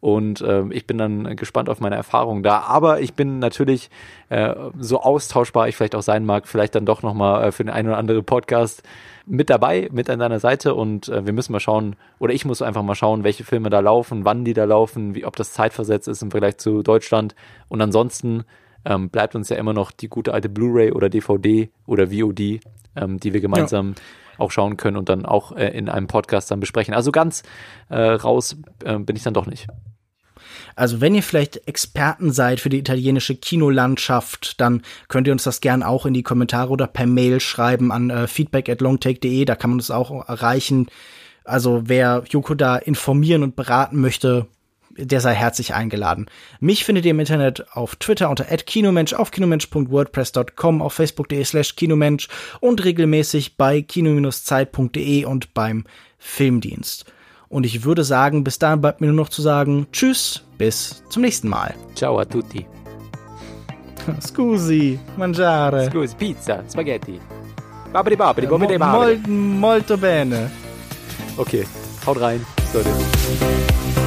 Und 0.03 0.41
äh, 0.41 0.65
ich 0.71 0.85
bin 0.85 0.97
dann 0.97 1.37
gespannt 1.37 1.69
auf 1.69 1.79
meine 1.79 1.95
Erfahrungen 1.95 2.43
da. 2.43 2.59
Aber 2.59 2.99
ich 2.99 3.13
bin 3.13 3.39
natürlich 3.39 3.89
äh, 4.27 4.53
so 4.77 4.99
austauschbar 4.99 5.69
ich 5.69 5.77
vielleicht 5.77 5.95
auch 5.95 6.01
sein 6.01 6.25
mag, 6.25 6.45
vielleicht 6.45 6.75
dann 6.75 6.85
doch 6.85 7.03
nochmal 7.03 7.41
äh, 7.41 7.51
für 7.53 7.63
den 7.63 7.69
einen 7.69 7.87
oder 7.87 7.97
anderen 7.97 8.25
Podcast 8.25 8.83
mit 9.25 9.49
dabei, 9.49 9.87
mit 9.93 10.09
an 10.09 10.19
deiner 10.19 10.41
Seite. 10.41 10.75
Und 10.75 11.07
äh, 11.07 11.25
wir 11.25 11.31
müssen 11.31 11.53
mal 11.53 11.61
schauen, 11.61 11.95
oder 12.19 12.33
ich 12.33 12.43
muss 12.43 12.61
einfach 12.61 12.83
mal 12.83 12.95
schauen, 12.95 13.23
welche 13.23 13.45
Filme 13.45 13.69
da 13.69 13.79
laufen, 13.79 14.25
wann 14.25 14.43
die 14.43 14.53
da 14.53 14.65
laufen, 14.65 15.15
wie, 15.15 15.23
ob 15.23 15.37
das 15.37 15.53
zeitversetzt 15.53 16.09
ist 16.09 16.21
im 16.21 16.31
Vergleich 16.31 16.57
zu 16.57 16.83
Deutschland. 16.83 17.33
Und 17.69 17.79
ansonsten 17.79 18.43
ähm, 18.83 19.09
bleibt 19.09 19.35
uns 19.35 19.47
ja 19.47 19.55
immer 19.55 19.71
noch 19.71 19.91
die 19.91 20.09
gute 20.09 20.33
alte 20.33 20.49
Blu-ray 20.49 20.91
oder 20.91 21.07
DVD 21.07 21.69
oder 21.85 22.07
VOD, 22.07 22.59
ähm, 22.97 23.21
die 23.21 23.31
wir 23.31 23.39
gemeinsam 23.39 23.95
auch 24.37 24.51
schauen 24.51 24.75
können 24.75 24.97
und 24.97 25.07
dann 25.07 25.25
auch 25.25 25.53
äh, 25.53 25.69
in 25.69 25.87
einem 25.87 26.07
Podcast 26.07 26.51
dann 26.51 26.59
besprechen. 26.59 26.93
Also 26.93 27.13
ganz 27.13 27.43
äh, 27.87 28.01
raus 28.01 28.57
äh, 28.83 28.99
bin 28.99 29.15
ich 29.15 29.23
dann 29.23 29.33
doch 29.33 29.45
nicht. 29.45 29.69
Also 30.75 31.01
wenn 31.01 31.15
ihr 31.15 31.23
vielleicht 31.23 31.67
Experten 31.67 32.31
seid 32.31 32.59
für 32.59 32.69
die 32.69 32.79
italienische 32.79 33.35
Kinolandschaft, 33.35 34.59
dann 34.59 34.81
könnt 35.07 35.27
ihr 35.27 35.33
uns 35.33 35.43
das 35.43 35.61
gern 35.61 35.83
auch 35.83 36.05
in 36.05 36.13
die 36.13 36.23
Kommentare 36.23 36.69
oder 36.69 36.87
per 36.87 37.05
Mail 37.05 37.39
schreiben 37.39 37.91
an 37.91 38.09
äh, 38.09 38.27
feedback 38.27 38.69
at 38.69 38.81
longtake.de, 38.81 39.45
da 39.45 39.55
kann 39.55 39.71
man 39.71 39.79
das 39.79 39.91
auch 39.91 40.27
erreichen. 40.27 40.87
Also 41.43 41.83
wer 41.85 42.23
Joko 42.29 42.53
da 42.53 42.77
informieren 42.77 43.43
und 43.43 43.55
beraten 43.55 43.99
möchte, 43.99 44.47
der 44.97 45.21
sei 45.21 45.33
herzlich 45.33 45.73
eingeladen. 45.73 46.27
Mich 46.59 46.85
findet 46.85 47.05
ihr 47.05 47.11
im 47.11 47.19
Internet 47.19 47.65
auf 47.71 47.95
Twitter 47.95 48.29
unter 48.29 48.45
@kinomensch, 48.45 49.13
auf 49.13 49.31
kinomensch.wordpress.com, 49.31 50.81
auf 50.81 50.93
facebook.de 50.93 51.43
slash 51.43 51.75
kinomensch 51.75 52.27
und 52.59 52.83
regelmäßig 52.83 53.57
bei 53.57 53.81
kino-zeit.de 53.81 55.25
und 55.25 55.53
beim 55.53 55.85
Filmdienst. 56.19 57.05
Und 57.53 57.67
ich 57.67 57.83
würde 57.83 58.03
sagen, 58.03 58.43
bis 58.43 58.57
dahin 58.57 58.81
bleibt 58.81 58.99
mir 58.99 59.05
nur 59.05 59.15
noch 59.15 59.29
zu 59.29 59.43
sagen, 59.43 59.85
tschüss, 59.91 60.41
bis 60.57 61.03
zum 61.09 61.21
nächsten 61.21 61.47
Mal. 61.49 61.75
Ciao 61.93 62.17
a 62.17 62.25
tutti. 62.25 62.65
Scusi, 64.21 64.97
mangiare. 65.17 65.87
Scusi, 65.91 66.15
Pizza, 66.15 66.63
Spaghetti. 66.67 67.21
Babri 67.91 68.15
babri, 68.15 68.47
Mo 68.47 68.57
babri 68.57 68.79
mol 68.79 69.19
molto 69.27 69.97
bene. 69.97 70.49
Okay, 71.37 71.63
haut 72.07 72.19
rein. 72.19 72.43
Leute. 72.73 74.02